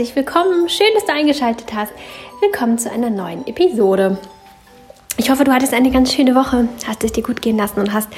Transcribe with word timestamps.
herzlich 0.00 0.16
willkommen. 0.16 0.66
Schön, 0.70 0.86
dass 0.94 1.04
du 1.04 1.12
eingeschaltet 1.12 1.74
hast. 1.74 1.92
Willkommen 2.40 2.78
zu 2.78 2.90
einer 2.90 3.10
neuen 3.10 3.46
Episode. 3.46 4.16
Ich 5.18 5.28
hoffe, 5.28 5.44
du 5.44 5.52
hattest 5.52 5.74
eine 5.74 5.90
ganz 5.90 6.14
schöne 6.14 6.34
Woche, 6.34 6.68
hast 6.86 7.04
es 7.04 7.12
dir 7.12 7.22
gut 7.22 7.42
gehen 7.42 7.58
lassen 7.58 7.80
und 7.80 7.92
hast 7.92 8.08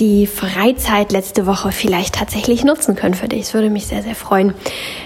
die 0.00 0.26
Freizeit 0.26 1.12
letzte 1.12 1.46
Woche 1.46 1.70
vielleicht 1.70 2.16
tatsächlich 2.16 2.64
nutzen 2.64 2.96
können 2.96 3.14
für 3.14 3.28
dich. 3.28 3.42
Es 3.42 3.54
würde 3.54 3.70
mich 3.70 3.86
sehr, 3.86 4.02
sehr 4.02 4.16
freuen, 4.16 4.54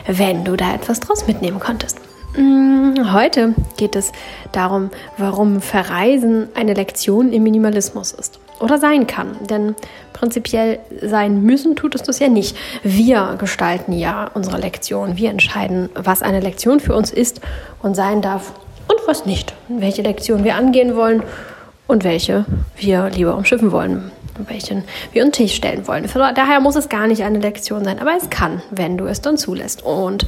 wenn 0.06 0.46
du 0.46 0.56
da 0.56 0.74
etwas 0.74 1.00
draus 1.00 1.26
mitnehmen 1.26 1.60
konntest. 1.60 1.98
Mm, 2.36 3.12
heute 3.12 3.54
geht 3.76 3.94
es 3.94 4.10
darum, 4.50 4.90
warum 5.18 5.60
Verreisen 5.60 6.48
eine 6.54 6.74
Lektion 6.74 7.32
im 7.32 7.44
Minimalismus 7.44 8.12
ist 8.12 8.40
oder 8.60 8.78
sein 8.78 9.06
kann. 9.06 9.36
Denn 9.48 9.76
prinzipiell 10.12 10.80
sein 11.00 11.42
müssen 11.42 11.76
tut 11.76 11.94
es 11.94 12.02
das 12.02 12.18
ja 12.18 12.28
nicht. 12.28 12.56
Wir 12.82 13.36
gestalten 13.38 13.92
ja 13.92 14.30
unsere 14.34 14.58
Lektion. 14.58 15.16
Wir 15.16 15.30
entscheiden, 15.30 15.90
was 15.94 16.22
eine 16.22 16.40
Lektion 16.40 16.80
für 16.80 16.96
uns 16.96 17.12
ist 17.12 17.40
und 17.82 17.94
sein 17.94 18.20
darf 18.20 18.52
und 18.88 18.98
was 19.06 19.26
nicht. 19.26 19.54
Welche 19.68 20.02
Lektion 20.02 20.42
wir 20.42 20.56
angehen 20.56 20.96
wollen 20.96 21.22
und 21.86 22.02
welche 22.02 22.46
wir 22.76 23.10
lieber 23.10 23.36
umschiffen 23.36 23.70
wollen 23.70 24.10
welchen 24.46 24.84
wir 25.12 25.24
uns 25.24 25.36
Tisch 25.36 25.54
stellen 25.54 25.86
wollen. 25.86 26.08
Daher 26.34 26.60
muss 26.60 26.76
es 26.76 26.88
gar 26.88 27.06
nicht 27.06 27.22
eine 27.22 27.38
Lektion 27.38 27.84
sein, 27.84 27.98
aber 27.98 28.16
es 28.16 28.30
kann, 28.30 28.62
wenn 28.70 28.96
du 28.96 29.06
es 29.06 29.20
dann 29.20 29.36
zulässt. 29.36 29.84
Und 29.84 30.26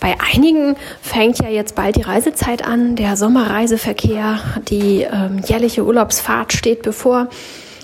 bei 0.00 0.16
einigen 0.34 0.76
fängt 1.00 1.38
ja 1.38 1.48
jetzt 1.48 1.74
bald 1.74 1.96
die 1.96 2.02
Reisezeit 2.02 2.64
an, 2.64 2.96
der 2.96 3.16
Sommerreiseverkehr, 3.16 4.38
die 4.68 5.02
ähm, 5.02 5.40
jährliche 5.46 5.84
Urlaubsfahrt 5.84 6.52
steht 6.52 6.82
bevor. 6.82 7.28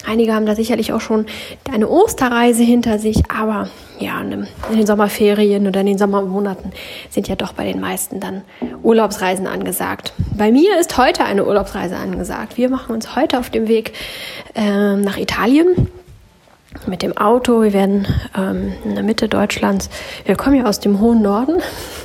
Einige 0.07 0.35
haben 0.35 0.47
da 0.47 0.55
sicherlich 0.55 0.93
auch 0.93 1.01
schon 1.01 1.27
eine 1.71 1.89
Osterreise 1.89 2.63
hinter 2.63 2.99
sich, 2.99 3.31
aber 3.31 3.69
ja, 4.01 4.21
in 4.21 4.49
den 4.71 4.87
Sommerferien 4.87 5.67
oder 5.67 5.81
in 5.81 5.87
den 5.87 5.99
Sommermonaten 5.99 6.73
sind 7.11 7.29
ja 7.29 7.37
doch 7.37 7.53
bei 7.53 7.65
den 7.65 7.81
meisten 7.81 8.21
dann 8.21 8.43
Urlaubsreisen 8.83 9.47
angesagt. 9.47 10.13
Bei 10.37 10.51
mir 10.51 10.79
ist 10.79 10.97
heute 10.97 11.25
eine 11.25 11.45
Urlaubsreise 11.47 11.97
angesagt. 11.97 12.57
Wir 12.57 12.69
machen 12.69 12.95
uns 12.95 13.17
heute 13.17 13.39
auf 13.39 13.51
dem 13.51 13.69
Weg 13.69 13.93
äh, 14.55 14.97
nach 14.97 15.17
Italien 15.17 15.89
mit 16.87 17.03
dem 17.03 17.17
Auto. 17.17 17.63
Wir 17.63 17.73
werden 17.73 18.07
ähm, 18.37 18.73
in 18.85 18.95
der 18.95 19.05
Mitte 19.05 19.29
Deutschlands, 19.29 19.91
wir 20.25 20.37
kommen 20.37 20.57
ja 20.57 20.67
aus 20.67 20.81
dem 20.81 21.01
hohen 21.01 21.23
Norden. 21.23 21.57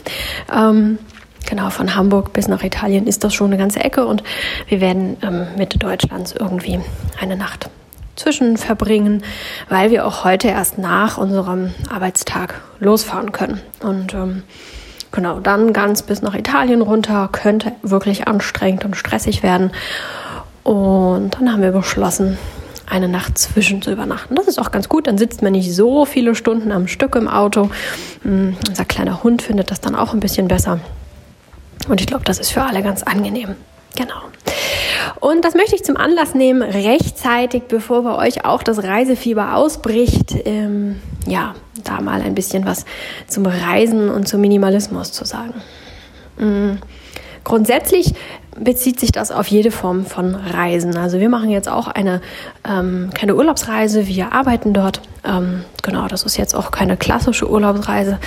ähm, 0.53 0.99
Genau, 1.45 1.69
von 1.69 1.93
Hamburg 1.93 2.31
bis 2.31 2.47
nach 2.47 2.63
Italien 2.63 3.05
ist 3.05 3.25
das 3.25 3.33
schon 3.33 3.47
eine 3.47 3.57
ganze 3.57 3.81
Ecke 3.81 4.05
und 4.05 4.23
wir 4.69 4.79
werden 4.79 5.17
ähm, 5.21 5.45
Mitte 5.57 5.77
Deutschlands 5.77 6.31
irgendwie 6.31 6.79
eine 7.19 7.35
Nacht 7.35 7.69
zwischen 8.15 8.57
verbringen, 8.57 9.23
weil 9.69 9.91
wir 9.91 10.05
auch 10.05 10.23
heute 10.23 10.47
erst 10.47 10.77
nach 10.77 11.17
unserem 11.17 11.73
Arbeitstag 11.89 12.61
losfahren 12.79 13.31
können. 13.31 13.61
Und 13.81 14.13
ähm, 14.13 14.43
genau, 15.11 15.39
dann 15.39 15.73
ganz 15.73 16.03
bis 16.03 16.21
nach 16.21 16.35
Italien 16.35 16.81
runter 16.81 17.29
könnte 17.31 17.71
wirklich 17.81 18.27
anstrengend 18.27 18.85
und 18.85 18.95
stressig 18.95 19.43
werden. 19.43 19.71
Und 20.63 21.35
dann 21.35 21.51
haben 21.51 21.61
wir 21.61 21.71
beschlossen, 21.71 22.37
eine 22.85 23.07
Nacht 23.07 23.37
zwischen 23.37 23.81
zu 23.81 23.91
übernachten. 23.91 24.35
Das 24.35 24.47
ist 24.47 24.59
auch 24.59 24.71
ganz 24.71 24.89
gut, 24.89 25.07
dann 25.07 25.17
sitzt 25.17 25.41
man 25.41 25.53
nicht 25.53 25.73
so 25.73 26.05
viele 26.05 26.35
Stunden 26.35 26.71
am 26.71 26.87
Stück 26.87 27.15
im 27.15 27.27
Auto. 27.27 27.69
Hm, 28.23 28.55
unser 28.67 28.85
kleiner 28.85 29.23
Hund 29.23 29.41
findet 29.41 29.71
das 29.71 29.81
dann 29.81 29.95
auch 29.95 30.13
ein 30.13 30.19
bisschen 30.19 30.47
besser. 30.47 30.79
Und 31.87 32.01
ich 32.01 32.07
glaube, 32.07 32.23
das 32.23 32.39
ist 32.39 32.51
für 32.51 32.63
alle 32.63 32.83
ganz 32.83 33.03
angenehm. 33.03 33.55
Genau. 33.95 34.21
Und 35.19 35.45
das 35.45 35.53
möchte 35.53 35.75
ich 35.75 35.83
zum 35.83 35.97
Anlass 35.97 36.33
nehmen, 36.33 36.61
rechtzeitig, 36.61 37.63
bevor 37.67 38.03
bei 38.03 38.27
euch 38.27 38.45
auch 38.45 38.63
das 38.63 38.83
Reisefieber 38.83 39.55
ausbricht, 39.55 40.35
ähm, 40.45 40.99
ja, 41.25 41.55
da 41.83 42.01
mal 42.01 42.21
ein 42.21 42.35
bisschen 42.35 42.65
was 42.65 42.85
zum 43.27 43.45
Reisen 43.45 44.09
und 44.09 44.27
zum 44.27 44.41
Minimalismus 44.41 45.11
zu 45.11 45.25
sagen. 45.25 45.61
Mhm. 46.37 46.79
Grundsätzlich 47.43 48.13
bezieht 48.57 48.99
sich 48.99 49.11
das 49.11 49.31
auf 49.31 49.47
jede 49.47 49.71
Form 49.71 50.05
von 50.05 50.35
Reisen. 50.35 50.97
Also 50.97 51.19
wir 51.19 51.29
machen 51.29 51.49
jetzt 51.49 51.69
auch 51.69 51.87
eine 51.87 52.21
ähm, 52.67 53.09
keine 53.13 53.35
Urlaubsreise, 53.35 54.07
wir 54.07 54.33
arbeiten 54.33 54.73
dort. 54.73 55.01
Ähm, 55.25 55.63
genau, 55.81 56.07
das 56.07 56.23
ist 56.23 56.37
jetzt 56.37 56.53
auch 56.53 56.71
keine 56.71 56.97
klassische 56.97 57.49
Urlaubsreise, 57.49 58.19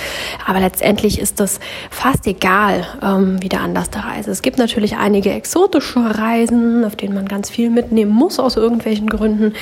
aber 0.47 0.59
letztendlich 0.59 1.19
ist 1.19 1.39
das 1.39 1.59
fast 1.91 2.25
egal, 2.25 2.85
ähm, 3.03 3.41
wie 3.41 3.49
der 3.49 3.61
Anlass 3.61 3.91
der 3.91 4.03
Reise. 4.03 4.31
Es 4.31 4.41
gibt 4.41 4.57
natürlich 4.57 4.97
einige 4.97 5.31
exotische 5.31 5.99
Reisen, 6.17 6.83
auf 6.85 6.95
denen 6.95 7.13
man 7.13 7.27
ganz 7.27 7.49
viel 7.49 7.69
mitnehmen 7.69 8.11
muss 8.11 8.39
aus 8.39 8.55
irgendwelchen 8.57 9.07
Gründen. 9.07 9.53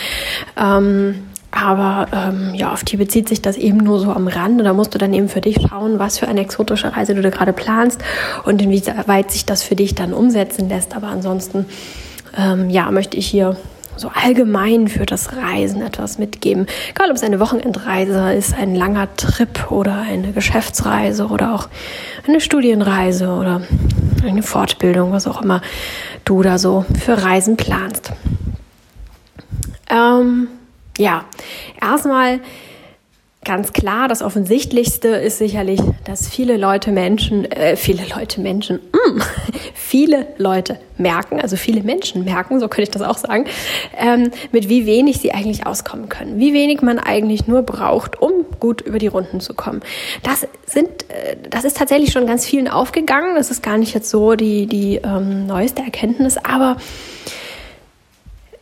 Ähm, 0.57 1.23
aber 1.55 2.07
ähm, 2.11 2.53
ja, 2.53 2.73
auf 2.73 2.83
die 2.83 2.97
bezieht 2.97 3.29
sich 3.29 3.41
das 3.41 3.55
eben 3.55 3.77
nur 3.77 3.99
so 3.99 4.11
am 4.11 4.27
Rande. 4.27 4.65
Da 4.65 4.73
musst 4.73 4.93
du 4.93 4.97
dann 4.97 5.13
eben 5.13 5.29
für 5.29 5.39
dich 5.39 5.57
schauen, 5.69 5.99
was 5.99 6.19
für 6.19 6.27
eine 6.27 6.41
exotische 6.41 6.93
Reise 6.95 7.15
du 7.15 7.21
da 7.21 7.29
gerade 7.29 7.53
planst 7.53 8.01
und 8.43 8.61
inwieweit 8.61 9.31
sich 9.31 9.45
das 9.45 9.63
für 9.63 9.75
dich 9.75 9.95
dann 9.95 10.13
umsetzen 10.13 10.67
lässt. 10.67 10.97
Aber 10.97 11.07
ansonsten, 11.07 11.65
ähm, 12.37 12.69
ja, 12.69 12.91
möchte 12.91 13.15
ich 13.15 13.27
hier 13.27 13.55
so 13.95 14.11
allgemein 14.13 14.89
für 14.89 15.05
das 15.05 15.31
Reisen 15.37 15.81
etwas 15.81 16.17
mitgeben. 16.17 16.67
Egal, 16.89 17.09
ob 17.09 17.15
es 17.15 17.23
eine 17.23 17.39
Wochenendreise 17.39 18.33
ist, 18.33 18.53
ein 18.53 18.75
langer 18.75 19.15
Trip 19.15 19.71
oder 19.71 19.95
eine 19.95 20.33
Geschäftsreise 20.33 21.27
oder 21.27 21.55
auch 21.55 21.69
eine 22.27 22.41
Studienreise 22.41 23.29
oder 23.29 23.61
eine 24.27 24.43
Fortbildung, 24.43 25.13
was 25.13 25.25
auch 25.25 25.41
immer 25.41 25.61
du 26.25 26.41
da 26.41 26.57
so 26.57 26.83
für 26.99 27.23
Reisen 27.23 27.55
planst. 27.55 28.11
Ähm, 29.89 30.49
ja, 30.97 31.25
erstmal 31.81 32.39
ganz 33.45 33.71
klar, 33.71 34.07
das 34.09 34.21
Offensichtlichste 34.21 35.09
ist 35.09 35.37
sicherlich, 35.37 35.79
dass 36.03 36.27
viele 36.27 36.57
Leute 36.57 36.91
Menschen, 36.91 37.49
äh, 37.49 37.77
viele 37.77 38.03
Leute 38.13 38.41
Menschen, 38.41 38.77
mm, 38.91 39.21
viele 39.73 40.27
Leute 40.37 40.79
merken, 40.97 41.39
also 41.39 41.55
viele 41.55 41.83
Menschen 41.83 42.25
merken, 42.25 42.59
so 42.59 42.67
könnte 42.67 42.83
ich 42.83 42.89
das 42.89 43.03
auch 43.03 43.17
sagen, 43.17 43.45
ähm, 43.97 44.31
mit 44.51 44.67
wie 44.67 44.85
wenig 44.85 45.19
sie 45.19 45.31
eigentlich 45.31 45.65
auskommen 45.65 46.09
können, 46.09 46.39
wie 46.39 46.53
wenig 46.53 46.81
man 46.81 46.99
eigentlich 46.99 47.47
nur 47.47 47.61
braucht, 47.61 48.21
um 48.21 48.45
gut 48.59 48.81
über 48.81 48.97
die 48.97 49.07
Runden 49.07 49.39
zu 49.39 49.53
kommen. 49.53 49.81
Das 50.23 50.47
sind, 50.65 50.89
äh, 51.09 51.37
das 51.49 51.63
ist 51.63 51.77
tatsächlich 51.77 52.11
schon 52.11 52.25
ganz 52.25 52.45
vielen 52.45 52.67
aufgegangen. 52.67 53.35
Das 53.35 53.51
ist 53.51 53.61
gar 53.61 53.77
nicht 53.77 53.93
jetzt 53.93 54.09
so 54.09 54.35
die 54.35 54.65
die 54.65 54.95
ähm, 55.03 55.45
neueste 55.45 55.83
Erkenntnis, 55.83 56.37
aber 56.37 56.77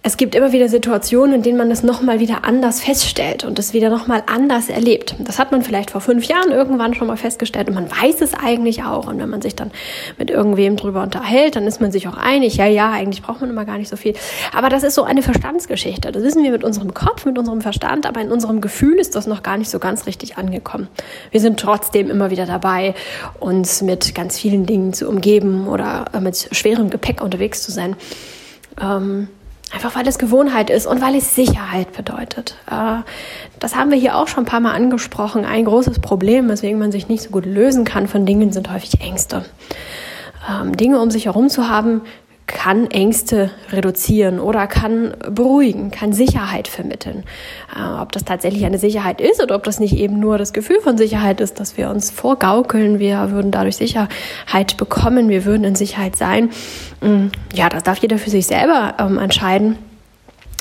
es 0.05 0.17
gibt 0.17 0.35
immer 0.35 0.51
wieder 0.51 0.67
Situationen, 0.67 1.35
in 1.35 1.43
denen 1.43 1.57
man 1.57 1.69
das 1.69 1.81
nochmal 1.81 2.19
wieder 2.19 2.43
anders 2.43 2.81
feststellt 2.81 3.45
und 3.45 3.57
es 3.57 3.71
wieder 3.71 3.89
nochmal 3.89 4.21
anders 4.27 4.67
erlebt. 4.67 5.15
Das 5.19 5.39
hat 5.39 5.53
man 5.53 5.61
vielleicht 5.61 5.91
vor 5.91 6.01
fünf 6.01 6.25
Jahren 6.25 6.51
irgendwann 6.51 6.93
schon 6.93 7.07
mal 7.07 7.15
festgestellt 7.15 7.69
und 7.69 7.75
man 7.75 7.89
weiß 7.89 8.19
es 8.19 8.33
eigentlich 8.33 8.83
auch. 8.83 9.07
Und 9.07 9.17
wenn 9.19 9.29
man 9.29 9.41
sich 9.41 9.55
dann 9.55 9.71
mit 10.17 10.29
irgendwem 10.29 10.75
drüber 10.75 11.03
unterhält, 11.03 11.55
dann 11.55 11.65
ist 11.65 11.79
man 11.79 11.93
sich 11.93 12.09
auch 12.09 12.17
einig, 12.17 12.57
ja, 12.57 12.65
ja, 12.65 12.91
eigentlich 12.91 13.21
braucht 13.21 13.39
man 13.39 13.49
immer 13.49 13.63
gar 13.63 13.77
nicht 13.77 13.87
so 13.87 13.95
viel. 13.95 14.13
Aber 14.53 14.67
das 14.67 14.83
ist 14.83 14.95
so 14.95 15.03
eine 15.03 15.21
Verstandsgeschichte. 15.21 16.11
Das 16.11 16.21
wissen 16.21 16.43
wir 16.43 16.51
mit 16.51 16.65
unserem 16.65 16.93
Kopf, 16.93 17.25
mit 17.25 17.39
unserem 17.39 17.61
Verstand, 17.61 18.05
aber 18.05 18.19
in 18.19 18.29
unserem 18.29 18.59
Gefühl 18.59 18.99
ist 18.99 19.15
das 19.15 19.25
noch 19.25 19.41
gar 19.41 19.55
nicht 19.55 19.69
so 19.69 19.79
ganz 19.79 20.05
richtig 20.05 20.37
angekommen. 20.37 20.89
Wir 21.31 21.39
sind 21.39 21.61
trotzdem 21.61 22.09
immer 22.09 22.29
wieder 22.29 22.45
dabei, 22.45 22.93
uns 23.39 23.81
mit 23.81 24.13
ganz 24.13 24.37
vielen 24.37 24.65
Dingen 24.65 24.91
zu 24.91 25.07
umgeben 25.07 25.69
oder 25.69 26.07
mit 26.19 26.49
schwerem 26.51 26.89
Gepäck 26.89 27.21
unterwegs 27.21 27.63
zu 27.63 27.71
sein. 27.71 27.95
Ähm, 28.81 29.29
Einfach 29.73 29.95
weil 29.95 30.07
es 30.07 30.19
Gewohnheit 30.19 30.69
ist 30.69 30.85
und 30.85 31.01
weil 31.01 31.15
es 31.15 31.35
Sicherheit 31.35 31.93
bedeutet. 31.93 32.55
Äh, 32.69 33.01
das 33.59 33.75
haben 33.75 33.89
wir 33.89 33.97
hier 33.97 34.15
auch 34.15 34.27
schon 34.27 34.43
ein 34.43 34.47
paar 34.47 34.59
Mal 34.59 34.73
angesprochen. 34.73 35.45
Ein 35.45 35.65
großes 35.65 35.99
Problem, 35.99 36.47
weswegen 36.47 36.77
man 36.77 36.91
sich 36.91 37.07
nicht 37.07 37.23
so 37.23 37.31
gut 37.31 37.45
lösen 37.45 37.83
kann 37.83 38.07
von 38.07 38.25
Dingen, 38.25 38.51
sind 38.51 38.71
häufig 38.71 39.01
Ängste. 39.01 39.45
Ähm, 40.49 40.77
Dinge 40.77 40.99
um 40.99 41.09
sich 41.09 41.25
herum 41.25 41.49
zu 41.49 41.69
haben, 41.69 42.01
kann 42.47 42.91
Ängste 42.91 43.51
reduzieren 43.71 44.39
oder 44.39 44.67
kann 44.67 45.15
beruhigen, 45.29 45.91
kann 45.91 46.13
Sicherheit 46.13 46.67
vermitteln. 46.67 47.23
Äh, 47.75 48.01
ob 48.01 48.11
das 48.11 48.25
tatsächlich 48.25 48.65
eine 48.65 48.77
Sicherheit 48.77 49.21
ist 49.21 49.41
oder 49.41 49.55
ob 49.55 49.63
das 49.63 49.79
nicht 49.79 49.95
eben 49.95 50.19
nur 50.19 50.37
das 50.37 50.53
Gefühl 50.53 50.79
von 50.81 50.97
Sicherheit 50.97 51.39
ist, 51.41 51.59
dass 51.59 51.77
wir 51.77 51.89
uns 51.89 52.11
vorgaukeln, 52.11 52.99
wir 52.99 53.31
würden 53.31 53.51
dadurch 53.51 53.77
Sicherheit 53.77 54.77
bekommen, 54.77 55.29
wir 55.29 55.45
würden 55.45 55.63
in 55.63 55.75
Sicherheit 55.75 56.15
sein. 56.15 56.49
Mm, 57.01 57.27
ja, 57.53 57.69
das 57.69 57.83
darf 57.83 57.99
jeder 57.99 58.17
für 58.17 58.29
sich 58.29 58.45
selber 58.45 58.95
ähm, 58.99 59.17
entscheiden 59.17 59.77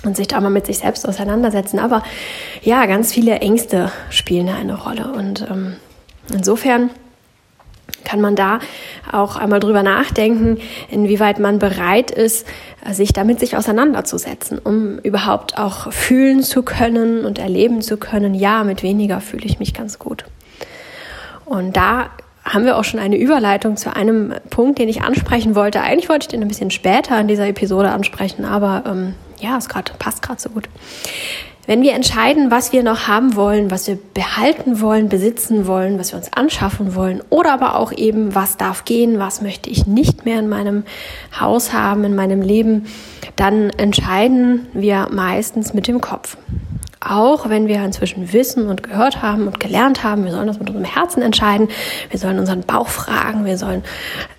und 0.05 0.17
sich 0.17 0.29
da 0.29 0.41
mal 0.41 0.51
mit 0.51 0.67
sich 0.67 0.79
selbst 0.79 1.07
auseinandersetzen. 1.09 1.79
Aber 1.79 2.03
ja, 2.63 2.87
ganz 2.87 3.13
viele 3.13 3.41
Ängste 3.41 3.91
spielen 4.11 4.49
eine 4.49 4.75
Rolle 4.75 5.13
und 5.13 5.47
ähm, 5.51 5.77
insofern 6.33 6.91
kann 8.05 8.21
man 8.21 8.37
da 8.37 8.59
auch 9.11 9.37
einmal 9.37 9.61
drüber 9.61 9.83
nachdenken, 9.83 10.59
inwieweit 10.91 11.39
man 11.39 11.59
bereit 11.59 12.11
ist, 12.11 12.47
sich 12.91 13.13
damit 13.13 13.41
sich 13.41 13.57
auseinanderzusetzen, 13.57 14.59
um 14.59 14.99
überhaupt 14.99 15.59
auch 15.59 15.93
fühlen 15.93 16.43
zu 16.43 16.63
können 16.63 17.25
und 17.25 17.39
erleben 17.39 17.83
zu 17.83 17.97
können, 17.97 18.35
ja, 18.35 18.65
mit 18.65 18.83
weniger 18.83 19.21
fühle 19.21 19.45
ich 19.45 19.59
mich 19.59 19.75
ganz 19.75 19.99
gut. 19.99 20.25
Und 21.45 21.77
da 21.77 22.11
haben 22.45 22.65
wir 22.65 22.77
auch 22.77 22.85
schon 22.85 22.99
eine 22.99 23.17
Überleitung 23.17 23.77
zu 23.77 23.95
einem 23.95 24.35
Punkt, 24.51 24.79
den 24.79 24.89
ich 24.89 25.03
ansprechen 25.03 25.55
wollte. 25.55 25.81
Eigentlich 25.81 26.09
wollte 26.09 26.25
ich 26.25 26.29
den 26.29 26.43
ein 26.43 26.49
bisschen 26.49 26.71
später 26.71 27.21
in 27.21 27.29
dieser 27.29 27.47
Episode 27.47 27.91
ansprechen, 27.91 28.45
aber 28.45 28.83
ähm, 28.87 29.15
ja, 29.39 29.57
es 29.59 29.69
grad, 29.69 29.97
passt 29.99 30.23
gerade 30.23 30.41
so 30.41 30.51
gut. 30.51 30.69
Wenn 31.65 31.83
wir 31.83 31.95
entscheiden, 31.95 32.51
was 32.51 32.73
wir 32.73 32.83
noch 32.83 33.07
haben 33.07 33.37
wollen, 33.37 33.71
was 33.71 33.87
wir 33.87 33.97
behalten 34.15 34.81
wollen, 34.81 35.09
besitzen 35.09 35.69
wollen, 35.69 35.97
was 35.97 36.11
wir 36.11 36.19
uns 36.19 36.33
anschaffen 36.33 36.97
wollen 36.97 37.23
oder 37.31 37.53
aber 37.53 37.77
auch 37.77 37.93
eben, 37.93 38.35
was 38.35 38.57
darf 38.57 38.85
gehen, 38.85 39.21
was 39.21 39.43
möchte 39.43 39.71
ich 39.71 39.87
nicht 39.87 40.25
mehr 40.25 40.41
in 40.41 40.49
meinem 40.49 40.83
Haus 41.39 41.73
haben, 41.73 42.03
in 42.03 42.17
meinem 42.17 42.43
Leben, 42.43 42.87
dann 43.37 43.71
entscheiden 43.71 44.67
wir 44.73 45.09
meistens 45.13 45.73
mit 45.73 45.87
dem 45.87 46.01
Kopf. 46.01 46.37
Auch 46.99 47.49
wenn 47.49 47.69
wir 47.69 47.85
inzwischen 47.85 48.33
wissen 48.33 48.67
und 48.69 48.83
gehört 48.83 49.23
haben 49.23 49.47
und 49.47 49.61
gelernt 49.61 50.03
haben, 50.03 50.25
wir 50.25 50.33
sollen 50.33 50.49
das 50.49 50.59
mit 50.59 50.69
unserem 50.69 50.85
Herzen 50.85 51.23
entscheiden, 51.23 51.69
wir 52.11 52.19
sollen 52.19 52.41
unseren 52.41 52.63
Bauch 52.63 52.89
fragen, 52.89 53.45
wir 53.45 53.57
sollen 53.57 53.85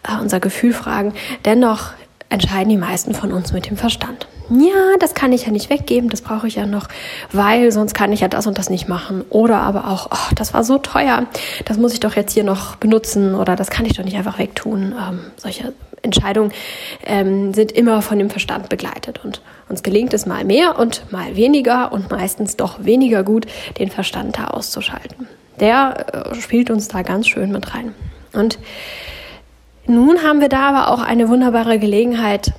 äh, 0.04 0.22
unser 0.22 0.42
Gefühl 0.42 0.74
fragen, 0.74 1.14
dennoch 1.46 1.92
entscheiden 2.28 2.70
die 2.70 2.78
meisten 2.78 3.14
von 3.14 3.32
uns 3.32 3.54
mit 3.54 3.70
dem 3.70 3.78
Verstand 3.78 4.28
ja, 4.50 4.98
das 5.00 5.14
kann 5.14 5.32
ich 5.32 5.46
ja 5.46 5.52
nicht 5.52 5.70
weggeben, 5.70 6.10
das 6.10 6.22
brauche 6.22 6.48
ich 6.48 6.56
ja 6.56 6.66
noch, 6.66 6.88
weil 7.32 7.72
sonst 7.72 7.94
kann 7.94 8.12
ich 8.12 8.20
ja 8.20 8.28
das 8.28 8.48
und 8.48 8.58
das 8.58 8.70
nicht 8.70 8.88
machen. 8.88 9.24
Oder 9.30 9.62
aber 9.62 9.88
auch, 9.88 10.08
oh, 10.12 10.34
das 10.36 10.54
war 10.54 10.64
so 10.64 10.78
teuer, 10.78 11.26
das 11.66 11.78
muss 11.78 11.94
ich 11.94 12.00
doch 12.00 12.16
jetzt 12.16 12.34
hier 12.34 12.44
noch 12.44 12.76
benutzen 12.76 13.36
oder 13.36 13.56
das 13.56 13.70
kann 13.70 13.86
ich 13.86 13.94
doch 13.94 14.04
nicht 14.04 14.18
einfach 14.18 14.40
wegtun. 14.40 14.94
Ähm, 14.98 15.20
solche 15.38 15.74
Entscheidungen 16.02 16.52
ähm, 17.06 17.54
sind 17.54 17.72
immer 17.72 18.02
von 18.02 18.20
dem 18.20 18.30
Verstand 18.30 18.70
begleitet 18.70 19.22
und 19.24 19.42
uns 19.70 19.84
gelingt 19.84 20.14
es 20.14 20.26
mal 20.26 20.44
mehr 20.44 20.78
und 20.78 21.12
mal 21.12 21.36
weniger 21.36 21.92
und 21.92 22.12
meistens 22.12 22.58
doch 22.58 22.84
weniger 22.84 23.24
gut, 23.24 23.46
den 23.80 23.90
Verstand 23.90 24.38
da 24.38 24.48
auszuschalten. 24.48 25.28
Der 25.60 26.32
äh, 26.32 26.36
spielt 26.36 26.70
uns 26.70 26.90
da 26.90 27.02
ganz 27.02 27.28
schön 27.28 27.52
mit 27.52 27.74
rein. 27.74 27.96
Und 28.34 28.60
nun 29.86 30.24
haben 30.24 30.42
wir 30.42 30.50
da 30.50 30.70
aber 30.70 30.92
auch 30.92 31.02
eine 31.02 31.30
wunderbare 31.30 31.80
Gelegenheit, 31.80 32.54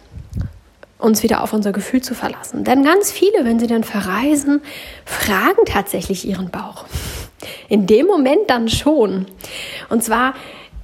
uns 1.05 1.23
wieder 1.23 1.43
auf 1.43 1.53
unser 1.53 1.73
Gefühl 1.73 2.03
zu 2.03 2.15
verlassen. 2.15 2.65
Denn 2.65 2.83
ganz 2.83 3.13
viele, 3.13 3.45
wenn 3.45 3.59
sie 3.59 3.67
dann 3.67 3.85
verreisen, 3.85 4.63
fragen 5.05 5.65
tatsächlich 5.67 6.27
ihren 6.27 6.51
Bauch. 6.51 6.87
In 7.69 7.87
dem 7.87 8.07
Moment 8.07 8.49
dann 8.49 8.69
schon. 8.69 9.27
Und 9.91 10.03
zwar 10.03 10.35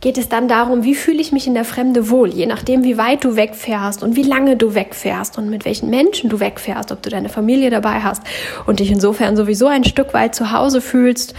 geht 0.01 0.17
es 0.17 0.29
dann 0.29 0.49
darum, 0.49 0.83
wie 0.83 0.95
fühle 0.95 1.21
ich 1.21 1.31
mich 1.31 1.47
in 1.47 1.55
der 1.55 1.65
Fremde 1.65 2.09
wohl, 2.09 2.31
je 2.31 2.47
nachdem, 2.47 2.85
wie 2.85 2.97
weit 2.97 3.23
du 3.23 3.37
wegfährst 3.37 4.03
und 4.03 4.17
wie 4.17 4.23
lange 4.23 4.57
du 4.57 4.75
wegfährst 4.75 5.37
und 5.37 5.51
mit 5.51 5.65
welchen 5.65 5.91
Menschen 5.91 6.31
du 6.31 6.41
wegfährst, 6.41 6.91
ob 6.91 7.03
du 7.03 7.11
deine 7.11 7.29
Familie 7.29 7.71
dabei 7.71 8.01
hast 8.01 8.23
und 8.67 8.81
dich 8.81 8.91
insofern 8.91 9.37
sowieso 9.37 9.67
ein 9.67 9.85
Stück 9.85 10.15
weit 10.15 10.35
zu 10.35 10.53
Hause 10.53 10.81
fühlst 10.81 11.35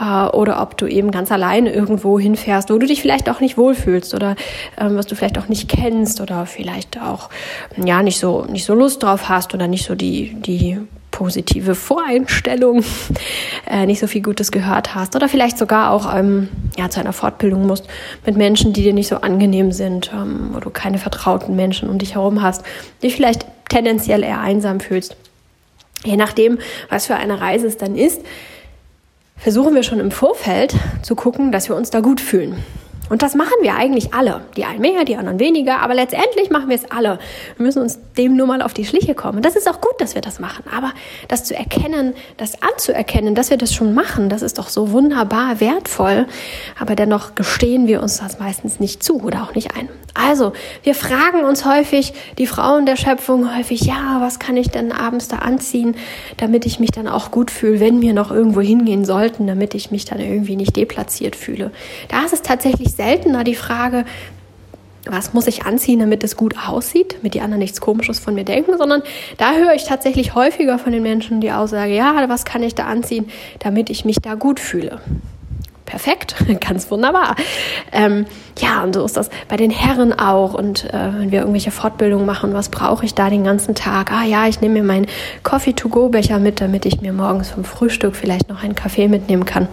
äh, 0.00 0.26
oder 0.28 0.62
ob 0.62 0.78
du 0.78 0.86
eben 0.86 1.10
ganz 1.10 1.30
alleine 1.30 1.72
irgendwo 1.72 2.18
hinfährst, 2.18 2.70
wo 2.70 2.78
du 2.78 2.86
dich 2.86 3.02
vielleicht 3.02 3.28
auch 3.28 3.40
nicht 3.40 3.58
wohlfühlst 3.58 4.14
oder 4.14 4.32
äh, 4.76 4.86
was 4.88 5.06
du 5.06 5.14
vielleicht 5.14 5.38
auch 5.38 5.48
nicht 5.48 5.68
kennst 5.68 6.20
oder 6.20 6.46
vielleicht 6.46 7.00
auch 7.00 7.28
ja 7.76 8.02
nicht 8.02 8.18
so 8.18 8.46
nicht 8.46 8.64
so 8.64 8.74
Lust 8.74 9.02
drauf 9.02 9.28
hast 9.28 9.52
oder 9.54 9.68
nicht 9.68 9.84
so 9.84 9.94
die 9.94 10.34
die 10.34 10.78
positive 11.16 11.74
Voreinstellung, 11.74 12.84
äh, 13.70 13.86
nicht 13.86 14.00
so 14.00 14.06
viel 14.06 14.20
Gutes 14.20 14.52
gehört 14.52 14.94
hast 14.94 15.16
oder 15.16 15.30
vielleicht 15.30 15.56
sogar 15.56 15.90
auch 15.90 16.14
ähm, 16.14 16.48
ja, 16.76 16.90
zu 16.90 17.00
einer 17.00 17.14
Fortbildung 17.14 17.66
musst 17.66 17.88
mit 18.26 18.36
Menschen, 18.36 18.74
die 18.74 18.82
dir 18.82 18.92
nicht 18.92 19.08
so 19.08 19.16
angenehm 19.16 19.72
sind, 19.72 20.10
ähm, 20.12 20.50
wo 20.52 20.60
du 20.60 20.68
keine 20.68 20.98
vertrauten 20.98 21.56
Menschen 21.56 21.88
um 21.88 21.96
dich 21.96 22.16
herum 22.16 22.42
hast, 22.42 22.64
dich 23.02 23.16
vielleicht 23.16 23.46
tendenziell 23.70 24.22
eher 24.22 24.40
einsam 24.40 24.78
fühlst. 24.78 25.16
Je 26.04 26.18
nachdem, 26.18 26.58
was 26.90 27.06
für 27.06 27.16
eine 27.16 27.40
Reise 27.40 27.66
es 27.66 27.78
dann 27.78 27.96
ist, 27.96 28.20
versuchen 29.38 29.74
wir 29.74 29.84
schon 29.84 30.00
im 30.00 30.10
Vorfeld 30.10 30.74
zu 31.00 31.14
gucken, 31.14 31.50
dass 31.50 31.70
wir 31.70 31.76
uns 31.76 31.88
da 31.88 32.00
gut 32.00 32.20
fühlen. 32.20 32.62
Und 33.08 33.22
das 33.22 33.34
machen 33.34 33.54
wir 33.60 33.74
eigentlich 33.74 34.14
alle. 34.14 34.42
Die 34.56 34.64
einen 34.64 34.80
mehr, 34.80 35.04
die 35.04 35.16
anderen 35.16 35.38
weniger, 35.38 35.80
aber 35.80 35.94
letztendlich 35.94 36.50
machen 36.50 36.68
wir 36.68 36.76
es 36.76 36.90
alle. 36.90 37.18
Wir 37.56 37.66
müssen 37.66 37.82
uns 37.82 37.98
dem 38.18 38.36
nur 38.36 38.46
mal 38.46 38.62
auf 38.62 38.74
die 38.74 38.84
Schliche 38.84 39.14
kommen. 39.14 39.38
Und 39.38 39.44
das 39.44 39.56
ist 39.56 39.68
auch 39.68 39.80
gut, 39.80 40.00
dass 40.00 40.14
wir 40.14 40.22
das 40.22 40.40
machen. 40.40 40.64
Aber 40.74 40.92
das 41.28 41.44
zu 41.44 41.54
erkennen, 41.54 42.14
das 42.36 42.62
anzuerkennen, 42.62 43.34
dass 43.34 43.50
wir 43.50 43.56
das 43.56 43.74
schon 43.74 43.94
machen, 43.94 44.28
das 44.28 44.42
ist 44.42 44.58
doch 44.58 44.68
so 44.68 44.92
wunderbar 44.92 45.60
wertvoll. 45.60 46.26
Aber 46.78 46.94
dennoch 46.96 47.34
gestehen 47.34 47.86
wir 47.86 48.02
uns 48.02 48.18
das 48.18 48.38
meistens 48.38 48.80
nicht 48.80 49.02
zu 49.02 49.22
oder 49.22 49.42
auch 49.42 49.54
nicht 49.54 49.76
ein. 49.76 49.88
Also, 50.14 50.54
wir 50.82 50.94
fragen 50.94 51.44
uns 51.44 51.66
häufig, 51.66 52.14
die 52.38 52.46
Frauen 52.46 52.86
der 52.86 52.96
Schöpfung 52.96 53.54
häufig, 53.54 53.82
ja, 53.82 54.16
was 54.20 54.38
kann 54.38 54.56
ich 54.56 54.70
denn 54.70 54.90
abends 54.90 55.28
da 55.28 55.36
anziehen, 55.36 55.94
damit 56.38 56.64
ich 56.64 56.80
mich 56.80 56.90
dann 56.90 57.06
auch 57.06 57.30
gut 57.30 57.50
fühle, 57.50 57.80
wenn 57.80 58.00
wir 58.00 58.14
noch 58.14 58.30
irgendwo 58.30 58.62
hingehen 58.62 59.04
sollten, 59.04 59.46
damit 59.46 59.74
ich 59.74 59.90
mich 59.90 60.06
dann 60.06 60.18
irgendwie 60.18 60.56
nicht 60.56 60.74
deplatziert 60.74 61.36
fühle. 61.36 61.70
Da 62.08 62.24
ist 62.24 62.32
es 62.32 62.40
tatsächlich 62.40 62.95
seltener 62.96 63.44
die 63.44 63.54
Frage, 63.54 64.04
was 65.08 65.32
muss 65.32 65.46
ich 65.46 65.64
anziehen, 65.64 66.00
damit 66.00 66.24
es 66.24 66.36
gut 66.36 66.56
aussieht, 66.68 67.16
damit 67.18 67.34
die 67.34 67.40
anderen 67.40 67.60
nichts 67.60 67.80
Komisches 67.80 68.18
von 68.18 68.34
mir 68.34 68.44
denken, 68.44 68.76
sondern 68.76 69.02
da 69.38 69.54
höre 69.54 69.74
ich 69.74 69.84
tatsächlich 69.84 70.34
häufiger 70.34 70.78
von 70.78 70.92
den 70.92 71.02
Menschen 71.02 71.40
die 71.40 71.52
Aussage, 71.52 71.94
ja, 71.94 72.28
was 72.28 72.44
kann 72.44 72.62
ich 72.62 72.74
da 72.74 72.86
anziehen, 72.86 73.28
damit 73.60 73.88
ich 73.88 74.04
mich 74.04 74.16
da 74.20 74.34
gut 74.34 74.58
fühle. 74.58 75.00
Perfekt, 75.86 76.34
ganz 76.60 76.90
wunderbar. 76.90 77.36
Ähm, 77.92 78.26
ja, 78.58 78.82
und 78.82 78.94
so 78.94 79.04
ist 79.04 79.16
das 79.16 79.30
bei 79.48 79.56
den 79.56 79.70
Herren 79.70 80.12
auch. 80.12 80.52
Und 80.52 80.84
äh, 80.92 80.92
wenn 80.92 81.30
wir 81.30 81.38
irgendwelche 81.38 81.70
Fortbildungen 81.70 82.26
machen, 82.26 82.52
was 82.52 82.68
brauche 82.68 83.06
ich 83.06 83.14
da 83.14 83.30
den 83.30 83.44
ganzen 83.44 83.74
Tag? 83.74 84.10
Ah 84.12 84.24
ja, 84.24 84.46
ich 84.48 84.60
nehme 84.60 84.80
mir 84.80 84.82
meinen 84.82 85.06
Coffee-to-go-Becher 85.44 86.40
mit, 86.40 86.60
damit 86.60 86.84
ich 86.84 87.00
mir 87.00 87.12
morgens 87.12 87.50
vom 87.50 87.64
Frühstück 87.64 88.16
vielleicht 88.16 88.48
noch 88.48 88.62
einen 88.62 88.74
Kaffee 88.74 89.08
mitnehmen 89.08 89.44
kann 89.44 89.68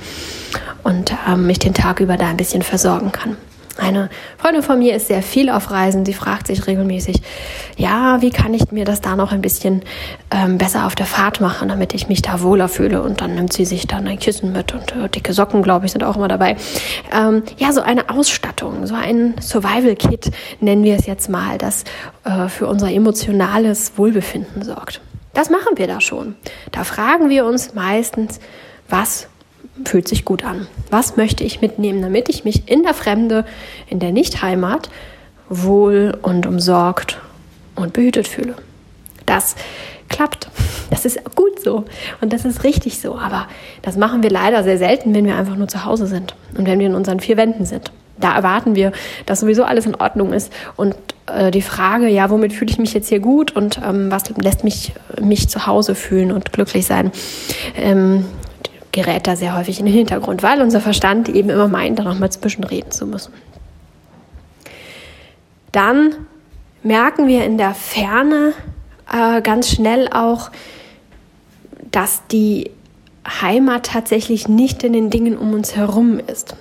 und 0.83 1.13
ähm, 1.27 1.48
mich 1.48 1.60
den 1.60 1.74
Tag 1.74 2.00
über 2.00 2.15
da 2.15 2.27
ein 2.27 2.38
bisschen 2.38 2.62
versorgen 2.62 3.12
kann. 3.12 3.36
Eine 3.78 4.10
Freundin 4.38 4.62
von 4.62 4.78
mir 4.78 4.96
ist 4.96 5.08
sehr 5.08 5.24
viel 5.24 5.50
auf 5.50 5.72
Reisen. 5.72 6.06
Sie 6.06 6.14
fragt 6.14 6.46
sich 6.46 6.68
regelmäßig, 6.68 7.24
ja, 7.75 8.22
wie 8.22 8.30
kann 8.30 8.54
ich 8.54 8.72
mir 8.72 8.86
das 8.86 9.02
da 9.02 9.16
noch 9.16 9.31
ein 9.31 9.42
bisschen 9.42 9.81
ähm, 10.30 10.60
besser 10.60 10.86
auf 10.86 10.94
der 10.94 11.08
Fahrt 11.08 11.42
machen, 11.42 11.70
damit 11.70 11.96
ich 11.96 12.08
mich 12.08 12.22
da 12.22 12.42
wohler 12.42 12.70
fühle. 12.70 13.02
Und 13.02 13.22
dann 13.22 13.34
nimmt 13.34 13.52
sie 13.52 13.66
sich 13.66 13.88
dann 13.88 14.08
ein 14.08 14.20
Kissen 14.20 14.52
mit 14.52 14.74
und 14.74 14.96
äh, 14.96 15.10
dicke 15.10 15.34
Socken, 15.34 15.64
glaube 15.64 15.88
ich, 15.88 15.92
sind 15.92 16.04
auch 16.04 16.16
immer 16.18 16.28
dabei. 16.28 16.56
Ähm, 17.12 17.42
ja, 17.58 17.72
so 17.72 17.81
eine 17.81 18.10
Ausstattung, 18.10 18.86
so 18.86 18.94
ein 18.94 19.34
Survival-Kit 19.42 20.30
nennen 20.60 20.84
wir 20.84 20.96
es 20.96 21.08
jetzt 21.08 21.28
mal, 21.30 21.58
das 21.58 21.84
äh, 22.25 22.50
für 22.50 22.68
unser 22.68 22.92
emotionales 22.92 23.94
Wohlbefinden 23.98 24.62
sorgt. 24.62 25.02
Das 25.34 25.50
machen 25.50 25.78
wir 25.78 25.88
da 25.88 26.00
schon. 26.00 26.36
Da 26.72 26.84
fragen 26.84 27.30
wir 27.30 27.46
uns 27.46 27.74
meistens, 27.74 28.40
was 28.88 29.30
fühlt 29.86 30.08
sich 30.08 30.25
gut 30.25 30.44
an. 30.44 30.68
Was 30.90 31.18
möchte 31.18 31.44
ich 31.44 31.62
mitnehmen, 31.62 32.02
damit 32.02 32.30
ich 32.30 32.44
mich 32.46 32.70
in 32.70 32.84
der 32.84 32.94
Fremde, 32.94 33.46
in 33.90 34.00
der 34.00 34.12
Nicht-Heimat 34.12 34.90
wohl 35.50 36.18
und 36.22 36.46
umsorgt 36.46 37.20
und 37.75 37.94
behütet 37.94 38.28
fühle? 38.28 38.56
Das 39.25 39.56
klappt. 40.10 40.48
Das 40.90 41.06
ist 41.06 41.20
gut 41.36 41.60
so 41.60 41.86
und 42.22 42.34
das 42.34 42.46
ist 42.46 42.63
richtig 42.63 43.00
so. 43.00 43.18
Aber 43.18 43.48
das 43.82 43.98
machen 43.98 44.22
wir 44.22 44.30
leider 44.30 44.63
sehr 44.63 44.77
selten, 44.77 45.13
wenn 45.13 45.25
wir 45.25 45.36
einfach 45.36 45.56
nur 45.56 45.68
zu 45.68 45.86
Hause 45.86 46.08
sind 46.08 46.36
und 46.58 46.68
wenn 46.68 46.80
wir 46.80 46.88
in 46.88 46.96
unseren 46.96 47.20
vier 47.20 47.38
Wänden 47.38 47.65
sind. 47.65 47.92
Da 48.20 48.36
erwarten 48.36 48.75
wir, 48.75 48.92
dass 49.25 49.39
sowieso 49.39 49.63
alles 49.63 49.88
in 49.88 49.96
Ordnung 49.96 50.34
ist. 50.34 50.53
Und 50.75 50.96
äh, 51.25 51.50
die 51.50 51.63
Frage, 51.63 52.08
ja, 52.08 52.30
womit 52.30 52.53
fühle 52.53 52.72
ich 52.72 52.77
mich 52.77 52.94
jetzt 52.94 53.10
hier 53.10 53.20
gut 53.20 53.56
und 53.56 53.82
ähm, 53.84 54.12
was 54.12 54.30
lässt 54.38 54.63
mich, 54.63 54.94
mich 55.20 55.50
zu 55.50 55.65
Hause 55.65 55.96
fühlen 55.96 56.32
und 56.32 56.53
glücklich 56.53 56.86
sein, 56.86 57.12
ähm, 57.75 58.25
gerät 58.93 59.27
da 59.27 59.35
sehr 59.35 59.57
häufig 59.57 59.79
in 59.79 59.85
den 59.85 59.95
Hintergrund, 59.95 60.41
weil 60.43 60.62
unser 60.62 60.79
Verstand 60.79 61.27
eben 61.27 61.50
immer 61.50 61.67
meint, 61.67 62.00
da 62.00 62.03
nochmal 62.03 62.31
zwischenreden 62.31 62.91
zu 62.91 63.05
müssen. 63.05 63.33
Dann 65.73 66.15
merken 66.83 67.27
wir 67.27 67.43
in 67.43 67.57
der 67.57 67.73
Ferne 67.73 68.53
äh, 69.12 69.41
ganz 69.41 69.69
schnell 69.69 70.07
auch, 70.07 70.51
dass 71.91 72.25
die 72.27 72.71
Heimat 73.25 73.86
tatsächlich 73.86 74.48
nicht 74.50 74.84
in 74.84 74.94
den 74.94 75.10
Dingen 75.10 75.38
um 75.38 75.53
uns 75.53 75.75
herum 75.75 76.20
ist. 76.27 76.56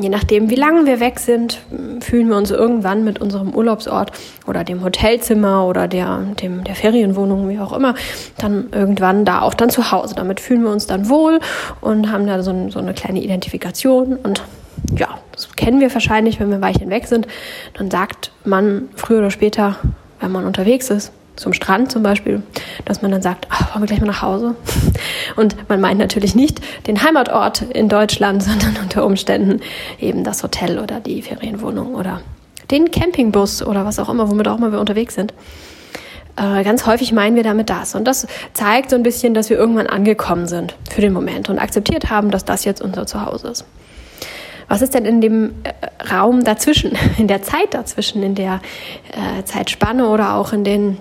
Je 0.00 0.08
nachdem, 0.08 0.48
wie 0.48 0.54
lange 0.54 0.86
wir 0.86 0.98
weg 0.98 1.18
sind, 1.18 1.60
fühlen 2.00 2.28
wir 2.28 2.36
uns 2.36 2.50
irgendwann 2.50 3.04
mit 3.04 3.20
unserem 3.20 3.54
Urlaubsort 3.54 4.12
oder 4.46 4.64
dem 4.64 4.82
Hotelzimmer 4.82 5.66
oder 5.66 5.88
der, 5.88 6.20
dem, 6.40 6.64
der 6.64 6.74
Ferienwohnung, 6.74 7.48
wie 7.50 7.58
auch 7.58 7.72
immer, 7.72 7.94
dann 8.38 8.68
irgendwann 8.72 9.24
da 9.24 9.42
auch 9.42 9.54
dann 9.54 9.68
zu 9.68 9.92
Hause. 9.92 10.14
Damit 10.14 10.40
fühlen 10.40 10.62
wir 10.62 10.70
uns 10.70 10.86
dann 10.86 11.08
wohl 11.10 11.38
und 11.80 12.10
haben 12.10 12.26
da 12.26 12.42
so, 12.42 12.70
so 12.70 12.78
eine 12.78 12.94
kleine 12.94 13.22
Identifikation 13.22 14.16
und 14.16 14.42
ja, 14.96 15.08
das 15.32 15.54
kennen 15.54 15.80
wir 15.80 15.92
wahrscheinlich, 15.92 16.40
wenn 16.40 16.48
wir 16.48 16.56
ein 16.56 16.62
Weilchen 16.62 16.90
weg 16.90 17.06
sind. 17.06 17.26
Dann 17.74 17.90
sagt 17.90 18.32
man 18.44 18.88
früher 18.96 19.18
oder 19.18 19.30
später, 19.30 19.76
wenn 20.20 20.32
man 20.32 20.46
unterwegs 20.46 20.90
ist, 20.90 21.12
zum 21.36 21.52
Strand 21.52 21.90
zum 21.90 22.02
Beispiel, 22.02 22.42
dass 22.84 23.02
man 23.02 23.10
dann 23.10 23.22
sagt, 23.22 23.46
ach, 23.50 23.74
wollen 23.74 23.82
wir 23.82 23.86
gleich 23.86 24.00
mal 24.00 24.06
nach 24.06 24.22
Hause? 24.22 24.54
Und 25.36 25.56
man 25.68 25.80
meint 25.80 25.98
natürlich 25.98 26.34
nicht 26.34 26.60
den 26.86 27.02
Heimatort 27.02 27.62
in 27.62 27.88
Deutschland, 27.88 28.42
sondern 28.42 28.76
unter 28.82 29.04
Umständen 29.04 29.60
eben 29.98 30.24
das 30.24 30.42
Hotel 30.42 30.78
oder 30.78 31.00
die 31.00 31.22
Ferienwohnung 31.22 31.94
oder 31.94 32.20
den 32.70 32.90
Campingbus 32.90 33.62
oder 33.62 33.84
was 33.84 33.98
auch 33.98 34.08
immer, 34.08 34.30
womit 34.30 34.48
auch 34.48 34.58
immer 34.58 34.72
wir 34.72 34.80
unterwegs 34.80 35.14
sind. 35.14 35.34
Äh, 36.36 36.64
ganz 36.64 36.86
häufig 36.86 37.12
meinen 37.12 37.36
wir 37.36 37.42
damit 37.42 37.68
das. 37.68 37.94
Und 37.94 38.04
das 38.04 38.26
zeigt 38.54 38.90
so 38.90 38.96
ein 38.96 39.02
bisschen, 39.02 39.34
dass 39.34 39.50
wir 39.50 39.58
irgendwann 39.58 39.86
angekommen 39.86 40.46
sind 40.46 40.74
für 40.90 41.02
den 41.02 41.12
Moment 41.12 41.50
und 41.50 41.58
akzeptiert 41.58 42.10
haben, 42.10 42.30
dass 42.30 42.44
das 42.44 42.64
jetzt 42.64 42.80
unser 42.80 43.06
Zuhause 43.06 43.48
ist. 43.48 43.64
Was 44.68 44.80
ist 44.80 44.94
denn 44.94 45.04
in 45.04 45.20
dem 45.20 45.52
äh, 45.64 46.10
Raum 46.10 46.44
dazwischen, 46.44 46.92
in 47.18 47.28
der 47.28 47.42
Zeit 47.42 47.74
dazwischen, 47.74 48.22
in 48.22 48.34
der 48.34 48.60
äh, 49.10 49.44
Zeitspanne 49.44 50.08
oder 50.08 50.34
auch 50.34 50.54
in 50.54 50.64
den 50.64 50.98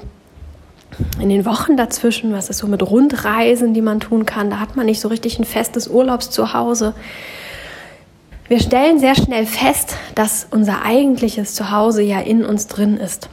in 1.20 1.30
den 1.30 1.46
Wochen 1.46 1.78
dazwischen, 1.78 2.34
was 2.34 2.50
ist 2.50 2.60
so 2.60 2.68
mit 2.68 2.84
Rundreisen, 2.84 3.74
die 3.74 3.82
man 3.82 4.00
tun 4.00 4.26
kann, 4.26 4.50
da 4.50 4.60
hat 4.60 4.76
man 4.76 4.86
nicht 4.86 5.02
so 5.02 5.08
richtig 5.08 5.40
ein 5.40 5.46
festes 5.46 5.88
Urlaubszuhause. 5.88 6.94
Wir 8.48 8.60
stellen 8.60 9.00
sehr 9.00 9.16
schnell 9.16 9.46
fest, 9.46 9.96
dass 10.14 10.48
unser 10.52 10.84
eigentliches 10.84 11.56
Zuhause 11.56 12.02
ja 12.02 12.20
in 12.20 12.44
uns 12.44 12.68
drin 12.68 12.98
ist. 12.98 13.30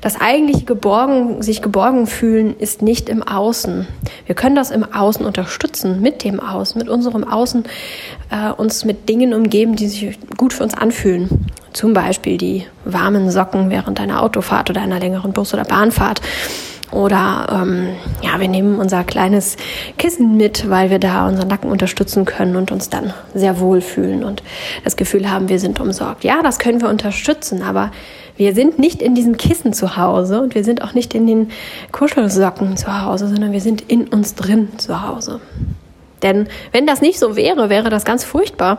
Das 0.00 0.20
eigentliche 0.20 0.64
geborgen, 0.64 1.42
sich 1.42 1.62
geborgen 1.62 2.08
fühlen 2.08 2.56
ist 2.58 2.82
nicht 2.82 3.08
im 3.08 3.22
Außen. 3.22 3.86
Wir 4.26 4.34
können 4.34 4.56
das 4.56 4.72
im 4.72 4.84
Außen 4.92 5.24
unterstützen, 5.24 6.00
mit 6.00 6.24
dem 6.24 6.40
Außen, 6.40 6.76
mit 6.76 6.88
unserem 6.88 7.22
Außen, 7.22 7.64
äh, 8.30 8.50
uns 8.50 8.84
mit 8.84 9.08
Dingen 9.08 9.32
umgeben, 9.32 9.76
die 9.76 9.86
sich 9.86 10.18
gut 10.36 10.52
für 10.52 10.64
uns 10.64 10.74
anfühlen. 10.74 11.46
Zum 11.72 11.92
Beispiel 11.92 12.36
die 12.36 12.66
warmen 12.84 13.30
Socken 13.30 13.70
während 13.70 14.00
einer 14.00 14.22
Autofahrt 14.22 14.70
oder 14.70 14.80
einer 14.80 14.98
längeren 14.98 15.32
Bus- 15.32 15.54
oder 15.54 15.64
Bahnfahrt 15.64 16.20
oder 16.92 17.46
ähm, 17.50 17.88
ja, 18.22 18.38
wir 18.38 18.48
nehmen 18.48 18.78
unser 18.78 19.02
kleines 19.04 19.56
Kissen 19.98 20.36
mit, 20.36 20.68
weil 20.68 20.90
wir 20.90 20.98
da 20.98 21.26
unseren 21.26 21.48
Nacken 21.48 21.70
unterstützen 21.70 22.24
können 22.24 22.56
und 22.56 22.70
uns 22.70 22.90
dann 22.90 23.12
sehr 23.34 23.58
wohl 23.60 23.80
fühlen 23.80 24.24
und 24.24 24.42
das 24.84 24.96
Gefühl 24.96 25.30
haben, 25.30 25.48
wir 25.48 25.58
sind 25.58 25.80
umsorgt. 25.80 26.24
Ja, 26.24 26.42
das 26.42 26.58
können 26.58 26.80
wir 26.80 26.88
unterstützen, 26.88 27.62
aber 27.62 27.90
wir 28.36 28.54
sind 28.54 28.78
nicht 28.78 29.02
in 29.02 29.14
diesem 29.14 29.36
Kissen 29.36 29.72
zu 29.72 29.96
Hause 29.96 30.40
und 30.40 30.54
wir 30.54 30.64
sind 30.64 30.82
auch 30.82 30.94
nicht 30.94 31.14
in 31.14 31.26
den 31.26 31.50
Kuschelsocken 31.92 32.76
zu 32.76 33.02
Hause, 33.02 33.28
sondern 33.28 33.52
wir 33.52 33.60
sind 33.60 33.82
in 33.82 34.08
uns 34.08 34.34
drin 34.34 34.68
zu 34.78 35.06
Hause. 35.06 35.40
Denn 36.22 36.46
wenn 36.70 36.86
das 36.86 37.00
nicht 37.00 37.18
so 37.18 37.36
wäre, 37.36 37.68
wäre 37.68 37.90
das 37.90 38.04
ganz 38.04 38.24
furchtbar. 38.24 38.78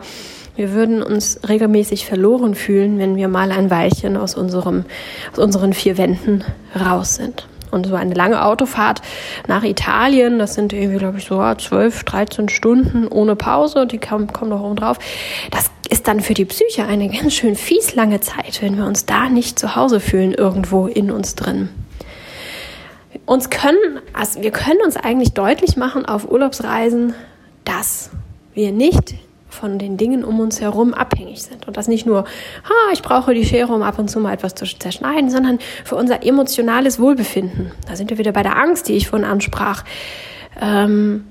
Wir 0.56 0.74
würden 0.74 1.02
uns 1.02 1.40
regelmäßig 1.48 2.06
verloren 2.06 2.54
fühlen, 2.54 3.00
wenn 3.00 3.16
wir 3.16 3.28
mal 3.28 3.52
ein 3.52 3.72
Weilchen 3.72 4.18
aus, 4.18 4.36
unserem, 4.36 4.86
aus 5.32 5.40
unseren 5.40 5.74
vier 5.74 5.98
Wänden 5.98 6.44
raus 6.80 7.16
sind. 7.16 7.48
Und 7.74 7.88
so 7.88 7.96
eine 7.96 8.14
lange 8.14 8.46
Autofahrt 8.46 9.02
nach 9.48 9.64
Italien, 9.64 10.40
das 10.40 10.54
sind 10.54 10.72
irgendwie, 10.74 11.00
glaube 11.00 11.18
ich, 11.18 11.26
so 11.26 11.38
12, 11.38 12.04
13 12.04 12.50
Stunden 12.50 13.08
ohne 13.08 13.36
Pause, 13.36 13.88
die 13.88 13.98
kommen, 13.98 14.28
noch 14.46 14.62
oben 14.62 14.76
drauf. 14.76 15.00
Das 15.52 15.72
ist 15.90 16.08
dann 16.08 16.22
für 16.22 16.34
die 16.34 16.46
Psyche 16.46 16.86
eine 16.86 17.10
ganz 17.10 17.34
schön 17.34 17.56
fies 17.56 17.96
lange 17.96 18.20
Zeit, 18.20 18.62
wenn 18.62 18.78
wir 18.78 18.86
uns 18.86 19.06
da 19.06 19.30
nicht 19.30 19.60
zu 19.60 19.76
Hause 19.76 20.00
fühlen, 20.00 20.34
irgendwo 20.34 20.88
in 20.88 21.12
uns 21.12 21.36
drin. 21.36 21.70
Uns 23.26 23.50
können, 23.50 24.00
also 24.12 24.42
wir 24.42 24.52
können 24.52 24.82
uns 24.84 24.98
eigentlich 24.98 25.34
deutlich 25.34 25.78
machen 25.78 26.06
auf 26.06 26.30
Urlaubsreisen, 26.30 27.14
dass 27.64 28.10
wir 28.54 28.72
nicht 28.72 29.16
von 29.54 29.80
den 29.80 29.98
Dingen 29.98 30.24
um 30.24 30.40
uns 30.40 30.60
herum 30.60 30.94
abhängig 30.94 31.44
sind. 31.44 31.68
Und 31.68 31.78
das 31.78 31.88
nicht 31.88 32.06
nur, 32.06 32.24
ha, 32.24 32.92
ich 32.92 33.02
brauche 33.02 33.34
die 33.34 33.46
Schere, 33.46 33.72
um 33.72 33.82
ab 33.82 34.00
und 34.00 34.10
zu 34.10 34.20
mal 34.20 34.34
etwas 34.34 34.56
zu 34.56 34.66
zerschneiden, 34.66 35.30
sondern 35.30 35.60
für 35.86 35.96
unser 35.96 36.26
emotionales 36.26 37.00
Wohlbefinden. 37.00 37.72
Da 37.88 37.96
sind 37.96 38.10
wir 38.10 38.18
wieder 38.18 38.32
bei 38.32 38.44
der 38.44 38.58
Angst, 38.58 38.90
die 38.90 38.94
ich 38.94 39.08
vorhin 39.08 39.28
ansprach. 39.28 39.84
Ähm, 40.60 41.26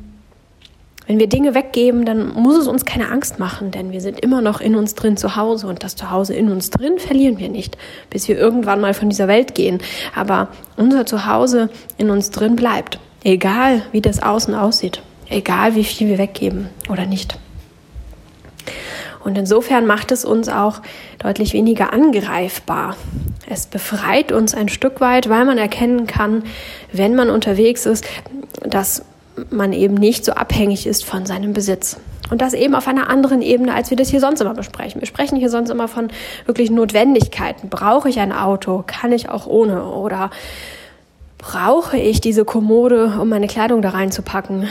wenn 1.07 1.19
wir 1.19 1.29
Dinge 1.29 1.55
weggeben, 1.55 2.05
dann 2.05 2.33
muss 2.33 2.57
es 2.57 2.69
uns 2.69 2.85
keine 2.85 3.11
Angst 3.11 3.39
machen, 3.39 3.71
denn 3.73 3.91
wir 3.91 4.01
sind 4.01 4.21
immer 4.21 4.41
noch 4.41 4.61
in 4.61 4.77
uns 4.77 4.95
drin 4.95 5.17
zu 5.17 5.35
Hause 5.37 5.67
und 5.67 5.83
das 5.83 5.97
Zuhause 5.97 6.33
in 6.33 6.51
uns 6.51 6.71
drin 6.71 6.99
verlieren 6.99 7.39
wir 7.39 7.49
nicht, 7.49 7.77
bis 8.09 8.29
wir 8.29 8.39
irgendwann 8.39 8.81
mal 8.81 8.95
von 8.95 9.11
dieser 9.11 9.27
Welt 9.27 9.55
gehen. 9.55 9.81
Aber 10.15 10.49
unser 10.77 11.05
Zuhause 11.05 11.71
in 11.99 12.09
uns 12.09 12.31
drin 12.31 12.55
bleibt, 12.55 13.01
egal 13.25 13.83
wie 13.91 14.01
das 14.01 14.23
Außen 14.23 14.55
aussieht, 14.55 15.03
egal 15.29 15.75
wie 15.75 15.85
viel 15.85 16.09
wir 16.09 16.19
weggeben 16.19 16.69
oder 16.89 17.05
nicht. 17.05 17.37
Und 19.25 19.39
insofern 19.39 19.87
macht 19.87 20.13
es 20.13 20.25
uns 20.25 20.49
auch 20.49 20.81
deutlich 21.19 21.53
weniger 21.53 21.93
angreifbar. 21.93 22.97
Es 23.49 23.67
befreit 23.67 24.33
uns 24.33 24.55
ein 24.55 24.69
Stück 24.69 25.01
weit, 25.01 25.29
weil 25.29 25.45
man 25.45 25.59
erkennen 25.59 26.07
kann, 26.07 26.45
wenn 26.93 27.15
man 27.15 27.31
unterwegs 27.31 27.87
ist, 27.87 28.05
dass 28.65 29.05
man 29.51 29.73
eben 29.73 29.95
nicht 29.95 30.25
so 30.25 30.33
abhängig 30.33 30.87
ist 30.87 31.05
von 31.05 31.27
seinem 31.27 31.53
Besitz. 31.53 31.99
Und 32.31 32.41
das 32.41 32.55
eben 32.55 32.75
auf 32.75 32.89
einer 32.89 33.11
anderen 33.11 33.43
Ebene, 33.43 33.75
als 33.75 33.91
wir 33.91 33.97
das 33.97 34.09
hier 34.09 34.21
sonst 34.21 34.41
immer 34.41 34.55
besprechen. 34.55 35.01
Wir 35.01 35.07
sprechen 35.07 35.37
hier 35.37 35.51
sonst 35.51 35.71
immer 35.71 35.87
von 35.89 36.09
wirklich 36.47 36.71
Notwendigkeiten. 36.71 37.69
Brauche 37.69 38.09
ich 38.09 38.21
ein 38.21 38.33
Auto? 38.33 38.85
Kann 38.87 39.13
ich 39.13 39.29
auch 39.29 39.47
ohne? 39.47 39.85
Oder 39.85 40.31
brauche 41.43 41.99
ich 41.99 42.21
diese 42.21 42.45
Kommode, 42.45 43.19
um 43.21 43.29
meine 43.29 43.49
Kleidung 43.49 43.83
da 43.83 43.91
reinzupacken? 43.91 44.69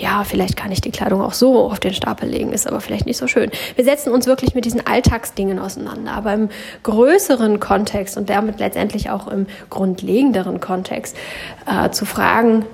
Ja, 0.00 0.22
vielleicht 0.24 0.56
kann 0.56 0.70
ich 0.70 0.80
die 0.80 0.92
Kleidung 0.92 1.20
auch 1.20 1.32
so 1.32 1.68
auf 1.70 1.80
den 1.80 1.92
Stapel 1.92 2.28
legen, 2.28 2.52
ist 2.52 2.68
aber 2.68 2.80
vielleicht 2.80 3.04
nicht 3.04 3.18
so 3.18 3.26
schön. 3.26 3.50
Wir 3.74 3.84
setzen 3.84 4.12
uns 4.12 4.26
wirklich 4.26 4.54
mit 4.54 4.64
diesen 4.64 4.86
Alltagsdingen 4.86 5.58
auseinander, 5.58 6.12
aber 6.12 6.32
im 6.32 6.48
größeren 6.84 7.58
Kontext 7.58 8.16
und 8.16 8.30
damit 8.30 8.60
letztendlich 8.60 9.10
auch 9.10 9.26
im 9.26 9.46
grundlegenderen 9.70 10.60
Kontext 10.60 11.16
äh, 11.66 11.90
zu 11.90 12.06
fragen, 12.06 12.64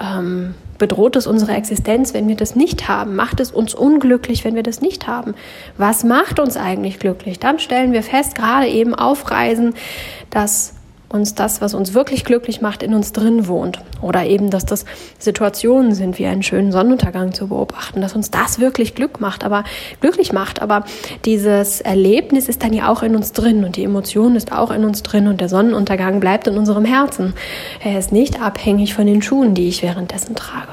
ähm, 0.00 0.54
bedroht 0.78 1.16
es 1.16 1.26
unsere 1.26 1.52
Existenz, 1.52 2.14
wenn 2.14 2.28
wir 2.28 2.36
das 2.36 2.56
nicht 2.56 2.88
haben? 2.88 3.14
Macht 3.14 3.40
es 3.40 3.50
uns 3.50 3.74
unglücklich, 3.74 4.44
wenn 4.44 4.54
wir 4.54 4.62
das 4.62 4.80
nicht 4.80 5.06
haben? 5.06 5.34
Was 5.76 6.02
macht 6.02 6.40
uns 6.40 6.56
eigentlich 6.56 6.98
glücklich? 6.98 7.38
Dann 7.40 7.58
stellen 7.58 7.92
wir 7.92 8.02
fest, 8.02 8.34
gerade 8.34 8.68
eben 8.68 8.94
auf 8.94 9.30
Reisen, 9.30 9.74
dass 10.30 10.75
uns 11.08 11.34
das, 11.34 11.60
was 11.60 11.74
uns 11.74 11.94
wirklich 11.94 12.24
glücklich 12.24 12.60
macht, 12.60 12.82
in 12.82 12.92
uns 12.92 13.12
drin 13.12 13.46
wohnt. 13.46 13.78
Oder 14.02 14.26
eben, 14.26 14.50
dass 14.50 14.66
das 14.66 14.84
Situationen 15.18 15.94
sind, 15.94 16.18
wie 16.18 16.26
einen 16.26 16.42
schönen 16.42 16.72
Sonnenuntergang 16.72 17.32
zu 17.32 17.48
beobachten, 17.48 18.00
dass 18.00 18.14
uns 18.14 18.30
das 18.30 18.58
wirklich 18.58 18.94
Glück 18.94 19.20
macht, 19.20 19.44
aber 19.44 19.64
glücklich 20.00 20.32
macht. 20.32 20.60
Aber 20.60 20.84
dieses 21.24 21.80
Erlebnis 21.80 22.48
ist 22.48 22.62
dann 22.62 22.72
ja 22.72 22.88
auch 22.88 23.02
in 23.02 23.14
uns 23.14 23.32
drin 23.32 23.64
und 23.64 23.76
die 23.76 23.84
Emotion 23.84 24.34
ist 24.36 24.52
auch 24.52 24.70
in 24.70 24.84
uns 24.84 25.02
drin 25.02 25.28
und 25.28 25.40
der 25.40 25.48
Sonnenuntergang 25.48 26.18
bleibt 26.20 26.48
in 26.48 26.58
unserem 26.58 26.84
Herzen. 26.84 27.34
Er 27.82 27.98
ist 27.98 28.12
nicht 28.12 28.42
abhängig 28.42 28.94
von 28.94 29.06
den 29.06 29.22
Schuhen, 29.22 29.54
die 29.54 29.68
ich 29.68 29.82
währenddessen 29.82 30.34
trage. 30.34 30.72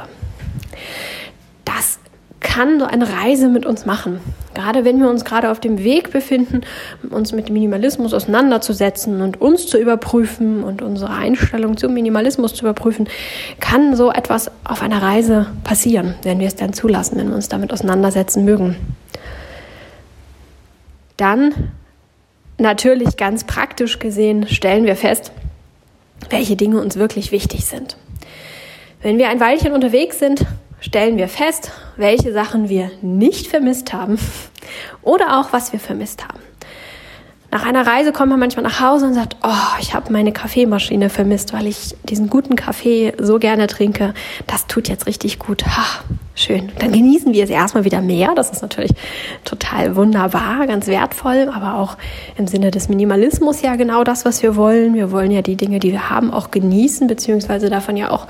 Das 1.64 2.00
kann 2.44 2.80
so 2.80 2.86
eine 2.86 3.12
Reise 3.12 3.48
mit 3.48 3.66
uns 3.66 3.88
machen. 3.88 4.20
Gerade 4.54 4.86
wenn 4.86 5.00
wir 5.00 5.10
uns 5.10 5.26
gerade 5.26 5.50
auf 5.50 5.60
dem 5.60 5.84
Weg 5.84 6.12
befinden, 6.12 6.62
uns 7.10 7.32
mit 7.32 7.50
Minimalismus 7.50 8.14
auseinanderzusetzen 8.14 9.22
und 9.22 9.42
uns 9.42 9.66
zu 9.66 9.80
überprüfen 9.80 10.64
und 10.64 10.84
unsere 10.84 11.12
Einstellung 11.12 11.76
zum 11.78 11.96
Minimalismus 11.96 12.54
zu 12.54 12.66
überprüfen, 12.66 13.08
kann 13.60 13.96
so 13.96 14.12
etwas 14.12 14.52
auf 14.64 14.84
einer 14.84 15.02
Reise 15.02 15.48
passieren, 15.64 16.14
wenn 16.22 16.40
wir 16.40 16.48
es 16.48 16.56
dann 16.56 16.74
zulassen, 16.74 17.18
wenn 17.18 17.30
wir 17.30 17.36
uns 17.36 17.50
damit 17.50 17.74
auseinandersetzen 17.74 18.46
mögen. 18.46 18.76
Dann 21.18 21.72
natürlich 22.60 23.18
ganz 23.18 23.46
praktisch 23.46 23.98
gesehen 23.98 24.48
stellen 24.48 24.86
wir 24.86 24.96
fest, 24.96 25.32
welche 26.30 26.56
Dinge 26.56 26.80
uns 26.80 26.96
wirklich 26.98 27.32
wichtig 27.32 27.66
sind. 27.66 27.98
Wenn 29.02 29.18
wir 29.18 29.30
ein 29.30 29.40
Weilchen 29.40 29.74
unterwegs 29.74 30.20
sind, 30.20 30.46
stellen 30.84 31.18
wir 31.18 31.30
fest, 31.30 31.72
welche 31.96 32.34
Sachen 32.34 32.70
wir 32.70 32.92
nicht 33.02 33.48
vermisst 33.48 33.94
haben 33.94 34.20
oder 35.02 35.40
auch 35.40 35.54
was 35.54 35.72
wir 35.72 35.80
vermisst 35.80 36.28
haben. 36.28 36.40
Nach 37.52 37.66
einer 37.66 37.86
Reise 37.86 38.12
kommt 38.12 38.32
man 38.32 38.40
manchmal 38.40 38.64
nach 38.64 38.80
Hause 38.80 39.06
und 39.06 39.14
sagt, 39.14 39.38
oh, 39.44 39.80
ich 39.80 39.94
habe 39.94 40.12
meine 40.12 40.34
Kaffeemaschine 40.34 41.10
vermisst, 41.10 41.54
weil 41.54 41.68
ich 41.68 41.96
diesen 42.04 42.28
guten 42.28 42.56
Kaffee 42.56 43.14
so 43.20 43.38
gerne 43.38 43.68
trinke. 43.68 44.14
Das 44.48 44.66
tut 44.68 44.90
jetzt 44.90 45.06
richtig 45.06 45.40
gut. 45.40 45.64
Ha, 45.66 46.04
Schön. 46.36 46.72
Dann 46.80 46.92
genießen 46.92 47.32
wir 47.32 47.44
es 47.44 47.52
erstmal 47.52 47.86
wieder 47.86 48.02
mehr. 48.02 48.34
Das 48.36 48.50
ist 48.50 48.64
natürlich 48.64 48.92
total 49.46 49.96
wunderbar, 49.96 50.66
ganz 50.66 50.88
wertvoll, 50.88 51.52
aber 51.54 51.76
auch 51.76 51.96
im 52.38 52.48
Sinne 52.48 52.72
des 52.72 52.90
Minimalismus 52.90 53.62
ja 53.62 53.76
genau 53.76 54.04
das, 54.04 54.26
was 54.26 54.42
wir 54.42 54.56
wollen. 54.56 54.96
Wir 54.96 55.12
wollen 55.12 55.30
ja 55.30 55.44
die 55.44 55.56
Dinge, 55.56 55.80
die 55.80 55.92
wir 55.92 56.10
haben, 56.10 56.32
auch 56.32 56.50
genießen, 56.50 57.06
beziehungsweise 57.06 57.70
davon 57.70 57.98
ja 57.98 58.10
auch, 58.10 58.28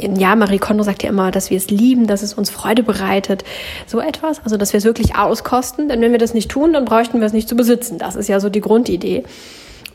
ja, 0.00 0.34
Marie 0.34 0.58
Kondo 0.58 0.82
sagt 0.82 1.04
ja 1.04 1.10
immer, 1.10 1.30
dass 1.30 1.50
wir 1.50 1.56
es 1.56 1.70
lieben, 1.70 2.08
dass 2.08 2.22
es 2.22 2.34
uns 2.34 2.50
Freude 2.50 2.82
bereitet. 2.82 3.44
So 3.86 4.00
etwas. 4.00 4.40
Also, 4.42 4.56
dass 4.56 4.72
wir 4.72 4.78
es 4.78 4.84
wirklich 4.84 5.14
auskosten. 5.14 5.88
Denn 5.88 6.00
wenn 6.00 6.10
wir 6.10 6.18
das 6.18 6.34
nicht 6.34 6.50
tun, 6.50 6.72
dann 6.72 6.84
bräuchten 6.84 7.20
wir 7.20 7.26
es 7.28 7.32
nicht 7.32 7.48
zu 7.48 7.54
besitzen. 7.54 7.96
Das 7.98 8.16
ist 8.16 8.28
ja 8.28 8.40
so 8.40 8.48
die 8.50 8.60
Grundidee. 8.60 9.22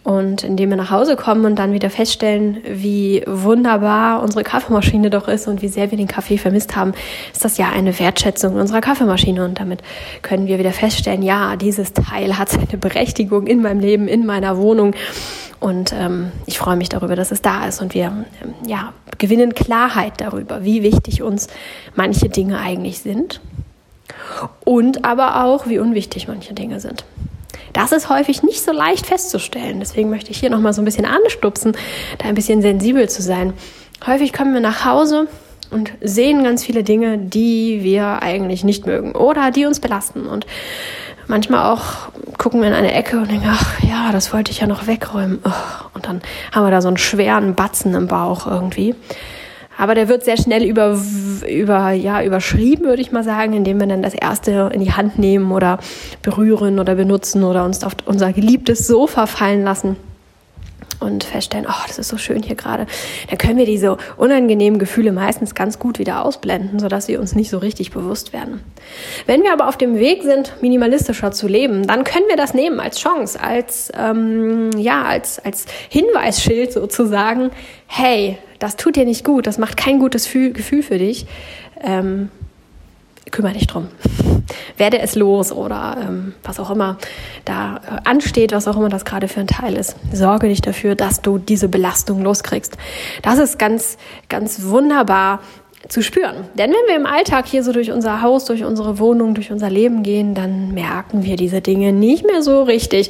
Und 0.03 0.43
indem 0.43 0.69
wir 0.69 0.77
nach 0.77 0.91
Hause 0.91 1.17
kommen 1.17 1.45
und 1.45 1.59
dann 1.59 1.73
wieder 1.73 1.89
feststellen, 1.89 2.59
wie 2.65 3.21
wunderbar 3.27 4.23
unsere 4.23 4.43
Kaffeemaschine 4.43 5.09
doch 5.09 5.27
ist 5.27 5.47
und 5.47 5.61
wie 5.61 5.67
sehr 5.67 5.91
wir 5.91 5.97
den 5.97 6.07
Kaffee 6.07 6.37
vermisst 6.37 6.75
haben, 6.75 6.93
ist 7.33 7.43
das 7.43 7.57
ja 7.57 7.69
eine 7.69 7.99
Wertschätzung 7.99 8.55
unserer 8.55 8.79
Kaffeemaschine. 8.79 9.43
Und 9.43 9.59
damit 9.59 9.81
können 10.21 10.47
wir 10.47 10.57
wieder 10.57 10.71
feststellen, 10.71 11.21
ja, 11.21 11.57
dieses 11.57 11.93
Teil 11.93 12.37
hat 12.37 12.49
seine 12.49 12.77
Berechtigung 12.77 13.45
in 13.45 13.61
meinem 13.61 13.81
Leben, 13.81 14.07
in 14.07 14.25
meiner 14.25 14.57
Wohnung. 14.57 14.95
Und 15.59 15.93
ähm, 15.93 16.31
ich 16.45 16.57
freue 16.57 16.77
mich 16.77 16.87
darüber, 16.87 17.17
dass 17.17 17.31
es 17.31 17.41
da 17.41 17.67
ist. 17.67 17.81
Und 17.81 17.93
wir 17.93 18.25
ähm, 18.41 18.53
ja, 18.65 18.93
gewinnen 19.17 19.53
Klarheit 19.53 20.13
darüber, 20.17 20.63
wie 20.63 20.81
wichtig 20.81 21.21
uns 21.21 21.47
manche 21.95 22.29
Dinge 22.29 22.59
eigentlich 22.59 22.99
sind. 22.99 23.41
Und 24.63 25.03
aber 25.03 25.43
auch, 25.43 25.67
wie 25.67 25.79
unwichtig 25.79 26.27
manche 26.27 26.53
Dinge 26.53 26.79
sind. 26.79 27.03
Das 27.79 27.93
ist 27.93 28.09
häufig 28.09 28.43
nicht 28.43 28.61
so 28.61 28.73
leicht 28.73 29.07
festzustellen. 29.07 29.79
Deswegen 29.79 30.09
möchte 30.09 30.31
ich 30.31 30.37
hier 30.37 30.49
nochmal 30.49 30.73
so 30.73 30.81
ein 30.81 30.85
bisschen 30.85 31.05
anstupsen, 31.05 31.77
da 32.17 32.27
ein 32.27 32.35
bisschen 32.35 32.61
sensibel 32.61 33.07
zu 33.07 33.21
sein. 33.21 33.53
Häufig 34.05 34.33
kommen 34.33 34.53
wir 34.53 34.59
nach 34.59 34.83
Hause 34.83 35.29
und 35.71 35.93
sehen 36.01 36.43
ganz 36.43 36.65
viele 36.65 36.83
Dinge, 36.83 37.17
die 37.17 37.79
wir 37.81 38.21
eigentlich 38.21 38.65
nicht 38.65 38.85
mögen 38.85 39.13
oder 39.13 39.51
die 39.51 39.65
uns 39.65 39.79
belasten. 39.79 40.27
Und 40.27 40.45
manchmal 41.27 41.71
auch 41.71 42.09
gucken 42.37 42.59
wir 42.59 42.67
in 42.67 42.73
eine 42.73 42.91
Ecke 42.91 43.17
und 43.17 43.31
denken, 43.31 43.47
ach 43.49 43.81
ja, 43.81 44.11
das 44.11 44.33
wollte 44.33 44.51
ich 44.51 44.59
ja 44.59 44.67
noch 44.67 44.85
wegräumen. 44.85 45.39
Und 45.93 46.05
dann 46.05 46.19
haben 46.51 46.65
wir 46.65 46.71
da 46.71 46.81
so 46.81 46.89
einen 46.89 46.97
schweren 46.97 47.55
Batzen 47.55 47.95
im 47.95 48.07
Bauch 48.07 48.45
irgendwie. 48.45 48.93
Aber 49.79 49.95
der 49.95 50.09
wird 50.09 50.25
sehr 50.25 50.35
schnell 50.35 50.65
über, 50.65 50.99
über, 51.47 51.91
ja, 51.91 52.21
überschrieben, 52.21 52.83
würde 52.83 53.01
ich 53.01 53.13
mal 53.13 53.23
sagen, 53.23 53.53
indem 53.53 53.79
wir 53.79 53.87
dann 53.87 54.01
das 54.03 54.13
erste 54.13 54.69
in 54.73 54.81
die 54.81 54.91
Hand 54.91 55.17
nehmen 55.17 55.53
oder 55.53 55.79
berühren 56.21 56.79
oder 56.79 56.95
benutzen 56.95 57.45
oder 57.45 57.63
uns 57.63 57.85
auf 57.85 57.93
unser 58.05 58.33
geliebtes 58.33 58.85
Sofa 58.85 59.25
fallen 59.25 59.63
lassen 59.63 59.95
und 60.99 61.23
feststellen, 61.23 61.65
oh, 61.69 61.83
das 61.87 61.97
ist 61.97 62.09
so 62.09 62.17
schön 62.17 62.43
hier 62.43 62.55
gerade, 62.55 62.85
dann 63.29 63.37
können 63.37 63.57
wir 63.57 63.65
diese 63.65 63.97
unangenehmen 64.17 64.79
Gefühle 64.79 65.11
meistens 65.11 65.55
ganz 65.55 65.79
gut 65.79 65.99
wieder 65.99 66.23
ausblenden, 66.25 66.79
sodass 66.79 67.05
sie 67.05 67.17
uns 67.17 67.35
nicht 67.35 67.49
so 67.49 67.57
richtig 67.57 67.91
bewusst 67.91 68.33
werden. 68.33 68.61
Wenn 69.25 69.43
wir 69.43 69.53
aber 69.53 69.67
auf 69.67 69.77
dem 69.77 69.97
Weg 69.97 70.23
sind, 70.23 70.53
minimalistischer 70.61 71.31
zu 71.31 71.47
leben, 71.47 71.87
dann 71.87 72.03
können 72.03 72.25
wir 72.27 72.37
das 72.37 72.53
nehmen 72.53 72.79
als 72.79 72.99
Chance, 72.99 73.41
als, 73.41 73.91
ähm, 73.97 74.71
ja, 74.77 75.03
als, 75.03 75.39
als 75.39 75.65
Hinweisschild 75.89 76.71
sozusagen, 76.73 77.51
hey, 77.87 78.37
das 78.59 78.75
tut 78.75 78.95
dir 78.95 79.05
nicht 79.05 79.23
gut, 79.23 79.47
das 79.47 79.57
macht 79.57 79.77
kein 79.77 79.99
gutes 79.99 80.25
Gefühl 80.31 80.83
für 80.83 80.97
dich. 80.97 81.25
Ähm, 81.81 82.29
kümmere 83.31 83.53
dich 83.53 83.67
drum. 83.67 83.87
Werde 84.77 84.99
es 84.99 85.15
los 85.15 85.51
oder 85.51 85.97
ähm, 86.01 86.33
was 86.43 86.59
auch 86.59 86.71
immer 86.71 86.97
da 87.45 87.77
äh, 87.77 88.09
ansteht, 88.09 88.51
was 88.51 88.67
auch 88.67 88.77
immer 88.77 88.89
das 88.89 89.05
gerade 89.05 89.27
für 89.27 89.39
ein 89.39 89.47
Teil 89.47 89.75
ist. 89.75 89.95
Sorge 90.11 90.47
dich 90.47 90.61
dafür, 90.61 90.95
dass 90.95 91.21
du 91.21 91.37
diese 91.37 91.69
Belastung 91.69 92.21
loskriegst. 92.21 92.77
Das 93.21 93.37
ist 93.37 93.59
ganz, 93.59 93.97
ganz 94.29 94.63
wunderbar 94.63 95.39
zu 95.87 96.03
spüren. 96.03 96.35
Denn 96.55 96.71
wenn 96.71 96.87
wir 96.87 96.95
im 96.95 97.05
Alltag 97.05 97.47
hier 97.47 97.63
so 97.63 97.71
durch 97.71 97.91
unser 97.91 98.21
Haus, 98.21 98.43
durch 98.45 98.65
unsere 98.65 98.99
Wohnung, 98.99 99.33
durch 99.33 99.51
unser 99.51 99.69
Leben 99.69 100.03
gehen, 100.03 100.35
dann 100.35 100.73
merken 100.73 101.23
wir 101.23 101.37
diese 101.37 101.61
Dinge 101.61 101.93
nicht 101.93 102.25
mehr 102.25 102.43
so 102.43 102.63
richtig. 102.63 103.09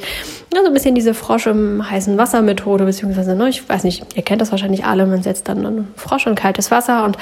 Also 0.54 0.68
ein 0.68 0.74
bisschen 0.74 0.94
diese 0.94 1.14
Frosch 1.14 1.46
im 1.46 1.88
heißen 1.88 2.16
Wasser 2.16 2.42
Methode, 2.42 2.84
beziehungsweise, 2.84 3.34
ne, 3.34 3.48
ich 3.48 3.68
weiß 3.68 3.84
nicht, 3.84 4.16
ihr 4.16 4.22
kennt 4.22 4.40
das 4.40 4.50
wahrscheinlich 4.50 4.84
alle, 4.84 5.06
man 5.06 5.22
setzt 5.22 5.48
dann 5.48 5.66
einen 5.66 5.88
Frosch 5.96 6.26
in 6.26 6.34
kaltes 6.34 6.70
Wasser 6.70 7.04
und 7.04 7.18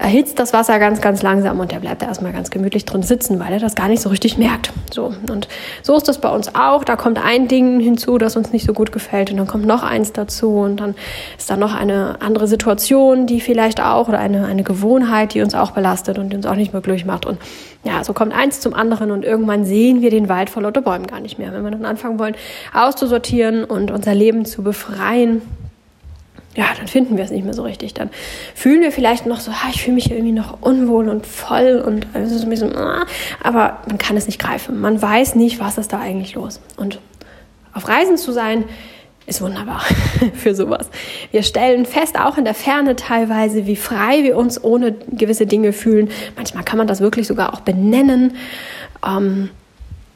erhitzt 0.00 0.38
das 0.38 0.52
Wasser 0.52 0.78
ganz, 0.78 1.00
ganz 1.00 1.22
langsam 1.22 1.58
und 1.60 1.72
der 1.72 1.80
bleibt 1.80 2.02
da 2.02 2.06
erstmal 2.06 2.32
ganz 2.32 2.50
gemütlich 2.50 2.84
drin 2.84 3.02
sitzen, 3.02 3.40
weil 3.40 3.52
er 3.52 3.60
das 3.60 3.74
gar 3.74 3.88
nicht 3.88 4.02
so 4.02 4.10
richtig 4.10 4.38
merkt. 4.38 4.72
So. 4.92 5.12
Und 5.30 5.48
so 5.82 5.96
ist 5.96 6.06
das 6.06 6.20
bei 6.20 6.28
uns 6.28 6.54
auch. 6.54 6.84
Da 6.84 6.96
kommt 6.96 7.22
ein 7.22 7.48
Ding 7.48 7.80
hinzu, 7.80 8.18
das 8.18 8.36
uns 8.36 8.52
nicht 8.52 8.66
so 8.66 8.72
gut 8.72 8.92
gefällt 8.92 9.30
und 9.30 9.38
dann 9.38 9.46
kommt 9.46 9.66
noch 9.66 9.82
eins 9.82 10.12
dazu 10.12 10.58
und 10.58 10.78
dann 10.78 10.94
ist 11.36 11.50
da 11.50 11.56
noch 11.56 11.74
eine 11.74 12.16
andere 12.20 12.46
Situation, 12.46 13.26
die 13.26 13.40
vielleicht 13.40 13.82
auch 13.82 14.08
oder 14.08 14.18
eine, 14.18 14.46
eine 14.46 14.62
Gewohnheit 14.62 14.81
Gewohnheit, 14.82 15.34
die 15.34 15.40
uns 15.40 15.54
auch 15.54 15.70
belastet 15.70 16.18
und 16.18 16.30
die 16.30 16.36
uns 16.36 16.46
auch 16.46 16.56
nicht 16.56 16.72
mehr 16.72 16.82
glücklich 16.82 17.04
macht. 17.04 17.24
Und 17.24 17.38
ja, 17.84 18.02
so 18.02 18.12
kommt 18.12 18.34
eins 18.34 18.60
zum 18.60 18.74
anderen 18.74 19.10
und 19.10 19.24
irgendwann 19.24 19.64
sehen 19.64 20.02
wir 20.02 20.10
den 20.10 20.28
Wald 20.28 20.50
vor 20.50 20.62
lauter 20.62 20.82
Bäumen 20.82 21.06
gar 21.06 21.20
nicht 21.20 21.38
mehr. 21.38 21.52
Wenn 21.52 21.62
wir 21.62 21.70
dann 21.70 21.84
anfangen 21.84 22.18
wollen, 22.18 22.34
auszusortieren 22.74 23.64
und 23.64 23.90
unser 23.90 24.14
Leben 24.14 24.44
zu 24.44 24.62
befreien, 24.62 25.40
ja, 26.54 26.66
dann 26.76 26.86
finden 26.86 27.16
wir 27.16 27.24
es 27.24 27.30
nicht 27.30 27.44
mehr 27.44 27.54
so 27.54 27.62
richtig. 27.62 27.94
Dann 27.94 28.10
fühlen 28.54 28.82
wir 28.82 28.92
vielleicht 28.92 29.24
noch 29.24 29.40
so, 29.40 29.52
ah, 29.52 29.70
ich 29.72 29.82
fühle 29.82 29.94
mich 29.94 30.10
irgendwie 30.10 30.32
noch 30.32 30.58
unwohl 30.60 31.08
und 31.08 31.26
voll 31.26 31.82
und 31.86 32.06
es 32.12 32.32
ist 32.32 32.42
ein 32.42 32.50
bisschen, 32.50 32.76
ah, 32.76 33.06
aber 33.42 33.78
man 33.88 33.98
kann 33.98 34.16
es 34.16 34.26
nicht 34.26 34.38
greifen. 34.38 34.80
Man 34.80 35.00
weiß 35.00 35.36
nicht, 35.36 35.60
was 35.60 35.78
ist 35.78 35.92
da 35.92 36.00
eigentlich 36.00 36.34
los. 36.34 36.60
Und 36.76 37.00
auf 37.72 37.88
Reisen 37.88 38.18
zu 38.18 38.32
sein, 38.32 38.64
ist 39.26 39.40
wunderbar 39.40 39.82
für 40.34 40.54
sowas. 40.54 40.90
Wir 41.30 41.42
stellen 41.42 41.86
fest, 41.86 42.18
auch 42.18 42.38
in 42.38 42.44
der 42.44 42.54
Ferne 42.54 42.96
teilweise, 42.96 43.66
wie 43.66 43.76
frei 43.76 44.22
wir 44.22 44.36
uns 44.36 44.62
ohne 44.62 44.94
gewisse 45.10 45.46
Dinge 45.46 45.72
fühlen. 45.72 46.10
Manchmal 46.36 46.64
kann 46.64 46.78
man 46.78 46.86
das 46.86 47.00
wirklich 47.00 47.26
sogar 47.26 47.54
auch 47.54 47.60
benennen. 47.60 48.36
Ähm, 49.06 49.50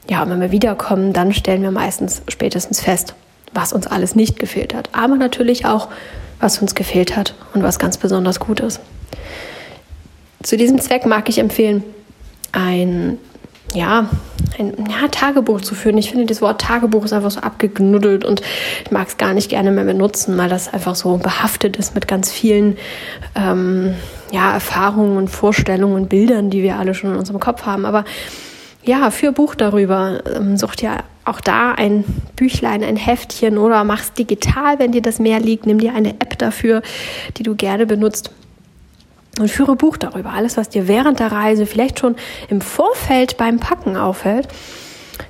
ja, 0.09 0.23
und 0.23 0.29
wenn 0.29 0.41
wir 0.41 0.51
wiederkommen, 0.51 1.13
dann 1.13 1.33
stellen 1.33 1.61
wir 1.61 1.71
meistens 1.71 2.21
spätestens 2.27 2.81
fest, 2.81 3.13
was 3.53 3.73
uns 3.73 3.87
alles 3.87 4.15
nicht 4.15 4.39
gefehlt 4.39 4.73
hat. 4.73 4.89
Aber 4.93 5.15
natürlich 5.15 5.65
auch, 5.65 5.89
was 6.39 6.59
uns 6.59 6.75
gefehlt 6.75 7.15
hat 7.15 7.33
und 7.53 7.63
was 7.63 7.79
ganz 7.79 7.97
besonders 7.97 8.39
gut 8.39 8.59
ist. 8.59 8.79
Zu 10.43 10.55
diesem 10.55 10.79
Zweck 10.79 11.05
mag 11.05 11.27
ich 11.29 11.39
empfehlen, 11.39 11.83
ein 12.51 13.17
ja, 13.73 14.09
ein 14.57 14.73
ja, 14.89 15.07
Tagebuch 15.09 15.61
zu 15.61 15.75
führen. 15.75 15.97
Ich 15.97 16.09
finde, 16.09 16.25
das 16.25 16.41
Wort 16.41 16.61
Tagebuch 16.61 17.05
ist 17.05 17.13
einfach 17.13 17.31
so 17.31 17.41
abgeknuddelt 17.41 18.25
und 18.25 18.41
ich 18.85 18.91
mag 18.91 19.07
es 19.07 19.17
gar 19.17 19.33
nicht 19.33 19.49
gerne 19.49 19.71
mehr 19.71 19.83
benutzen, 19.83 20.37
weil 20.37 20.49
das 20.49 20.73
einfach 20.73 20.95
so 20.95 21.17
behaftet 21.17 21.77
ist 21.77 21.93
mit 21.93 22.07
ganz 22.07 22.31
vielen 22.31 22.77
ähm, 23.35 23.95
ja, 24.31 24.53
Erfahrungen 24.53 25.17
und 25.17 25.29
Vorstellungen 25.29 25.95
und 25.95 26.09
Bildern, 26.09 26.49
die 26.49 26.63
wir 26.63 26.77
alle 26.77 26.93
schon 26.93 27.11
in 27.11 27.17
unserem 27.17 27.39
Kopf 27.39 27.65
haben. 27.65 27.85
Aber 27.85 28.05
ja, 28.87 29.11
für 29.11 29.31
Buch 29.33 29.53
darüber. 29.53 30.21
Ähm, 30.33 30.57
sucht 30.57 30.81
ja 30.81 31.03
auch 31.25 31.41
da 31.41 31.73
ein 31.73 32.05
Büchlein, 32.37 32.83
ein 32.83 32.95
Heftchen 32.95 33.57
oder 33.57 33.83
mach's 33.83 34.13
digital, 34.13 34.79
wenn 34.79 34.93
dir 34.93 35.01
das 35.01 35.19
mehr 35.19 35.41
liegt. 35.41 35.65
Nimm 35.65 35.79
dir 35.79 35.93
eine 35.93 36.11
App 36.11 36.37
dafür, 36.37 36.81
die 37.35 37.43
du 37.43 37.55
gerne 37.55 37.85
benutzt 37.85 38.31
und 39.39 39.49
führe 39.49 39.75
Buch 39.75 39.97
darüber. 39.97 40.31
Alles, 40.31 40.57
was 40.57 40.69
dir 40.69 40.87
während 40.87 41.19
der 41.19 41.31
Reise 41.31 41.65
vielleicht 41.65 41.99
schon 41.99 42.15
im 42.49 42.61
Vorfeld 42.61 43.37
beim 43.37 43.59
Packen 43.59 43.97
auffällt, 43.97 44.47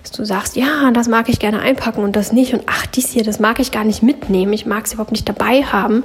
dass 0.04 0.12
du 0.12 0.26
sagst, 0.26 0.56
ja, 0.56 0.92
das 0.92 1.08
mag 1.08 1.30
ich 1.30 1.40
gerne 1.40 1.60
einpacken 1.60 2.04
und 2.04 2.16
das 2.16 2.32
nicht 2.32 2.54
und 2.54 2.64
ach, 2.66 2.86
dies 2.86 3.10
hier, 3.10 3.24
das 3.24 3.40
mag 3.40 3.60
ich 3.60 3.72
gar 3.72 3.84
nicht 3.84 4.04
mitnehmen, 4.04 4.54
ich 4.54 4.66
mag 4.66 4.86
es 4.86 4.94
überhaupt 4.94 5.12
nicht 5.12 5.28
dabei 5.28 5.64
haben, 5.64 6.04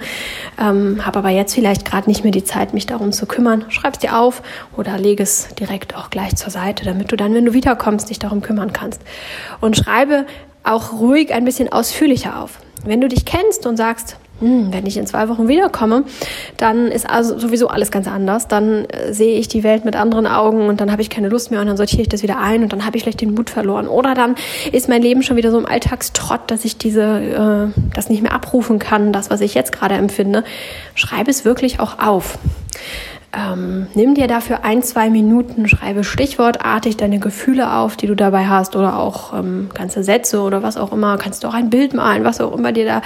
ähm, 0.61 1.05
habe 1.05 1.21
aber 1.21 1.31
jetzt 1.31 1.55
vielleicht 1.55 1.85
gerade 1.85 2.09
nicht 2.09 2.23
mehr 2.23 2.33
die 2.33 2.45
Zeit, 2.45 2.75
mich 2.75 2.87
darum 2.87 3.13
zu 3.13 3.27
kümmern. 3.27 3.65
Schreib 3.69 3.95
es 3.95 3.99
dir 4.01 4.19
auf 4.19 4.43
oder 4.77 4.99
lege 4.99 5.23
es 5.23 5.49
direkt 5.55 5.97
auch 5.97 6.11
gleich 6.11 6.37
zur 6.37 6.51
Seite, 6.51 6.85
damit 6.85 7.13
du 7.13 7.17
dann, 7.17 7.35
wenn 7.35 7.45
du 7.45 7.53
wiederkommst, 7.53 8.11
dich 8.11 8.19
darum 8.19 8.43
kümmern 8.43 8.73
kannst. 8.73 9.03
Und 9.61 9.77
schreibe 9.77 10.27
auch 10.65 10.93
ruhig 10.93 11.33
ein 11.33 11.45
bisschen 11.45 11.73
ausführlicher 11.73 12.41
auf. 12.41 12.59
Wenn 12.85 13.01
du 13.01 13.09
dich 13.09 13.25
kennst 13.25 13.67
und 13.67 13.77
sagst, 13.77 14.17
hm, 14.41 14.73
wenn 14.73 14.87
ich 14.87 14.97
in 14.97 15.07
zwei 15.07 15.29
Wochen 15.29 15.49
wiederkomme, 15.49 16.05
dann 16.57 16.89
ist 16.89 17.09
also 17.09 17.39
sowieso 17.39 17.69
alles 17.69 17.91
ganz 17.91 18.09
anders. 18.09 18.49
Dann 18.49 18.87
äh, 18.87 19.13
sehe 19.13 19.39
ich 19.39 19.49
die 19.49 19.63
Welt 19.63 19.85
mit 19.85 19.95
anderen 19.97 20.27
Augen 20.27 20.69
und 20.69 20.81
dann 20.81 20.91
habe 20.91 21.03
ich 21.03 21.11
keine 21.11 21.29
Lust 21.29 21.51
mehr 21.51 21.61
und 21.61 21.67
dann 21.67 21.77
sortiere 21.77 22.03
ich 22.03 22.09
das 22.09 22.23
wieder 22.23 22.39
ein 22.39 22.63
und 22.63 22.73
dann 22.73 22.85
habe 22.85 22.97
ich 22.97 23.03
vielleicht 23.05 23.21
den 23.21 23.35
Mut 23.35 23.51
verloren. 23.51 23.87
Oder 23.87 24.15
dann 24.15 24.35
ist 24.73 24.89
mein 24.89 25.03
Leben 25.03 25.23
schon 25.23 25.37
wieder 25.37 25.51
so 25.51 25.59
im 25.59 25.67
Alltagstrott, 25.67 26.51
dass 26.51 26.65
ich 26.65 26.77
diese, 26.77 27.73
äh, 27.75 27.81
das 27.95 28.09
nicht 28.09 28.23
mehr 28.23 28.33
abrufen 28.33 28.79
kann, 28.79 29.13
das, 29.13 29.31
was 29.31 29.41
ich 29.41 29.55
jetzt 29.55 29.73
gerade 29.73 29.95
empfinde. 29.95 30.45
Schreibe 30.95 31.31
es 31.31 31.45
wirklich 31.45 31.79
auch 31.79 31.99
auf. 31.99 32.39
Ähm, 33.35 33.87
nimm 33.95 34.15
dir 34.15 34.27
dafür 34.27 34.63
ein, 34.63 34.83
zwei 34.83 35.09
Minuten, 35.09 35.67
schreibe 35.67 36.05
stichwortartig 36.05 36.99
deine 36.99 37.19
Gefühle 37.19 37.73
auf, 37.73 37.97
die 37.97 38.07
du 38.07 38.15
dabei 38.15 38.47
hast 38.47 38.77
oder 38.77 38.99
auch 38.99 39.33
ähm, 39.33 39.71
ganze 39.73 40.05
Sätze 40.05 40.43
oder 40.43 40.63
was 40.63 40.77
auch 40.77 40.93
immer. 40.93 41.17
Kannst 41.17 41.43
du 41.43 41.49
auch 41.49 41.55
ein 41.55 41.71
Bild 41.71 41.95
malen, 41.95 42.25
was 42.25 42.43
auch 42.43 42.55
immer 42.55 42.73
dir 42.73 42.85
da 42.85 43.03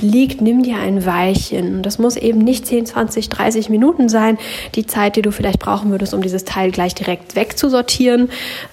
liegt. 0.00 0.40
Nimm 0.40 0.64
dir 0.64 0.78
ein 0.78 1.06
Weilchen. 1.06 1.82
Das 1.82 2.00
muss 2.00 2.16
eben 2.16 2.40
nicht 2.40 2.66
10, 2.66 2.86
20, 2.86 3.28
30 3.28 3.68
Minuten 3.68 4.08
sein. 4.08 4.36
Die 4.74 4.84
Zeit, 4.84 5.14
die 5.14 5.22
du 5.22 5.30
vielleicht 5.30 5.60
brauchen 5.60 5.92
würdest, 5.92 6.12
um 6.12 6.22
dieses 6.22 6.44
Teil 6.44 6.72
gleich 6.72 6.96
direkt 6.96 7.36
wegzusortieren. 7.36 8.30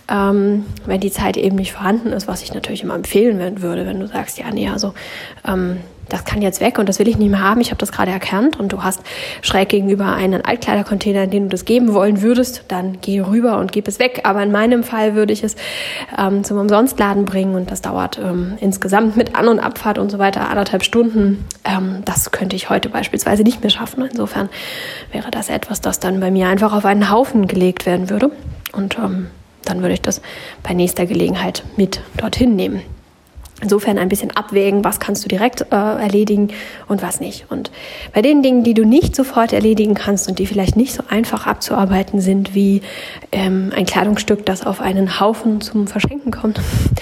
Ähm, 0.10 0.66
wenn 0.88 1.02
die 1.02 1.12
Zeit 1.12 1.38
eben 1.38 1.56
nicht 1.56 1.74
vorhanden 1.74 2.14
ist, 2.14 2.28
was 2.28 2.42
ich 2.42 2.52
natürlich 2.52 2.82
immer 2.82 2.96
empfehlen 2.96 3.62
würde, 3.62 3.86
wenn 3.86 4.00
du 4.00 4.08
sagst, 4.08 4.40
ja, 4.40 4.50
nee, 4.52 4.70
also 4.70 4.96
ähm, 5.48 5.78
das 6.10 6.26
kann 6.26 6.42
jetzt 6.42 6.62
weg 6.62 6.78
und 6.80 6.90
das 6.90 7.00
will 7.00 7.08
ich 7.08 7.18
nicht 7.18 7.30
mehr 7.30 7.42
haben, 7.42 7.62
ich 7.62 7.72
habe 7.72 7.80
das 7.80 7.92
gerade 7.92 8.12
erkannt 8.12 8.60
und 8.60 8.72
du 8.72 8.84
hast 8.84 9.02
schräg 9.42 9.70
gegenüber 9.70 10.14
einen 10.14 10.44
Altkleidercontainer, 10.44 11.24
in 11.24 11.32
den 11.32 11.44
du 11.44 11.50
das 11.50 11.66
geben 11.66 11.94
wollen 11.94 12.22
würdest, 12.22 12.66
dann 12.68 12.98
geh 13.02 13.22
rüber 13.22 13.58
und 13.58 13.72
gib 13.72 13.88
es 13.88 14.00
weg. 14.00 14.22
Aber 14.24 14.44
in 14.44 14.52
meinem 14.52 14.84
Fall 14.84 15.16
würde 15.16 15.34
ich 15.34 15.44
es 15.44 15.56
ähm, 16.18 16.44
zum 16.44 16.58
Umsonstladen 16.58 17.26
bringen 17.26 17.56
und 17.56 17.72
das 17.72 17.82
dauert 17.82 18.20
ähm, 18.20 18.58
insgesamt 18.60 19.18
mit 19.18 19.36
An- 19.36 19.48
und 19.48 19.60
Abfahrt 19.60 19.98
und 19.98 20.10
so 20.10 20.20
weiter 20.20 20.50
anderthalb 20.50 20.84
Stunden. 20.84 21.46
Ähm, 21.64 22.04
das 22.06 22.32
könnte 22.32 22.56
ich 22.56 22.70
heute 22.70 22.90
beispielsweise 22.90 23.44
nicht 23.44 23.62
mehr 23.62 23.70
schaffen. 23.70 24.08
Insofern 24.10 24.50
wäre 25.12 25.32
das 25.32 25.50
etwas, 25.50 25.82
das 25.82 26.00
dann 26.00 26.20
bei 26.20 26.32
mir 26.32 26.48
einfach 26.48 26.74
auf 26.74 26.86
einen 26.86 27.10
Haufen 27.10 27.48
gelegt 27.48 27.86
werden 27.86 28.10
würde 28.10 28.32
und 28.74 28.98
ähm, 28.98 29.28
dann 29.64 29.82
würde 29.82 29.94
ich 29.94 30.02
das 30.02 30.22
bei 30.64 30.74
nächster 30.74 31.06
Gelegenheit 31.06 31.64
mit 31.76 32.02
dorthin 32.18 32.56
nehmen. 32.56 32.82
Insofern 33.62 33.98
ein 33.98 34.10
bisschen 34.10 34.36
abwägen, 34.36 34.84
was 34.84 35.00
kannst 35.00 35.24
du 35.24 35.30
direkt 35.30 35.62
äh, 35.72 35.76
erledigen 35.76 36.50
und 36.90 37.02
was 37.02 37.22
nicht. 37.22 37.46
Und 37.50 37.72
bei 38.14 38.22
den 38.22 38.44
Dingen, 38.44 38.66
die 38.66 38.74
du 38.74 38.84
nicht 38.84 39.16
sofort 39.16 39.54
erledigen 39.54 39.94
kannst 39.94 40.28
und 40.28 40.40
die 40.40 40.46
vielleicht 40.46 40.76
nicht 40.76 40.94
so 40.94 41.04
einfach 41.08 41.48
abzuarbeiten 41.48 42.20
sind, 42.20 42.54
wie 42.54 42.82
ähm, 43.32 43.72
ein 43.74 43.86
Kleidungsstück, 43.86 44.46
das 44.46 44.66
auf 44.66 44.82
einen 44.82 45.22
Haufen 45.22 45.62
zum 45.62 45.88
Verschenken 45.88 46.32
kommt, 46.32 46.60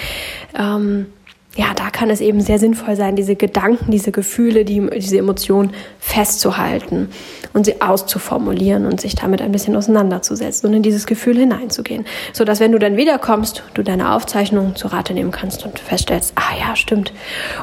ähm, 0.58 1.08
ja, 1.56 1.68
da 1.76 1.92
kann 1.92 2.10
es 2.10 2.20
eben 2.20 2.42
sehr 2.42 2.58
sinnvoll 2.58 2.96
sein, 2.96 3.16
diese 3.16 3.36
Gedanken, 3.36 3.92
diese 3.92 4.12
Gefühle, 4.12 4.66
die, 4.66 4.90
diese 4.90 5.20
Emotionen 5.20 5.72
festzuhalten 6.00 7.10
und 7.54 7.66
sie 7.66 7.82
auszuformulieren 7.82 8.86
und 8.86 9.00
sich 9.00 9.16
damit 9.16 9.42
ein 9.42 9.52
bisschen 9.52 9.76
auseinanderzusetzen 9.76 10.68
und 10.68 10.76
in 10.76 10.84
dieses 10.84 11.06
Gefühl 11.06 11.38
hineinzugehen. 11.38 12.06
So 12.34 12.44
dass 12.46 12.60
wenn 12.60 12.72
du 12.72 12.80
dann 12.80 12.98
wiederkommst, 12.98 13.64
du 13.74 13.84
deine 13.84 14.14
Aufzeichnung 14.14 14.76
zu 14.76 14.88
Rate 14.88 15.14
nehmen 15.14 15.32
kannst 15.32 15.66
und 15.66 15.80
feststellst, 15.80 16.34
ah 16.36 16.58
ja, 16.60 16.76
stimmt. 16.76 17.14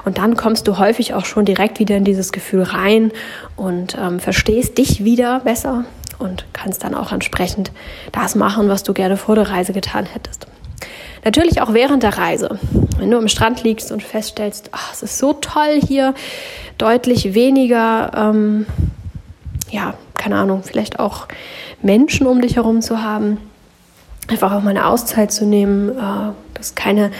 Und 0.04 0.18
dann 0.18 0.36
kommst 0.36 0.68
du 0.68 0.78
häufig 0.78 1.14
auch 1.14 1.24
schon 1.24 1.44
direkt 1.44 1.78
wieder 1.78 1.96
in 1.96 2.04
dieses 2.04 2.32
Gefühl 2.32 2.62
rein 2.62 3.12
und 3.56 3.96
ähm, 4.00 4.20
verstehst 4.20 4.78
dich 4.78 5.04
wieder 5.04 5.40
besser 5.40 5.84
und 6.18 6.44
kannst 6.52 6.84
dann 6.84 6.94
auch 6.94 7.12
entsprechend 7.12 7.72
das 8.12 8.34
machen, 8.34 8.68
was 8.68 8.82
du 8.82 8.92
gerne 8.92 9.16
vor 9.16 9.34
der 9.34 9.50
Reise 9.50 9.72
getan 9.72 10.06
hättest. 10.06 10.46
Natürlich 11.24 11.60
auch 11.60 11.74
während 11.74 12.02
der 12.02 12.16
Reise. 12.16 12.58
Wenn 12.98 13.10
du 13.10 13.18
am 13.18 13.28
Strand 13.28 13.62
liegst 13.62 13.92
und 13.92 14.02
feststellst, 14.02 14.70
ach, 14.72 14.92
es 14.92 15.02
ist 15.02 15.18
so 15.18 15.34
toll 15.34 15.80
hier, 15.86 16.14
deutlich 16.78 17.34
weniger, 17.34 18.10
ähm, 18.16 18.66
ja, 19.70 19.94
keine 20.14 20.36
Ahnung, 20.36 20.62
vielleicht 20.62 20.98
auch 20.98 21.28
Menschen 21.82 22.26
um 22.26 22.40
dich 22.40 22.56
herum 22.56 22.82
zu 22.82 23.02
haben, 23.02 23.38
einfach 24.28 24.52
auch 24.52 24.62
mal 24.62 24.70
eine 24.70 24.86
Auszeit 24.86 25.32
zu 25.32 25.44
nehmen, 25.44 25.90
äh, 25.90 26.32
dass 26.54 26.74
keine 26.74 27.10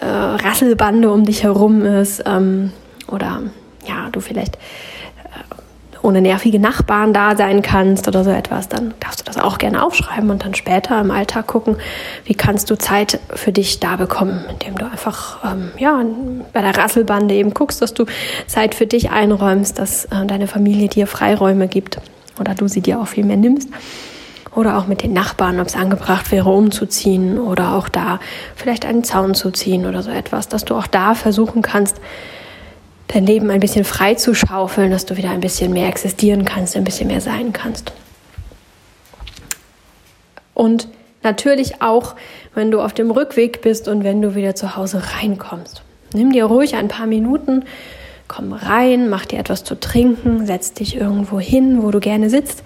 äh, 0.00 0.06
Rasselbande 0.06 1.10
um 1.10 1.24
dich 1.24 1.42
herum 1.42 1.84
ist 1.84 2.22
ähm, 2.26 2.72
oder 3.08 3.42
ja, 3.86 4.08
du 4.12 4.20
vielleicht 4.20 4.58
ohne 6.08 6.22
nervige 6.22 6.58
Nachbarn 6.58 7.12
da 7.12 7.36
sein 7.36 7.60
kannst 7.60 8.08
oder 8.08 8.24
so 8.24 8.30
etwas, 8.30 8.68
dann 8.68 8.94
darfst 8.98 9.20
du 9.20 9.24
das 9.24 9.36
auch 9.36 9.58
gerne 9.58 9.84
aufschreiben 9.84 10.30
und 10.30 10.42
dann 10.42 10.54
später 10.54 10.98
im 10.98 11.10
Alltag 11.10 11.46
gucken, 11.46 11.76
wie 12.24 12.34
kannst 12.34 12.70
du 12.70 12.78
Zeit 12.78 13.20
für 13.34 13.52
dich 13.52 13.78
da 13.78 13.96
bekommen, 13.96 14.42
indem 14.48 14.76
du 14.76 14.86
einfach 14.86 15.44
ähm, 15.44 15.70
ja, 15.78 16.02
bei 16.54 16.62
der 16.62 16.76
Rasselbande 16.76 17.34
eben 17.34 17.52
guckst, 17.52 17.82
dass 17.82 17.92
du 17.92 18.06
Zeit 18.46 18.74
für 18.74 18.86
dich 18.86 19.10
einräumst, 19.10 19.78
dass 19.78 20.06
äh, 20.06 20.24
deine 20.26 20.46
Familie 20.46 20.88
dir 20.88 21.06
Freiräume 21.06 21.68
gibt 21.68 22.00
oder 22.40 22.54
du 22.54 22.68
sie 22.68 22.80
dir 22.80 23.00
auch 23.00 23.08
viel 23.08 23.24
mehr 23.24 23.36
nimmst. 23.36 23.68
Oder 24.54 24.78
auch 24.78 24.86
mit 24.86 25.02
den 25.02 25.12
Nachbarn, 25.12 25.60
ob 25.60 25.66
es 25.66 25.76
angebracht 25.76 26.32
wäre, 26.32 26.48
umzuziehen 26.48 27.38
oder 27.38 27.74
auch 27.74 27.90
da 27.90 28.18
vielleicht 28.56 28.86
einen 28.86 29.04
Zaun 29.04 29.34
zu 29.34 29.50
ziehen 29.50 29.84
oder 29.84 30.02
so 30.02 30.10
etwas, 30.10 30.48
dass 30.48 30.64
du 30.64 30.74
auch 30.74 30.86
da 30.86 31.14
versuchen 31.14 31.60
kannst, 31.60 32.00
dein 33.08 33.26
Leben 33.26 33.50
ein 33.50 33.60
bisschen 33.60 33.84
frei 33.84 34.14
zu 34.14 34.34
schaufeln, 34.34 34.90
dass 34.90 35.06
du 35.06 35.16
wieder 35.16 35.30
ein 35.30 35.40
bisschen 35.40 35.72
mehr 35.72 35.88
existieren 35.88 36.44
kannst, 36.44 36.76
ein 36.76 36.84
bisschen 36.84 37.08
mehr 37.08 37.20
sein 37.20 37.52
kannst. 37.52 37.92
Und 40.54 40.88
natürlich 41.22 41.82
auch, 41.82 42.14
wenn 42.54 42.70
du 42.70 42.80
auf 42.80 42.92
dem 42.92 43.10
Rückweg 43.10 43.62
bist 43.62 43.88
und 43.88 44.04
wenn 44.04 44.22
du 44.22 44.34
wieder 44.34 44.54
zu 44.54 44.76
Hause 44.76 45.02
reinkommst. 45.14 45.82
Nimm 46.14 46.32
dir 46.32 46.44
ruhig 46.44 46.74
ein 46.74 46.88
paar 46.88 47.06
Minuten, 47.06 47.64
komm 48.28 48.52
rein, 48.52 49.08
mach 49.08 49.26
dir 49.26 49.38
etwas 49.38 49.64
zu 49.64 49.78
trinken, 49.78 50.46
setz 50.46 50.72
dich 50.72 50.96
irgendwo 50.96 51.40
hin, 51.40 51.82
wo 51.82 51.90
du 51.90 52.00
gerne 52.00 52.30
sitzt 52.30 52.62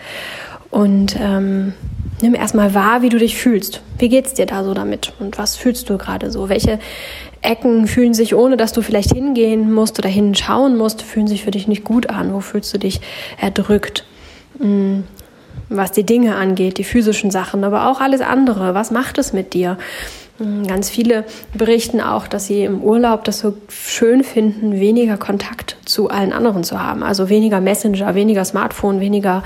und 0.71 1.17
ähm, 1.21 1.75
nimm 2.21 2.35
erstmal 2.35 2.75
wahr, 2.75 3.03
wie 3.03 3.11
du 3.11 3.19
dich 3.19 3.37
fühlst. 3.37 3.83
Wie 3.99 4.09
geht's 4.09 4.35
dir 4.35 4.47
da 4.47 4.65
so 4.65 4.75
damit 4.75 5.13
und 5.21 5.39
was 5.39 5.57
fühlst 5.57 5.91
du 5.91 5.99
gerade 5.99 6.31
so? 6.31 6.49
Welche 6.49 6.79
Ecken 7.43 7.89
fühlen 7.89 8.15
sich, 8.15 8.35
ohne 8.35 8.57
dass 8.57 8.73
du 8.73 8.83
vielleicht 8.83 9.13
hingehen 9.13 9.73
musst 9.73 9.99
oder 9.99 10.09
hinschauen 10.09 10.77
musst, 10.77 11.03
fühlen 11.03 11.27
sich 11.27 11.45
für 11.45 11.51
dich 11.51 11.67
nicht 11.67 11.85
gut 11.85 12.09
an? 12.09 12.33
Wo 12.33 12.41
fühlst 12.41 12.73
du 12.73 12.79
dich 12.79 13.01
erdrückt? 13.41 14.05
Hm, 14.59 15.05
was 15.69 15.93
die 15.93 16.05
Dinge 16.05 16.37
angeht, 16.37 16.79
die 16.79 16.85
physischen 16.85 17.31
Sachen, 17.31 17.65
aber 17.65 17.89
auch 17.89 18.01
alles 18.01 18.21
andere. 18.21 18.75
Was 18.75 18.91
macht 18.91 19.19
es 19.19 19.33
mit 19.33 19.55
dir? 19.55 19.77
Hm, 20.39 20.67
ganz 20.67 20.89
viele 20.89 21.25
berichten 21.53 22.01
auch, 22.01 22.27
dass 22.27 22.47
sie 22.47 22.65
im 22.65 22.83
Urlaub 22.83 23.25
das 23.25 23.39
so 23.41 23.55
schön 23.69 24.25
finden, 24.25 24.81
weniger 24.81 25.19
Kontakt 25.19 25.77
zu 25.85 26.09
allen 26.09 26.33
anderen 26.33 26.65
zu 26.65 26.83
haben. 26.83 27.03
Also 27.03 27.29
weniger 27.29 27.61
Messenger, 27.61 28.15
weniger 28.15 28.45
Smartphone, 28.45 29.01
weniger 29.01 29.43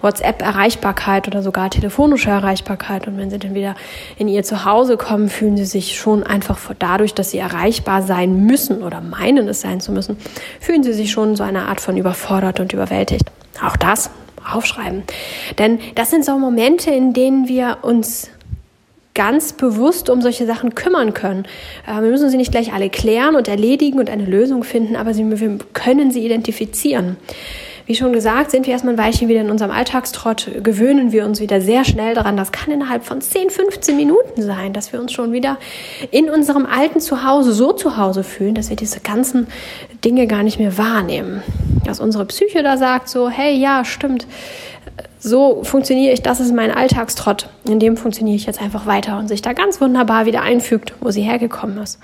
WhatsApp-Erreichbarkeit 0.00 1.28
oder 1.28 1.42
sogar 1.42 1.70
telefonische 1.70 2.30
Erreichbarkeit. 2.30 3.06
Und 3.06 3.16
wenn 3.16 3.30
sie 3.30 3.38
dann 3.38 3.54
wieder 3.54 3.76
in 4.18 4.26
ihr 4.26 4.42
Zuhause 4.42 4.96
kommen, 4.96 5.28
fühlen 5.28 5.56
sie 5.56 5.66
sich 5.66 5.96
schon 5.96 6.24
einfach 6.24 6.58
dadurch, 6.78 7.14
dass 7.14 7.30
sie 7.30 7.38
erreichbar 7.38 8.02
sein 8.02 8.44
müssen 8.44 8.82
oder 8.82 9.00
meinen 9.00 9.46
es 9.46 9.60
sein 9.60 9.80
zu 9.80 9.92
müssen, 9.92 10.16
fühlen 10.60 10.82
sie 10.82 10.92
sich 10.94 11.12
schon 11.12 11.36
so 11.36 11.44
eine 11.44 11.68
Art 11.68 11.80
von 11.80 11.96
überfordert 11.96 12.58
und 12.58 12.72
überwältigt. 12.72 13.30
Auch 13.64 13.76
das 13.76 14.10
aufschreiben. 14.52 15.04
Denn 15.58 15.78
das 15.94 16.10
sind 16.10 16.24
so 16.24 16.38
Momente, 16.38 16.90
in 16.90 17.12
denen 17.12 17.48
wir 17.48 17.78
uns 17.82 18.30
ganz 19.14 19.52
bewusst 19.52 20.10
um 20.10 20.20
solche 20.20 20.44
Sachen 20.44 20.74
kümmern 20.74 21.14
können. 21.14 21.46
Äh, 21.86 22.02
wir 22.02 22.10
müssen 22.10 22.28
sie 22.28 22.36
nicht 22.36 22.50
gleich 22.50 22.72
alle 22.72 22.90
klären 22.90 23.36
und 23.36 23.48
erledigen 23.48 23.98
und 23.98 24.10
eine 24.10 24.24
Lösung 24.24 24.64
finden, 24.64 24.96
aber 24.96 25.14
sie, 25.14 25.24
wir 25.40 25.58
können 25.72 26.10
sie 26.10 26.24
identifizieren. 26.24 27.16
Wie 27.86 27.94
schon 27.94 28.14
gesagt, 28.14 28.50
sind 28.50 28.64
wir 28.64 28.72
erstmal 28.72 28.94
ein 28.94 28.98
Weilchen 28.98 29.28
wieder 29.28 29.42
in 29.42 29.50
unserem 29.50 29.70
Alltagstrott, 29.70 30.50
gewöhnen 30.62 31.12
wir 31.12 31.26
uns 31.26 31.40
wieder 31.40 31.60
sehr 31.60 31.84
schnell 31.84 32.14
daran. 32.14 32.34
Das 32.34 32.50
kann 32.50 32.72
innerhalb 32.72 33.04
von 33.04 33.20
10, 33.20 33.50
15 33.50 33.94
Minuten 33.94 34.40
sein, 34.40 34.72
dass 34.72 34.94
wir 34.94 35.00
uns 35.00 35.12
schon 35.12 35.32
wieder 35.32 35.58
in 36.10 36.30
unserem 36.30 36.64
alten 36.64 37.00
Zuhause 37.00 37.52
so 37.52 37.74
zu 37.74 37.98
Hause 37.98 38.24
fühlen, 38.24 38.54
dass 38.54 38.70
wir 38.70 38.76
diese 38.76 39.00
ganzen 39.00 39.48
Dinge 40.02 40.26
gar 40.26 40.42
nicht 40.42 40.58
mehr 40.58 40.78
wahrnehmen. 40.78 41.42
Dass 41.84 42.00
unsere 42.00 42.24
Psyche 42.24 42.62
da 42.62 42.78
sagt 42.78 43.10
so, 43.10 43.28
hey, 43.28 43.54
ja, 43.54 43.84
stimmt, 43.84 44.26
so 45.18 45.64
funktioniere 45.64 46.12
ich, 46.12 46.22
das 46.22 46.40
ist 46.40 46.54
mein 46.54 46.70
Alltagstrott, 46.70 47.48
in 47.66 47.78
dem 47.78 47.96
funktioniere 47.96 48.36
ich 48.36 48.46
jetzt 48.46 48.60
einfach 48.60 48.86
weiter 48.86 49.18
und 49.18 49.28
sich 49.28 49.42
da 49.42 49.52
ganz 49.52 49.80
wunderbar 49.80 50.26
wieder 50.26 50.42
einfügt, 50.42 50.94
wo 51.00 51.10
sie 51.10 51.22
hergekommen 51.22 51.78
ist. 51.78 51.98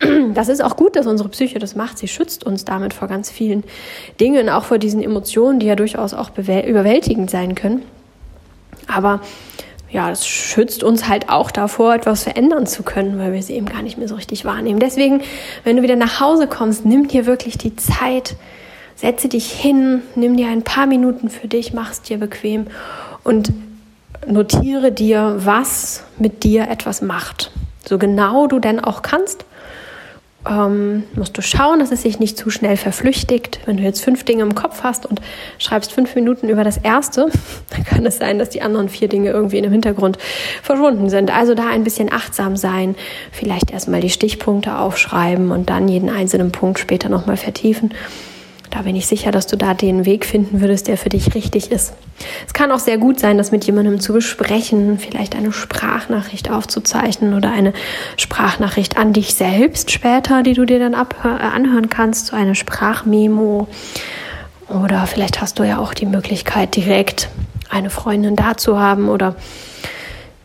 Das 0.34 0.48
ist 0.48 0.62
auch 0.62 0.76
gut, 0.76 0.94
dass 0.94 1.06
unsere 1.06 1.28
Psyche 1.28 1.58
das 1.58 1.74
macht. 1.74 1.98
Sie 1.98 2.06
schützt 2.06 2.44
uns 2.44 2.64
damit 2.64 2.94
vor 2.94 3.08
ganz 3.08 3.30
vielen 3.30 3.64
Dingen, 4.20 4.48
auch 4.48 4.64
vor 4.64 4.78
diesen 4.78 5.02
Emotionen, 5.02 5.58
die 5.58 5.66
ja 5.66 5.74
durchaus 5.74 6.14
auch 6.14 6.30
überwältigend 6.36 7.30
sein 7.30 7.56
können. 7.56 7.82
Aber 8.86 9.20
ja, 9.90 10.08
das 10.10 10.26
schützt 10.26 10.84
uns 10.84 11.08
halt 11.08 11.28
auch 11.28 11.50
davor, 11.50 11.94
etwas 11.94 12.22
verändern 12.22 12.66
zu 12.66 12.82
können, 12.82 13.18
weil 13.18 13.32
wir 13.32 13.42
sie 13.42 13.54
eben 13.54 13.66
gar 13.66 13.82
nicht 13.82 13.98
mehr 13.98 14.08
so 14.08 14.16
richtig 14.16 14.44
wahrnehmen. 14.44 14.78
Deswegen, 14.78 15.22
wenn 15.64 15.76
du 15.76 15.82
wieder 15.82 15.96
nach 15.96 16.20
Hause 16.20 16.46
kommst, 16.46 16.84
nimm 16.84 17.08
dir 17.08 17.26
wirklich 17.26 17.58
die 17.58 17.74
Zeit, 17.74 18.36
setze 18.98 19.28
dich 19.28 19.52
hin, 19.52 20.02
nimm 20.16 20.36
dir 20.36 20.48
ein 20.48 20.62
paar 20.62 20.86
Minuten 20.86 21.30
für 21.30 21.46
dich, 21.46 21.72
mach 21.72 21.92
es 21.92 22.02
dir 22.02 22.18
bequem 22.18 22.66
und 23.22 23.52
notiere 24.26 24.90
dir, 24.90 25.36
was 25.38 26.02
mit 26.18 26.42
dir 26.42 26.68
etwas 26.68 27.00
macht. 27.00 27.52
So 27.86 27.96
genau 27.96 28.48
du 28.48 28.58
denn 28.58 28.80
auch 28.80 29.02
kannst, 29.02 29.44
ähm, 30.48 31.04
musst 31.14 31.38
du 31.38 31.42
schauen, 31.42 31.78
dass 31.78 31.92
es 31.92 32.02
sich 32.02 32.18
nicht 32.18 32.36
zu 32.36 32.50
schnell 32.50 32.76
verflüchtigt. 32.76 33.60
Wenn 33.66 33.76
du 33.76 33.84
jetzt 33.84 34.02
fünf 34.02 34.24
Dinge 34.24 34.42
im 34.42 34.56
Kopf 34.56 34.82
hast 34.82 35.06
und 35.06 35.20
schreibst 35.58 35.92
fünf 35.92 36.16
Minuten 36.16 36.48
über 36.48 36.64
das 36.64 36.76
erste, 36.76 37.30
dann 37.70 37.84
kann 37.84 38.04
es 38.04 38.18
sein, 38.18 38.40
dass 38.40 38.50
die 38.50 38.62
anderen 38.62 38.88
vier 38.88 39.06
Dinge 39.06 39.30
irgendwie 39.30 39.58
in 39.58 39.62
dem 39.62 39.72
Hintergrund 39.72 40.18
verschwunden 40.60 41.08
sind. 41.08 41.32
Also 41.32 41.54
da 41.54 41.68
ein 41.68 41.84
bisschen 41.84 42.12
achtsam 42.12 42.56
sein, 42.56 42.96
vielleicht 43.30 43.70
erstmal 43.70 44.00
die 44.00 44.10
Stichpunkte 44.10 44.76
aufschreiben 44.76 45.52
und 45.52 45.70
dann 45.70 45.86
jeden 45.86 46.10
einzelnen 46.10 46.50
Punkt 46.50 46.80
später 46.80 47.08
nochmal 47.08 47.36
vertiefen. 47.36 47.92
Da 48.70 48.82
bin 48.82 48.96
ich 48.96 49.06
sicher, 49.06 49.30
dass 49.30 49.46
du 49.46 49.56
da 49.56 49.74
den 49.74 50.04
Weg 50.04 50.26
finden 50.26 50.60
würdest, 50.60 50.88
der 50.88 50.98
für 50.98 51.08
dich 51.08 51.34
richtig 51.34 51.70
ist. 51.70 51.94
Es 52.46 52.52
kann 52.52 52.70
auch 52.70 52.78
sehr 52.78 52.98
gut 52.98 53.18
sein, 53.20 53.38
das 53.38 53.52
mit 53.52 53.64
jemandem 53.64 54.00
zu 54.00 54.12
besprechen, 54.12 54.98
vielleicht 54.98 55.36
eine 55.36 55.52
Sprachnachricht 55.52 56.50
aufzuzeichnen 56.50 57.34
oder 57.34 57.50
eine 57.50 57.72
Sprachnachricht 58.16 58.96
an 58.96 59.12
dich 59.12 59.34
selbst 59.34 59.90
später, 59.90 60.42
die 60.42 60.54
du 60.54 60.64
dir 60.64 60.78
dann 60.78 60.94
äh, 60.94 61.28
anhören 61.28 61.88
kannst, 61.88 62.26
so 62.26 62.36
eine 62.36 62.54
Sprachmemo. 62.54 63.68
Oder 64.68 65.06
vielleicht 65.06 65.40
hast 65.40 65.58
du 65.58 65.62
ja 65.62 65.78
auch 65.78 65.94
die 65.94 66.06
Möglichkeit, 66.06 66.76
direkt 66.76 67.28
eine 67.70 67.90
Freundin 67.90 68.36
da 68.36 68.56
zu 68.56 68.78
haben 68.78 69.08
oder 69.08 69.36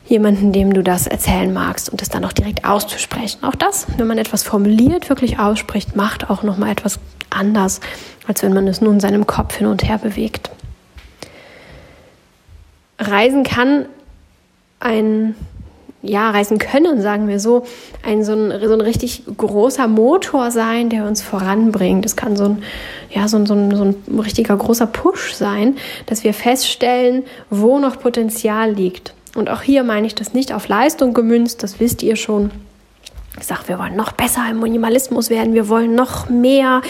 jemanden, 0.06 0.52
dem 0.52 0.74
du 0.74 0.84
das 0.84 1.08
erzählen 1.08 1.54
magst 1.54 1.90
und 1.90 2.02
es 2.02 2.10
dann 2.10 2.26
auch 2.26 2.34
direkt 2.34 2.66
auszusprechen. 2.66 3.44
Auch 3.44 3.56
das, 3.56 3.88
wenn 3.98 4.08
man 4.08 4.18
etwas 4.18 4.44
formuliert, 4.44 5.10
wirklich 5.10 5.40
ausspricht, 5.40 5.96
macht 5.96 6.30
auch 6.30 6.44
noch 6.44 6.58
mal 6.58 6.72
etwas 6.72 7.00
anders, 7.30 7.80
als 8.28 8.44
wenn 8.44 8.54
man 8.54 8.68
es 8.68 8.82
nur 8.82 8.92
in 8.92 9.00
seinem 9.00 9.26
Kopf 9.26 9.56
hin 9.56 9.68
und 9.68 9.84
her 9.88 9.98
bewegt. 9.98 10.50
Reisen 13.00 13.44
kann 13.44 13.86
ein 14.80 15.36
ja, 16.06 16.32
reisen 16.32 16.58
können, 16.58 17.02
sagen 17.02 17.30
wir 17.30 17.40
so, 17.40 17.66
ein 18.06 18.26
so, 18.26 18.34
ein 18.34 18.52
so 18.62 18.74
ein 18.74 18.82
richtig 18.82 19.24
großer 19.38 19.88
Motor 19.88 20.52
sein, 20.52 20.90
der 20.90 21.06
uns 21.06 21.22
voranbringt. 21.22 22.06
Es 22.06 22.18
kann 22.18 22.36
so 22.36 22.44
ein, 22.44 22.64
ja, 23.10 23.30
so 23.30 23.38
ein, 23.38 23.46
so, 23.46 23.54
ein, 23.54 23.74
so 23.74 23.86
ein 23.86 24.20
richtiger 24.20 24.58
großer 24.58 24.86
Push 24.86 25.34
sein, 25.34 25.78
dass 26.06 26.26
wir 26.26 26.34
feststellen, 26.34 27.24
wo 27.50 27.80
noch 27.80 28.00
Potenzial 28.00 28.74
liegt. 28.74 29.14
Und 29.36 29.50
auch 29.50 29.62
hier 29.62 29.84
meine 29.84 30.08
ich 30.08 30.16
das 30.16 30.34
nicht 30.34 30.54
auf 30.54 30.68
Leistung 30.68 31.14
gemünzt, 31.14 31.64
das 31.64 31.80
wisst 31.80 32.04
ihr 32.04 32.16
schon. 32.16 32.52
Ich 33.40 33.48
sage, 33.48 33.64
wir 33.66 33.80
wollen 33.80 33.96
noch 33.96 34.12
besser 34.12 34.46
im 34.50 34.60
Minimalismus 34.60 35.32
werden, 35.32 35.56
wir 35.56 35.68
wollen 35.68 35.96
noch 35.96 36.30
mehr 36.30 36.82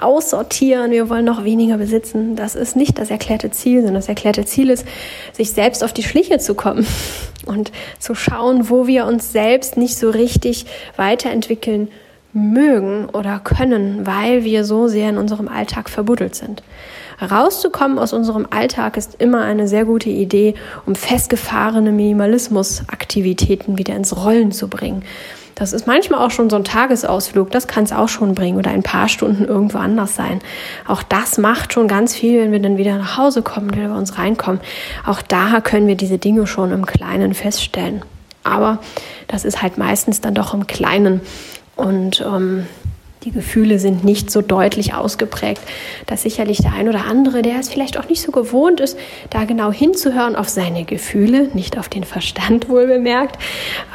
aussortieren, 0.00 0.92
wir 0.92 1.08
wollen 1.08 1.24
noch 1.24 1.42
weniger 1.42 1.78
besitzen. 1.78 2.36
Das 2.36 2.54
ist 2.54 2.76
nicht 2.76 2.98
das 2.98 3.10
erklärte 3.10 3.50
Ziel, 3.50 3.78
sondern 3.78 3.96
das 3.96 4.08
erklärte 4.08 4.44
Ziel 4.44 4.70
ist, 4.70 4.86
sich 5.32 5.50
selbst 5.50 5.82
auf 5.82 5.92
die 5.92 6.04
Schliche 6.04 6.38
zu 6.38 6.54
kommen 6.54 6.86
und 7.46 7.72
zu 7.98 8.14
schauen, 8.14 8.70
wo 8.70 8.86
wir 8.86 9.04
uns 9.06 9.32
selbst 9.32 9.76
nicht 9.76 9.98
so 9.98 10.10
richtig 10.10 10.66
weiterentwickeln 10.96 11.88
mögen 12.32 13.06
oder 13.06 13.40
können, 13.40 14.06
weil 14.06 14.44
wir 14.44 14.64
so 14.64 14.88
sehr 14.88 15.08
in 15.08 15.18
unserem 15.18 15.48
Alltag 15.48 15.88
verbuddelt 15.90 16.34
sind. 16.34 16.62
Rauszukommen 17.20 17.98
aus 17.98 18.12
unserem 18.12 18.46
Alltag 18.50 18.96
ist 18.96 19.16
immer 19.18 19.42
eine 19.42 19.68
sehr 19.68 19.84
gute 19.84 20.08
Idee, 20.08 20.54
um 20.86 20.94
festgefahrene 20.94 21.92
Minimalismusaktivitäten 21.92 23.76
wieder 23.76 23.94
ins 23.94 24.16
Rollen 24.16 24.52
zu 24.52 24.68
bringen. 24.68 25.02
Das 25.60 25.74
ist 25.74 25.86
manchmal 25.86 26.24
auch 26.24 26.30
schon 26.30 26.48
so 26.48 26.56
ein 26.56 26.64
Tagesausflug, 26.64 27.50
das 27.50 27.68
kann 27.68 27.84
es 27.84 27.92
auch 27.92 28.08
schon 28.08 28.34
bringen 28.34 28.56
oder 28.56 28.70
ein 28.70 28.82
paar 28.82 29.08
Stunden 29.08 29.44
irgendwo 29.44 29.76
anders 29.76 30.14
sein. 30.14 30.40
Auch 30.88 31.02
das 31.02 31.36
macht 31.36 31.74
schon 31.74 31.86
ganz 31.86 32.14
viel, 32.14 32.40
wenn 32.40 32.52
wir 32.52 32.62
dann 32.62 32.78
wieder 32.78 32.96
nach 32.96 33.18
Hause 33.18 33.42
kommen, 33.42 33.70
wenn 33.70 33.82
wir 33.82 33.88
bei 33.88 33.98
uns 33.98 34.16
reinkommen. 34.16 34.62
Auch 35.04 35.20
da 35.20 35.60
können 35.60 35.86
wir 35.86 35.96
diese 35.96 36.16
Dinge 36.16 36.46
schon 36.46 36.72
im 36.72 36.86
Kleinen 36.86 37.34
feststellen. 37.34 38.02
Aber 38.42 38.78
das 39.28 39.44
ist 39.44 39.60
halt 39.60 39.76
meistens 39.76 40.22
dann 40.22 40.34
doch 40.34 40.54
im 40.54 40.66
Kleinen. 40.66 41.20
Und 41.80 42.20
ähm, 42.20 42.66
die 43.24 43.30
Gefühle 43.30 43.78
sind 43.78 44.04
nicht 44.04 44.30
so 44.30 44.40
deutlich 44.42 44.94
ausgeprägt, 44.94 45.60
dass 46.06 46.22
sicherlich 46.22 46.58
der 46.58 46.72
ein 46.72 46.88
oder 46.88 47.06
andere, 47.06 47.42
der 47.42 47.58
es 47.58 47.68
vielleicht 47.68 47.98
auch 47.98 48.08
nicht 48.08 48.22
so 48.22 48.32
gewohnt 48.32 48.80
ist, 48.80 48.98
da 49.30 49.44
genau 49.44 49.72
hinzuhören 49.72 50.36
auf 50.36 50.48
seine 50.48 50.84
Gefühle, 50.84 51.48
nicht 51.54 51.78
auf 51.78 51.88
den 51.88 52.04
Verstand 52.04 52.68
wohl 52.70 52.86
bemerkt, 52.86 53.38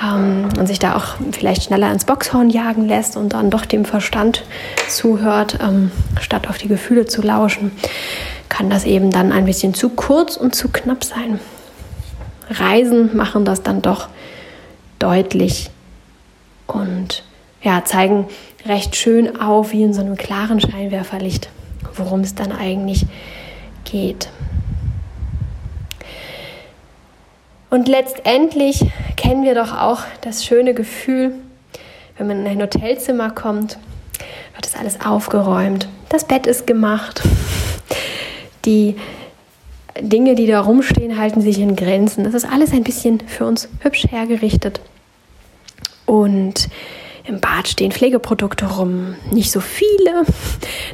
ähm, 0.03 0.49
und 0.57 0.67
sich 0.67 0.79
da 0.79 0.95
auch 0.95 1.15
vielleicht 1.31 1.63
schneller 1.63 1.91
ins 1.91 2.05
Boxhorn 2.05 2.49
jagen 2.49 2.87
lässt 2.87 3.17
und 3.17 3.33
dann 3.33 3.49
doch 3.51 3.65
dem 3.65 3.85
Verstand 3.85 4.43
zuhört, 4.89 5.59
ähm, 5.61 5.91
statt 6.19 6.47
auf 6.47 6.57
die 6.57 6.67
Gefühle 6.67 7.05
zu 7.05 7.21
lauschen, 7.21 7.71
kann 8.49 8.69
das 8.69 8.83
eben 8.83 9.11
dann 9.11 9.31
ein 9.31 9.45
bisschen 9.45 9.75
zu 9.75 9.89
kurz 9.89 10.37
und 10.37 10.55
zu 10.55 10.69
knapp 10.69 11.03
sein. 11.03 11.39
Reisen 12.49 13.15
machen 13.15 13.45
das 13.45 13.61
dann 13.61 13.81
doch 13.81 14.07
deutlich 14.99 15.69
und 16.67 17.23
ja, 17.65 17.83
zeigen 17.83 18.27
recht 18.65 18.95
schön 18.95 19.41
auf, 19.41 19.73
wie 19.73 19.83
in 19.83 19.93
so 19.93 20.01
einem 20.01 20.15
klaren 20.15 20.61
Scheinwerferlicht, 20.61 21.49
worum 21.95 22.21
es 22.21 22.35
dann 22.35 22.51
eigentlich 22.51 23.05
geht. 23.83 24.29
Und 27.71 27.87
letztendlich 27.87 28.85
kennen 29.17 29.43
wir 29.43 29.55
doch 29.55 29.75
auch 29.77 30.01
das 30.21 30.45
schöne 30.45 30.73
Gefühl, 30.75 31.33
wenn 32.17 32.27
man 32.27 32.45
in 32.45 32.47
ein 32.47 32.61
Hotelzimmer 32.61 33.31
kommt, 33.31 33.77
wird 34.53 34.65
das 34.65 34.75
alles 34.75 35.01
aufgeräumt, 35.01 35.89
das 36.09 36.25
Bett 36.25 36.47
ist 36.47 36.67
gemacht, 36.67 37.23
die 38.63 38.95
Dinge, 39.99 40.35
die 40.35 40.47
da 40.47 40.61
rumstehen, 40.61 41.17
halten 41.17 41.41
sich 41.41 41.59
in 41.59 41.75
Grenzen. 41.75 42.25
Das 42.25 42.33
ist 42.33 42.45
alles 42.45 42.71
ein 42.73 42.83
bisschen 42.83 43.21
für 43.21 43.45
uns 43.45 43.69
hübsch 43.79 44.05
hergerichtet. 44.09 44.81
Und 46.05 46.69
im 47.27 47.39
Bad 47.39 47.67
stehen 47.67 47.91
Pflegeprodukte 47.91 48.65
rum. 48.65 49.15
Nicht 49.31 49.51
so 49.51 49.59
viele, 49.59 50.23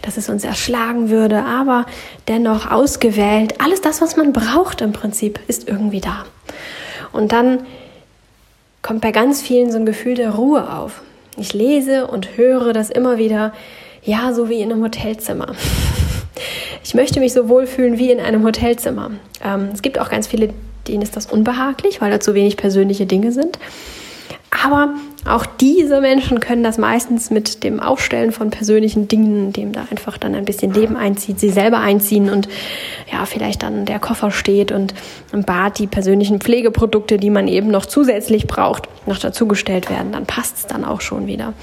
dass 0.01 0.17
es 0.17 0.29
uns 0.29 0.43
erschlagen 0.43 1.09
würde, 1.09 1.43
aber 1.43 1.85
dennoch 2.27 2.71
ausgewählt. 2.71 3.55
Alles 3.61 3.81
das, 3.81 4.01
was 4.01 4.15
man 4.15 4.33
braucht 4.33 4.81
im 4.81 4.93
Prinzip, 4.93 5.39
ist 5.47 5.67
irgendwie 5.67 6.01
da. 6.01 6.25
Und 7.11 7.31
dann 7.31 7.65
kommt 8.81 9.01
bei 9.01 9.11
ganz 9.11 9.41
vielen 9.41 9.71
so 9.71 9.77
ein 9.77 9.85
Gefühl 9.85 10.15
der 10.15 10.31
Ruhe 10.31 10.73
auf. 10.73 11.01
Ich 11.37 11.53
lese 11.53 12.07
und 12.07 12.37
höre 12.37 12.73
das 12.73 12.89
immer 12.89 13.17
wieder, 13.17 13.53
ja, 14.03 14.33
so 14.33 14.49
wie 14.49 14.61
in 14.61 14.71
einem 14.71 14.83
Hotelzimmer. 14.83 15.55
Ich 16.83 16.93
möchte 16.93 17.19
mich 17.19 17.33
so 17.33 17.47
wohlfühlen 17.47 17.99
wie 17.99 18.11
in 18.11 18.19
einem 18.19 18.43
Hotelzimmer. 18.43 19.11
Ähm, 19.43 19.69
es 19.73 19.81
gibt 19.81 19.99
auch 19.99 20.09
ganz 20.09 20.27
viele, 20.27 20.53
denen 20.87 21.03
ist 21.03 21.15
das 21.15 21.27
unbehaglich, 21.27 22.01
weil 22.01 22.09
da 22.09 22.19
zu 22.19 22.33
wenig 22.33 22.57
persönliche 22.57 23.05
Dinge 23.05 23.31
sind. 23.31 23.59
Aber 24.65 24.95
auch 25.25 25.45
diese 25.45 26.01
Menschen 26.01 26.39
können 26.39 26.63
das 26.63 26.79
meistens 26.79 27.29
mit 27.29 27.63
dem 27.63 27.79
Aufstellen 27.79 28.31
von 28.31 28.49
persönlichen 28.49 29.07
Dingen, 29.07 29.53
dem 29.53 29.71
da 29.71 29.85
einfach 29.91 30.17
dann 30.17 30.33
ein 30.33 30.45
bisschen 30.45 30.73
Leben 30.73 30.95
einzieht, 30.95 31.39
sie 31.39 31.51
selber 31.51 31.77
einziehen 31.77 32.29
und 32.29 32.49
ja, 33.11 33.25
vielleicht 33.25 33.61
dann 33.61 33.85
der 33.85 33.99
Koffer 33.99 34.31
steht 34.31 34.71
und 34.71 34.95
im 35.31 35.43
Bad 35.43 35.77
die 35.77 35.85
persönlichen 35.85 36.41
Pflegeprodukte, 36.41 37.17
die 37.17 37.29
man 37.29 37.47
eben 37.47 37.67
noch 37.69 37.85
zusätzlich 37.85 38.47
braucht, 38.47 38.89
noch 39.05 39.19
dazugestellt 39.19 39.91
werden. 39.91 40.11
Dann 40.11 40.25
passt 40.25 40.57
es 40.57 40.67
dann 40.67 40.83
auch 40.83 41.01
schon 41.01 41.27
wieder. 41.27 41.53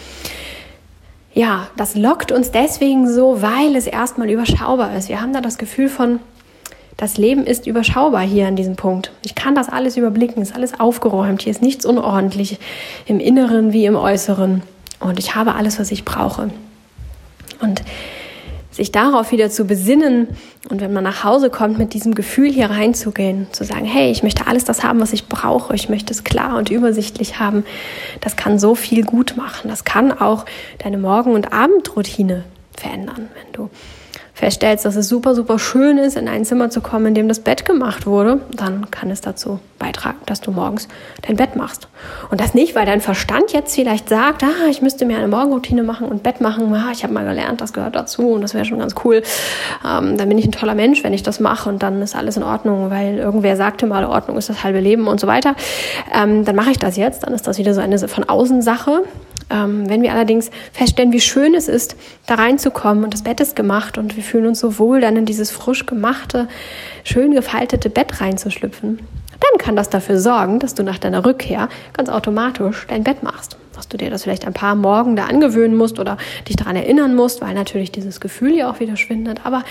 Ja, 1.35 1.69
das 1.77 1.97
lockt 1.97 2.31
uns 2.31 2.53
deswegen 2.53 3.13
so, 3.13 3.43
weil 3.43 3.75
es 3.75 3.87
erstmal 3.87 4.31
überschaubar 4.31 4.97
ist. 4.97 5.09
Wir 5.09 5.21
haben 5.21 5.33
da 5.33 5.41
das 5.41 5.59
Gefühl 5.59 5.89
von, 5.89 6.21
das 6.99 7.17
Leben 7.17 7.47
ist 7.47 7.67
überschaubar 7.69 8.23
hier 8.23 8.49
an 8.49 8.57
diesem 8.57 8.75
Punkt. 8.75 9.13
Ich 9.25 9.37
kann 9.37 9.55
das 9.55 9.69
alles 9.69 9.97
überblicken, 9.97 10.43
ist 10.43 10.55
alles 10.55 10.79
aufgeräumt, 10.79 11.43
hier 11.43 11.53
ist 11.53 11.63
nichts 11.63 11.87
unordentlich 11.87 12.59
im 13.07 13.21
Inneren 13.21 13.73
wie 13.73 13.87
im 13.87 13.95
Äußeren. 13.95 14.63
Und 14.99 15.19
ich 15.21 15.37
habe 15.37 15.55
alles, 15.55 15.79
was 15.79 15.93
ich 15.93 16.05
brauche. 16.05 16.51
Und 17.61 17.83
sich 18.73 18.91
darauf 18.91 19.31
wieder 19.31 19.49
zu 19.49 19.65
besinnen 19.65 20.27
und 20.69 20.81
wenn 20.81 20.93
man 20.93 21.05
nach 21.05 21.23
Hause 21.23 21.51
kommt, 21.51 21.79
mit 21.79 21.95
diesem 21.95 22.17
Gefühl 22.17 22.51
hier 22.51 22.71
reinzugehen, 22.71 23.47
zu 23.53 23.65
sagen, 23.65 23.85
hey, 23.85 24.11
ich 24.11 24.25
möchte 24.25 24.49
alles 24.49 24.65
das 24.65 24.83
haben, 24.83 25.01
was 25.01 25.13
ich 25.13 25.27
brauche, 25.27 25.75
ich 25.77 25.89
möchte 25.89 26.13
es 26.13 26.25
klar 26.25 26.57
und 26.57 26.69
übersichtlich 26.69 27.39
haben, 27.39 27.65
das 28.21 28.37
kann 28.37 28.59
so 28.59 28.75
viel 28.75 29.05
gut 29.05 29.37
machen. 29.37 29.69
Das 29.69 29.85
kann 29.85 30.13
auch 30.13 30.47
deine 30.79 30.99
Morgen- 30.99 31.33
und 31.33 31.53
Abendroutine 31.53 32.45
verändern, 32.77 33.29
wenn 33.35 33.53
du 33.53 33.71
feststellst, 34.39 34.85
dass 34.85 34.95
es 34.95 35.09
super, 35.09 35.35
super 35.35 35.59
schön 35.59 35.99
ist, 35.99 36.17
in 36.17 36.29
ein 36.29 36.45
Zimmer 36.45 36.71
zu 36.71 36.81
kommen, 36.81 37.07
in 37.07 37.15
dem 37.15 37.29
das 37.29 37.41
Bett 37.41 37.65
gemacht 37.65 38.07
wurde, 38.07 38.41
dann 38.53 38.89
kann 38.93 39.11
es 39.11 39.21
dazu 39.21 39.59
beitragen, 39.81 40.19
dass 40.27 40.41
du 40.41 40.53
morgens 40.53 40.87
dein 41.27 41.35
Bett 41.35 41.57
machst. 41.57 41.89
Und 42.31 42.41
das 42.41 42.55
nicht, 42.55 42.77
weil 42.77 42.87
dein 42.87 43.01
Verstand 43.01 43.53
jetzt 43.53 43.75
vielleicht 43.75 44.09
sagt, 44.09 44.45
ah, 44.45 44.69
ich 44.71 44.81
müsste 44.81 45.07
mir 45.07 45.19
eine 45.19 45.27
Morgenroutine 45.27 45.83
machen 45.83 46.07
und 46.07 46.23
Bett 46.23 46.41
machen. 46.41 46.73
Ah, 46.73 46.91
ich 46.93 47.03
habe 47.03 47.13
mal 47.13 47.25
gelernt, 47.25 47.61
das 47.61 47.73
gehört 47.73 47.97
dazu 47.97 48.31
und 48.31 48.43
das 48.43 48.55
wäre 48.55 48.65
schon 48.65 48.79
ganz 48.79 48.95
cool. 49.05 49.23
Ähm, 49.85 50.17
dann 50.17 50.29
bin 50.29 50.39
ich 50.39 50.45
ein 50.45 50.53
toller 50.53 50.77
Mensch, 50.77 51.03
wenn 51.03 51.13
ich 51.13 51.25
das 51.25 51.41
mache 51.41 51.69
und 51.69 51.83
dann 51.83 52.01
ist 52.01 52.15
alles 52.15 52.37
in 52.37 52.45
Ordnung, 52.45 52.91
weil 52.91 53.19
irgendwer 53.19 53.57
sagte 53.57 53.87
mal, 53.87 54.05
Ordnung 54.05 54.37
ist 54.37 54.49
das 54.49 54.63
halbe 54.63 54.79
Leben 54.79 55.09
und 55.09 55.19
so 55.19 55.27
weiter. 55.27 55.57
Ähm, 56.15 56.45
dann 56.45 56.55
mache 56.55 56.71
ich 56.71 56.79
das 56.79 56.97
jetzt, 56.97 57.25
dann 57.25 57.35
ist 57.35 57.49
das 57.49 57.59
wieder 57.59 57.75
so 57.75 57.81
eine 57.81 57.99
von 57.99 58.23
außen 58.23 58.63
Sache. 58.63 59.03
Ähm, 59.51 59.89
wenn 59.89 60.03
wir 60.03 60.13
allerdings 60.13 60.51
feststellen, 60.73 61.13
wie 61.13 61.21
schön 61.21 61.55
es 61.55 61.69
ist, 61.69 61.97
da 62.27 62.35
reinzukommen 62.35 63.05
und 63.05 63.15
das 63.15 63.23
Bett 63.23 63.41
ist 63.41 63.57
gemacht 63.57 63.99
und 63.99 64.17
wir 64.17 64.23
fühlen 64.23 64.47
uns 64.47 64.61
so 64.61 64.79
wohl, 64.79 65.01
dann 65.01 65.17
in 65.17 65.27
dieses 65.27 65.51
frisch 65.51 65.87
gemachte, 65.87 66.49
schön 67.05 67.33
gefaltete 67.33 67.91
Bett 67.91 68.21
reinzuschlüpfen, 68.21 68.99
dann 68.99 69.59
kann 69.59 69.77
das 69.77 69.91
dafür 69.91 70.19
sorgen, 70.19 70.59
dass 70.59 70.75
du 70.75 70.83
nach 70.83 70.99
deiner 70.99 71.25
Rückkehr 71.25 71.69
ganz 71.93 72.09
automatisch 72.09 72.87
dein 72.89 73.05
Bett 73.05 73.23
machst 73.23 73.58
dass 73.79 73.89
du 73.89 73.97
dir 73.97 74.11
das 74.11 74.25
vielleicht 74.25 74.45
ein 74.45 74.53
paar 74.53 74.75
Morgen 74.75 75.15
da 75.15 75.27
angewöhnen 75.27 75.77
musst 75.77 76.01
oder 76.01 76.17
dich 76.49 76.57
daran 76.57 76.75
erinnern 76.75 77.15
musst, 77.15 77.41
weil 77.41 77.55
natürlich 77.55 77.93
dieses 77.93 78.21
Gefühl 78.21 78.55
ja 78.55 78.71
auch 78.71 78.81
wieder 78.81 78.97
schwindet. 78.97 79.41
Aber 79.45 79.63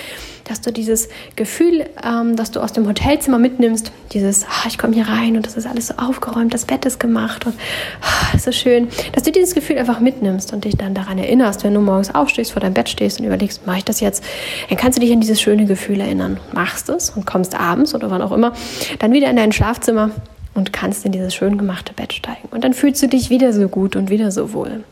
dass 0.45 0.61
du 0.61 0.71
dieses 0.71 1.09
Gefühl, 1.35 1.85
ähm, 2.03 2.37
das 2.37 2.51
du 2.51 2.61
aus 2.61 2.71
dem 2.71 2.87
Hotelzimmer 2.87 3.37
mitnimmst, 3.37 3.91
dieses, 4.13 4.45
ach, 4.49 4.65
ich 4.65 4.77
komme 4.77 4.93
hier 4.93 5.09
rein 5.09 5.35
und 5.35 5.45
das 5.45 5.57
ist 5.57 5.67
alles 5.67 5.87
so 5.87 5.95
aufgeräumt, 5.97 6.53
das 6.53 6.63
Bett 6.63 6.85
ist 6.85 7.01
gemacht 7.01 7.45
und 7.45 7.53
ach, 8.01 8.39
so 8.39 8.53
schön, 8.53 8.87
dass 9.11 9.23
du 9.23 9.31
dieses 9.31 9.53
Gefühl 9.53 9.77
einfach 9.77 9.99
mitnimmst 9.99 10.53
und 10.53 10.63
dich 10.63 10.77
dann 10.77 10.93
daran 10.93 11.17
erinnerst, 11.17 11.65
wenn 11.65 11.73
du 11.73 11.81
morgens 11.81 12.15
aufstehst, 12.15 12.53
vor 12.53 12.61
deinem 12.61 12.73
Bett 12.73 12.87
stehst 12.87 13.19
und 13.19 13.25
überlegst, 13.25 13.67
mache 13.67 13.79
ich 13.79 13.85
das 13.85 13.99
jetzt, 13.99 14.23
dann 14.69 14.77
kannst 14.77 14.97
du 14.97 15.01
dich 15.01 15.11
an 15.11 15.19
dieses 15.19 15.41
schöne 15.41 15.65
Gefühl 15.65 15.99
erinnern. 15.99 16.39
Machst 16.53 16.87
es 16.87 17.09
und 17.09 17.25
kommst 17.25 17.59
abends 17.59 17.93
oder 17.93 18.09
wann 18.09 18.21
auch 18.21 18.31
immer 18.31 18.53
dann 18.99 19.11
wieder 19.11 19.29
in 19.29 19.35
dein 19.35 19.51
Schlafzimmer 19.51 20.11
und 20.57 20.73
kannst 20.73 21.05
in 21.05 21.11
dieses 21.11 21.33
schön 21.35 21.57
gemachte 21.57 21.93
Bett 21.93 22.13
steigen. 22.13 22.49
Und 22.51 22.63
dann 22.63 22.73
fühlst 22.73 23.01
du 23.01 23.07
dich 23.07 23.29
wieder 23.29 23.53
so 23.53 23.67
gut 23.69 23.95
und 23.95 24.09
wieder 24.09 24.31
so 24.31 24.53
wohl. 24.53 24.83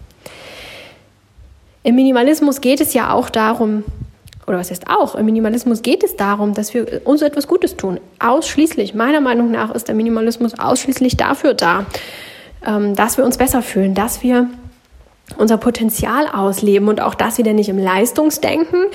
Im 1.83 1.95
Minimalismus 1.95 2.61
geht 2.61 2.81
es 2.81 2.93
ja 2.93 3.11
auch 3.11 3.29
darum, 3.29 3.83
oder 4.47 4.57
was 4.57 4.69
heißt 4.69 4.87
auch, 4.87 5.15
im 5.15 5.25
Minimalismus 5.25 5.81
geht 5.81 6.03
es 6.03 6.15
darum, 6.15 6.53
dass 6.53 6.73
wir 6.73 7.01
uns 7.05 7.21
etwas 7.23 7.47
Gutes 7.47 7.75
tun. 7.75 7.99
Ausschließlich, 8.19 8.93
meiner 8.93 9.21
Meinung 9.21 9.51
nach, 9.51 9.73
ist 9.73 9.87
der 9.87 9.95
Minimalismus 9.95 10.57
ausschließlich 10.57 11.17
dafür 11.17 11.55
da, 11.55 11.85
ähm, 12.65 12.95
dass 12.95 13.17
wir 13.17 13.25
uns 13.25 13.37
besser 13.37 13.61
fühlen, 13.61 13.95
dass 13.95 14.21
wir 14.21 14.47
unser 15.37 15.57
Potenzial 15.57 16.27
ausleben 16.27 16.87
und 16.87 17.01
auch 17.01 17.15
das 17.15 17.37
wieder 17.37 17.53
nicht 17.53 17.69
im 17.69 17.79
Leistungsdenken. 17.79 18.85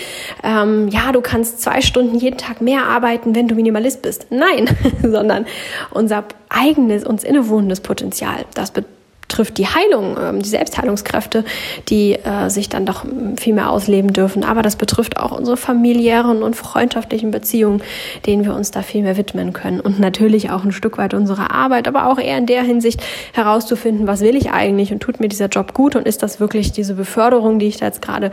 Ähm, 0.43 0.89
ja, 0.89 1.13
du 1.13 1.21
kannst 1.21 1.61
zwei 1.61 1.81
Stunden 1.81 2.17
jeden 2.19 2.39
Tag 2.39 2.61
mehr 2.61 2.85
arbeiten, 2.87 3.35
wenn 3.35 3.49
du 3.49 3.55
Minimalist 3.55 4.03
bist. 4.03 4.27
Nein, 4.31 4.69
sondern 5.03 5.47
unser 5.91 6.25
eigenes, 6.49 7.05
uns 7.05 7.25
innewohnendes 7.25 7.81
Potenzial. 7.81 8.45
Das 8.55 8.71
bedeutet, 8.71 9.00
trifft 9.31 9.59
die 9.59 9.67
Heilung, 9.67 10.17
ähm, 10.21 10.43
die 10.43 10.49
Selbstheilungskräfte, 10.49 11.45
die 11.89 12.15
äh, 12.15 12.51
sich 12.51 12.69
dann 12.69 12.85
doch 12.85 13.05
viel 13.39 13.55
mehr 13.55 13.71
ausleben 13.71 14.13
dürfen. 14.13 14.45
Aber 14.45 14.63
das 14.63 14.77
betrifft 14.77 15.17
auch 15.17 15.33
unsere 15.33 15.57
familiären 15.57 16.43
und 16.43 16.57
freundschaftlichen 16.57 17.31
Beziehungen, 17.31 17.83
denen 18.27 18.45
wir 18.45 18.55
uns 18.55 18.71
da 18.71 18.83
viel 18.83 19.03
mehr 19.03 19.17
widmen 19.17 19.53
können. 19.53 19.81
Und 19.81 19.99
natürlich 19.99 20.51
auch 20.51 20.65
ein 20.65 20.73
Stück 20.73 20.99
weit 20.99 21.15
unsere 21.15 21.51
Arbeit, 21.51 21.89
aber 21.89 22.07
auch 22.07 22.19
eher 22.19 22.39
in 22.39 22.47
der 22.47 22.63
Hinsicht 22.63 23.03
herauszufinden, 23.33 24.07
was 24.07 24.21
will 24.21 24.37
ich 24.37 24.51
eigentlich 24.51 24.93
und 24.93 25.01
tut 25.01 25.21
mir 25.21 25.29
dieser 25.29 25.47
Job 25.47 25.75
gut 25.75 25.97
und 25.97 26.07
ist 26.07 26.23
das 26.23 26.41
wirklich 26.41 26.73
diese 26.73 26.95
Beförderung, 26.95 27.59
die 27.59 27.67
ich 27.67 27.79
da 27.79 27.87
jetzt 27.87 28.03
gerade 28.03 28.31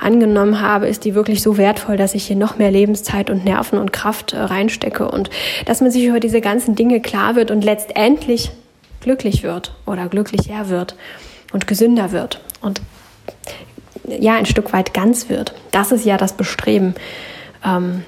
angenommen 0.00 0.60
habe, 0.60 0.86
ist 0.86 1.04
die 1.04 1.14
wirklich 1.14 1.42
so 1.42 1.58
wertvoll, 1.58 1.96
dass 1.96 2.14
ich 2.14 2.26
hier 2.26 2.36
noch 2.36 2.58
mehr 2.58 2.70
Lebenszeit 2.70 3.30
und 3.30 3.44
Nerven 3.44 3.78
und 3.78 3.92
Kraft 3.92 4.32
äh, 4.32 4.38
reinstecke 4.38 5.10
und 5.10 5.30
dass 5.66 5.80
man 5.80 5.90
sich 5.90 6.04
über 6.04 6.20
diese 6.20 6.40
ganzen 6.40 6.74
Dinge 6.74 7.00
klar 7.00 7.36
wird 7.36 7.50
und 7.50 7.64
letztendlich 7.64 8.50
glücklich 9.06 9.44
wird 9.44 9.72
oder 9.86 10.08
glücklicher 10.08 10.68
wird 10.68 10.96
und 11.52 11.68
gesünder 11.68 12.10
wird 12.10 12.40
und 12.60 12.82
ja, 14.08 14.34
ein 14.34 14.46
Stück 14.46 14.72
weit 14.72 14.94
ganz 14.94 15.28
wird. 15.28 15.54
Das 15.70 15.92
ist 15.92 16.04
ja 16.04 16.16
das 16.16 16.32
Bestreben, 16.32 16.96
ähm, 17.64 18.02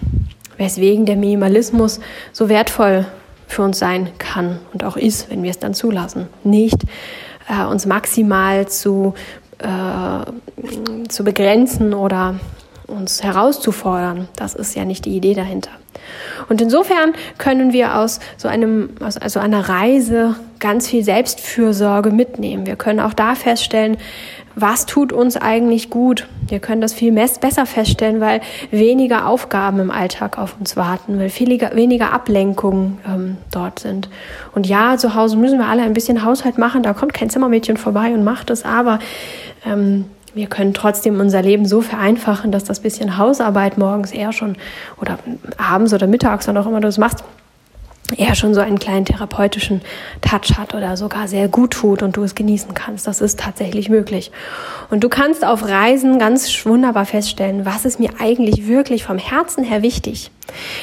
weswegen 0.56 1.06
der 1.06 1.14
Minimalismus 1.14 2.00
so 2.32 2.48
wertvoll 2.48 3.06
für 3.46 3.62
uns 3.62 3.78
sein 3.78 4.10
kann 4.18 4.58
und 4.72 4.82
auch 4.82 4.96
ist, 4.96 5.30
wenn 5.30 5.44
wir 5.44 5.50
es 5.50 5.60
dann 5.60 5.72
zulassen. 5.72 6.26
Nicht 6.42 6.82
äh, 7.48 7.64
uns 7.64 7.86
maximal 7.86 8.66
zu, 8.66 9.14
äh, 9.58 11.08
zu 11.08 11.22
begrenzen 11.22 11.94
oder 11.94 12.40
uns 12.88 13.22
herauszufordern. 13.22 14.28
Das 14.34 14.54
ist 14.54 14.74
ja 14.74 14.84
nicht 14.84 15.04
die 15.04 15.16
Idee 15.16 15.34
dahinter. 15.34 15.70
Und 16.48 16.60
insofern 16.60 17.12
können 17.36 17.72
wir 17.72 17.96
aus 17.98 18.18
so 18.36 18.48
einem, 18.48 18.90
aus 19.00 19.18
also 19.18 19.40
einer 19.40 19.68
Reise 19.68 20.36
ganz 20.58 20.88
viel 20.88 21.04
Selbstfürsorge 21.04 22.10
mitnehmen. 22.10 22.66
Wir 22.66 22.76
können 22.76 23.00
auch 23.00 23.12
da 23.12 23.34
feststellen, 23.34 23.96
was 24.54 24.86
tut 24.86 25.12
uns 25.12 25.36
eigentlich 25.36 25.88
gut. 25.88 26.26
Wir 26.48 26.58
können 26.58 26.80
das 26.80 26.92
viel 26.92 27.12
besser 27.12 27.66
feststellen, 27.66 28.20
weil 28.20 28.40
weniger 28.70 29.26
Aufgaben 29.28 29.78
im 29.78 29.90
Alltag 29.90 30.36
auf 30.38 30.56
uns 30.58 30.76
warten, 30.76 31.18
weil 31.20 31.30
viel 31.30 31.48
weniger 31.48 32.12
Ablenkungen 32.12 32.98
ähm, 33.06 33.36
dort 33.52 33.78
sind. 33.78 34.08
Und 34.54 34.66
ja, 34.66 34.96
zu 34.96 35.14
Hause 35.14 35.36
müssen 35.36 35.58
wir 35.58 35.66
alle 35.66 35.82
ein 35.82 35.92
bisschen 35.92 36.24
Haushalt 36.24 36.58
machen. 36.58 36.82
Da 36.82 36.92
kommt 36.92 37.14
kein 37.14 37.30
Zimmermädchen 37.30 37.76
vorbei 37.76 38.12
und 38.12 38.24
macht 38.24 38.50
es, 38.50 38.64
aber 38.64 38.98
ähm, 39.64 40.06
wir 40.38 40.46
können 40.46 40.72
trotzdem 40.72 41.18
unser 41.20 41.42
Leben 41.42 41.66
so 41.66 41.80
vereinfachen, 41.80 42.52
dass 42.52 42.62
das 42.62 42.78
bisschen 42.78 43.18
Hausarbeit 43.18 43.76
morgens 43.76 44.12
eher 44.12 44.32
schon 44.32 44.56
oder 45.00 45.18
abends 45.56 45.92
oder 45.92 46.06
mittags, 46.06 46.46
wann 46.46 46.56
auch 46.56 46.66
immer 46.66 46.80
du 46.80 46.86
es 46.86 46.96
machst, 46.96 47.24
eher 48.16 48.36
schon 48.36 48.54
so 48.54 48.60
einen 48.60 48.78
kleinen 48.78 49.04
therapeutischen 49.04 49.82
Touch 50.20 50.56
hat 50.56 50.74
oder 50.74 50.96
sogar 50.96 51.26
sehr 51.26 51.48
gut 51.48 51.72
tut 51.72 52.02
und 52.02 52.16
du 52.16 52.22
es 52.22 52.36
genießen 52.36 52.72
kannst. 52.72 53.08
Das 53.08 53.20
ist 53.20 53.40
tatsächlich 53.40 53.88
möglich. 53.88 54.30
Und 54.90 55.02
du 55.02 55.08
kannst 55.08 55.44
auf 55.44 55.66
Reisen 55.66 56.20
ganz 56.20 56.64
wunderbar 56.64 57.04
feststellen, 57.04 57.66
was 57.66 57.84
ist 57.84 57.98
mir 57.98 58.10
eigentlich 58.20 58.68
wirklich 58.68 59.02
vom 59.02 59.18
Herzen 59.18 59.64
her 59.64 59.82
wichtig. 59.82 60.30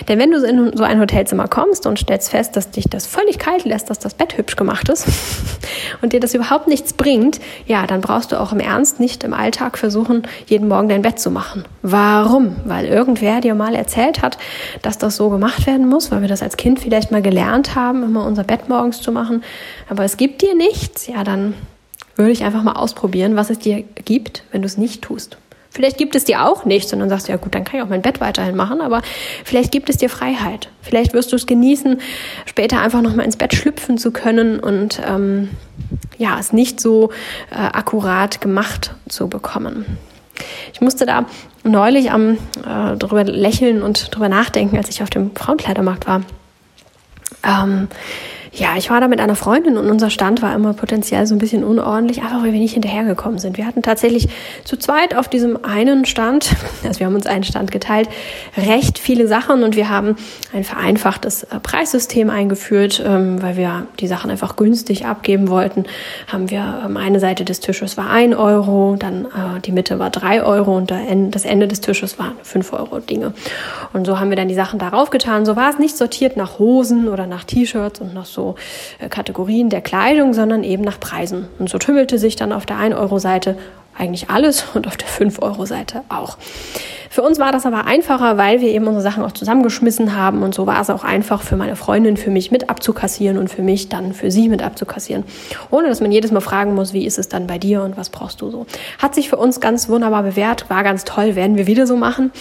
Denn 0.08 0.20
wenn 0.20 0.32
du 0.32 0.44
in 0.44 0.76
so 0.76 0.84
ein 0.84 1.00
Hotelzimmer 1.00 1.48
kommst 1.48 1.86
und 1.86 2.00
stellst 2.00 2.30
fest, 2.30 2.56
dass 2.56 2.72
dich 2.72 2.86
das 2.90 3.08
völlig 3.08 3.40
kalt 3.40 3.66
lässt, 3.66 3.90
dass 3.90 4.00
das 4.00 4.14
Bett 4.14 4.38
hübsch 4.38 4.56
gemacht 4.56 4.90
ist 4.90 5.08
und 6.02 6.14
dir 6.14 6.20
das 6.20 6.34
überhaupt 6.34 6.68
nichts 6.68 6.94
bringt, 6.94 7.40
ja, 7.66 7.88
dann 7.88 8.02
brauchst 8.02 8.32
du 8.32 8.40
auch 8.40 8.52
im 8.52 8.60
Ernst 8.60 9.00
nicht 9.00 9.24
im 9.24 9.34
Alltag 9.34 9.78
versuchen, 9.78 10.24
jeden 10.48 10.68
Morgen 10.68 10.90
dein 10.90 11.02
Bett 11.02 11.20
zu 11.20 11.32
machen. 11.32 11.66
Warum? 11.82 12.56
Weil 12.66 12.86
irgendwer 12.86 13.42
dir 13.42 13.56
mal 13.56 13.76
erzählt 13.76 14.22
hat, 14.22 14.38
dass 14.82 14.98
das 14.98 15.16
so 15.16 15.30
gemacht 15.30 15.68
werden 15.68 15.88
muss, 15.88 16.12
weil 16.12 16.22
wir 16.22 16.28
das 16.30 16.42
als 16.42 16.58
Kind 16.58 16.80
vielleicht 16.80 17.12
mal 17.12 17.22
gelernt 17.22 17.76
haben, 17.76 18.04
immer 18.04 18.26
unser 18.26 18.44
Bett 18.44 18.70
morgens 18.70 19.02
zu 19.02 19.12
machen. 19.12 19.44
Aber 19.90 20.04
es 20.04 20.18
gibt 20.18 20.42
dir 20.42 20.56
nichts, 20.56 21.08
ja, 21.08 21.24
dann 21.24 21.54
würde 22.16 22.32
ich 22.32 22.44
einfach 22.44 22.64
mal 22.64 22.74
ausprobieren, 22.74 23.36
was 23.36 23.50
es 23.50 23.60
dir 23.60 23.84
gibt, 24.06 24.44
wenn 24.52 24.62
du 24.62 24.68
es 24.68 24.78
nicht 24.78 25.02
tust. 25.02 25.38
Vielleicht 25.76 25.98
gibt 25.98 26.16
es 26.16 26.24
dir 26.24 26.46
auch 26.46 26.64
nichts 26.64 26.94
und 26.94 27.00
dann 27.00 27.10
sagst 27.10 27.28
du, 27.28 27.34
ja 27.34 27.38
gut, 27.38 27.54
dann 27.54 27.66
kann 27.66 27.78
ich 27.78 27.86
auch 27.86 27.90
mein 27.90 28.02
Bett 28.02 28.22
weiterhin 28.22 28.56
machen, 28.56 28.80
aber 28.80 29.02
vielleicht 29.44 29.74
gibt 29.74 29.90
es 29.90 29.98
dir 29.98 30.10
Freiheit. 30.10 30.70
Vielleicht 30.82 31.14
wirst 31.14 31.34
du 31.34 31.36
es 31.36 31.48
genießen, 31.48 32.00
später 32.46 32.80
einfach 32.80 33.02
nochmal 33.02 33.26
ins 33.26 33.36
Bett 33.36 33.54
schlüpfen 33.54 33.98
zu 33.98 34.12
können 34.12 34.62
und 34.62 35.02
ähm, 35.06 35.50
ja, 36.18 36.40
es 36.40 36.54
nicht 36.54 36.80
so 36.80 37.10
äh, 37.52 37.56
akkurat 37.56 38.40
gemacht 38.40 38.96
zu 39.10 39.28
bekommen. 39.28 39.98
Ich 40.72 40.80
musste 40.80 41.06
da 41.06 41.26
neulich 41.66 42.10
am 42.10 42.38
äh, 42.66 42.96
drüber 42.96 43.26
lächeln 43.26 43.82
und 43.82 44.16
drüber 44.16 44.30
nachdenken, 44.30 44.78
als 44.78 44.88
ich 44.88 45.04
auf 45.04 45.10
dem 45.10 45.36
Frauenkleidermarkt 45.36 46.08
war. 46.08 46.22
Ähm, 47.44 47.90
ja, 48.56 48.78
ich 48.78 48.90
war 48.90 49.02
da 49.02 49.08
mit 49.10 49.20
einer 49.20 49.36
Freundin 49.36 49.78
und 49.78 49.90
unser 49.90 50.10
Stand 50.10 50.42
war 50.42 50.56
immer 50.56 50.74
potenziell 50.74 51.28
so 51.28 51.36
ein 51.36 51.40
bisschen 51.40 51.66
unordentlich, 51.66 52.22
einfach 52.22 52.42
weil 52.42 52.54
wir 52.54 52.60
nicht 52.60 52.74
hinterhergekommen 52.74 53.38
sind. 53.38 53.58
Wir 53.58 53.66
hatten 53.66 53.82
tatsächlich 53.82 54.30
zu 54.64 54.78
zweit 54.78 55.16
auf 55.16 55.28
diesem 55.28 55.66
einen 55.66 56.06
Stand, 56.06 56.56
also 56.86 57.00
wir 57.00 57.08
haben 57.08 57.16
uns 57.16 57.26
einen 57.26 57.44
Stand 57.44 57.72
geteilt, 57.72 58.08
recht 58.56 58.98
viele 58.98 59.28
Sachen 59.28 59.64
und 59.64 59.76
wir 59.76 59.90
haben 59.90 60.16
ein 60.54 60.64
vereinfachtes 60.64 61.44
äh, 61.44 61.60
Preissystem 61.62 62.30
eingeführt, 62.30 63.04
ähm, 63.06 63.42
weil 63.42 63.58
wir 63.58 63.88
die 64.00 64.08
Sachen 64.08 64.32
einfach 64.32 64.56
günstig 64.56 65.06
abgeben 65.06 65.50
wollten. 65.50 65.84
Haben 66.28 66.50
wir 66.50 66.84
ähm, 66.86 66.96
eine 66.96 67.20
Seite 67.20 67.44
des 67.44 67.60
Tisches 67.60 67.98
war 67.98 68.10
ein 68.10 68.34
Euro, 68.34 68.96
dann 68.98 69.26
äh, 69.26 69.60
die 69.66 69.74
Mitte 69.74 70.00
war 70.00 70.10
drei 70.10 70.42
Euro 70.44 70.78
und 70.78 70.94
das 71.32 71.46
Ende 71.46 71.68
des 71.68 71.82
Tisches 71.82 72.18
waren 72.20 72.34
fünf 72.44 72.72
Euro 72.72 73.00
Dinge. 73.00 73.34
Und 73.92 74.06
so 74.06 74.20
haben 74.20 74.30
wir 74.30 74.38
dann 74.38 74.48
die 74.48 74.56
Sachen 74.56 74.80
darauf 74.80 75.10
getan. 75.10 75.46
So 75.46 75.56
war 75.56 75.70
es 75.70 75.80
nicht 75.80 75.98
sortiert 75.98 76.38
nach 76.38 76.60
Hosen 76.60 77.10
oder 77.10 77.28
nach 77.28 77.44
T-Shirts 77.44 78.00
und 78.00 78.14
nach 78.14 78.26
so 78.26 78.45
äh, 79.00 79.10
Kategorien 79.10 79.70
der 79.70 79.82
Kleidung, 79.82 80.34
sondern 80.34 80.64
eben 80.64 80.84
nach 80.84 81.00
Preisen. 81.00 81.48
Und 81.58 81.70
so 81.70 81.80
tümmelte 81.80 82.20
sich 82.20 82.36
dann 82.36 82.52
auf 82.52 82.66
der 82.66 82.78
1-Euro-Seite 82.78 83.58
eigentlich 83.98 84.30
alles 84.30 84.66
und 84.74 84.88
auf 84.88 84.98
der 84.98 85.08
5-Euro-Seite 85.08 86.04
auch. 86.10 86.38
Für 87.10 87.22
uns 87.22 87.40
war 87.40 87.54
das 87.54 87.66
aber 87.66 87.86
einfacher, 87.86 88.36
weil 88.36 88.60
wir 88.60 88.68
eben 88.68 88.88
unsere 88.88 89.02
Sachen 89.02 89.24
auch 89.24 89.32
zusammengeschmissen 89.32 90.18
haben 90.18 90.44
und 90.44 90.54
so 90.54 90.68
war 90.68 90.82
es 90.82 90.90
auch 90.90 91.06
einfach 91.06 91.44
für 91.44 91.56
meine 91.56 91.78
Freundin, 91.78 92.18
für 92.18 92.30
mich 92.30 92.52
mit 92.52 92.70
abzukassieren 92.70 93.38
und 93.38 93.48
für 93.48 93.62
mich 93.62 93.88
dann 93.88 94.12
für 94.12 94.32
sie 94.32 94.50
mit 94.50 94.62
abzukassieren. 94.62 95.24
Ohne 95.72 95.88
dass 95.88 96.02
man 96.02 96.12
jedes 96.12 96.32
Mal 96.32 96.42
fragen 96.42 96.76
muss, 96.76 96.92
wie 96.92 97.06
ist 97.06 97.18
es 97.18 97.30
dann 97.30 97.48
bei 97.48 97.58
dir 97.58 97.84
und 97.84 97.96
was 97.96 98.10
brauchst 98.10 98.42
du 98.42 98.52
so. 98.52 98.66
Hat 99.00 99.16
sich 99.16 99.30
für 99.30 99.38
uns 99.38 99.62
ganz 99.62 99.88
wunderbar 99.88 100.24
bewährt, 100.24 100.70
war 100.70 100.84
ganz 100.84 101.06
toll, 101.06 101.38
werden 101.38 101.56
wir 101.56 101.68
wieder 101.68 101.88
so 101.88 101.96
machen. 101.96 102.34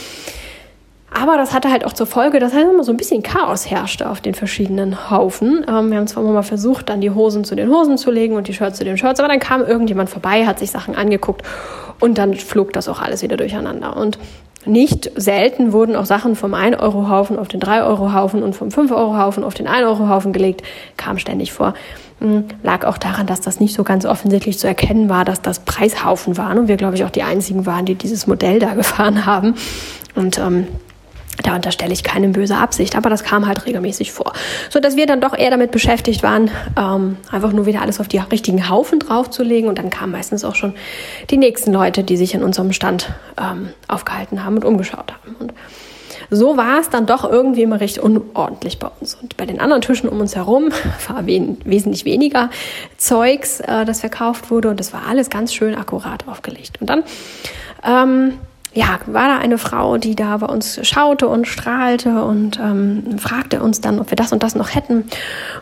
Aber 1.16 1.36
das 1.36 1.54
hatte 1.54 1.70
halt 1.70 1.84
auch 1.84 1.92
zur 1.92 2.06
Folge, 2.06 2.40
dass 2.40 2.52
halt 2.54 2.66
immer 2.68 2.82
so 2.82 2.90
ein 2.90 2.96
bisschen 2.96 3.22
Chaos 3.22 3.70
herrschte 3.70 4.10
auf 4.10 4.20
den 4.20 4.34
verschiedenen 4.34 5.10
Haufen. 5.10 5.64
Ähm, 5.68 5.90
wir 5.90 5.98
haben 5.98 6.08
zwar 6.08 6.24
immer 6.24 6.32
mal 6.32 6.42
versucht, 6.42 6.88
dann 6.88 7.00
die 7.00 7.12
Hosen 7.12 7.44
zu 7.44 7.54
den 7.54 7.70
Hosen 7.70 7.96
zu 7.98 8.10
legen 8.10 8.34
und 8.34 8.48
die 8.48 8.52
Shirts 8.52 8.78
zu 8.78 8.84
den 8.84 8.98
Shirts, 8.98 9.20
aber 9.20 9.28
dann 9.28 9.38
kam 9.38 9.64
irgendjemand 9.64 10.10
vorbei, 10.10 10.44
hat 10.44 10.58
sich 10.58 10.72
Sachen 10.72 10.96
angeguckt 10.96 11.42
und 12.00 12.18
dann 12.18 12.34
flog 12.34 12.72
das 12.72 12.88
auch 12.88 13.00
alles 13.00 13.22
wieder 13.22 13.36
durcheinander. 13.36 13.96
Und 13.96 14.18
nicht 14.66 15.12
selten 15.14 15.72
wurden 15.72 15.94
auch 15.94 16.06
Sachen 16.06 16.34
vom 16.34 16.52
1-Euro-Haufen 16.52 17.38
auf 17.38 17.46
den 17.46 17.60
3-Euro-Haufen 17.60 18.42
und 18.42 18.56
vom 18.56 18.68
5-Euro-Haufen 18.68 19.44
auf 19.44 19.54
den 19.54 19.68
1-Euro-Haufen 19.68 20.32
gelegt, 20.32 20.62
kam 20.96 21.18
ständig 21.18 21.52
vor. 21.52 21.74
Hm, 22.20 22.44
lag 22.64 22.84
auch 22.86 22.98
daran, 22.98 23.26
dass 23.26 23.40
das 23.40 23.60
nicht 23.60 23.74
so 23.74 23.84
ganz 23.84 24.04
offensichtlich 24.04 24.58
zu 24.58 24.66
erkennen 24.66 25.08
war, 25.08 25.24
dass 25.24 25.42
das 25.42 25.60
Preishaufen 25.60 26.36
waren 26.38 26.58
und 26.58 26.68
wir, 26.68 26.76
glaube 26.76 26.96
ich, 26.96 27.04
auch 27.04 27.10
die 27.10 27.22
einzigen 27.22 27.66
waren, 27.66 27.84
die 27.84 27.94
dieses 27.94 28.26
Modell 28.26 28.58
da 28.58 28.74
gefahren 28.74 29.26
haben. 29.26 29.54
Und 30.14 30.38
ähm, 30.38 30.66
da 31.44 31.54
unterstelle 31.54 31.92
ich 31.92 32.02
keine 32.02 32.28
böse 32.28 32.56
Absicht, 32.56 32.96
aber 32.96 33.10
das 33.10 33.22
kam 33.22 33.46
halt 33.46 33.66
regelmäßig 33.66 34.12
vor. 34.12 34.32
So 34.70 34.80
dass 34.80 34.96
wir 34.96 35.06
dann 35.06 35.20
doch 35.20 35.36
eher 35.36 35.50
damit 35.50 35.70
beschäftigt 35.70 36.22
waren, 36.22 36.50
ähm, 36.76 37.18
einfach 37.30 37.52
nur 37.52 37.66
wieder 37.66 37.82
alles 37.82 38.00
auf 38.00 38.08
die 38.08 38.18
richtigen 38.18 38.68
Haufen 38.68 38.98
draufzulegen. 38.98 39.68
Und 39.68 39.78
dann 39.78 39.90
kamen 39.90 40.12
meistens 40.12 40.44
auch 40.44 40.54
schon 40.54 40.74
die 41.30 41.36
nächsten 41.36 41.72
Leute, 41.72 42.02
die 42.02 42.16
sich 42.16 42.34
in 42.34 42.42
unserem 42.42 42.72
Stand 42.72 43.10
ähm, 43.38 43.68
aufgehalten 43.88 44.44
haben 44.44 44.56
und 44.56 44.64
umgeschaut 44.64 45.12
haben. 45.12 45.36
Und 45.38 45.52
so 46.30 46.56
war 46.56 46.80
es 46.80 46.88
dann 46.88 47.06
doch 47.06 47.24
irgendwie 47.24 47.62
immer 47.62 47.80
recht 47.80 47.98
unordentlich 47.98 48.78
bei 48.78 48.88
uns. 49.00 49.14
Und 49.14 49.36
bei 49.36 49.44
den 49.44 49.60
anderen 49.60 49.82
Tischen 49.82 50.08
um 50.08 50.20
uns 50.20 50.34
herum 50.34 50.70
war 51.08 51.26
wen 51.26 51.58
wesentlich 51.64 52.06
weniger 52.06 52.48
Zeugs, 52.96 53.60
äh, 53.60 53.84
das 53.84 54.00
verkauft 54.00 54.50
wurde. 54.50 54.70
Und 54.70 54.80
das 54.80 54.94
war 54.94 55.02
alles 55.06 55.28
ganz 55.28 55.52
schön 55.52 55.74
akkurat 55.74 56.26
aufgelegt. 56.26 56.80
Und 56.80 56.88
dann 56.88 57.04
ähm, 57.84 58.38
ja, 58.74 58.98
war 59.06 59.28
da 59.28 59.38
eine 59.38 59.56
Frau, 59.56 59.98
die 59.98 60.16
da 60.16 60.36
bei 60.38 60.46
uns 60.46 60.80
schaute 60.86 61.28
und 61.28 61.46
strahlte 61.46 62.24
und 62.24 62.58
ähm, 62.58 63.18
fragte 63.18 63.62
uns 63.62 63.80
dann, 63.80 64.00
ob 64.00 64.10
wir 64.10 64.16
das 64.16 64.32
und 64.32 64.42
das 64.42 64.56
noch 64.56 64.74
hätten. 64.74 65.02
Und 65.02 65.12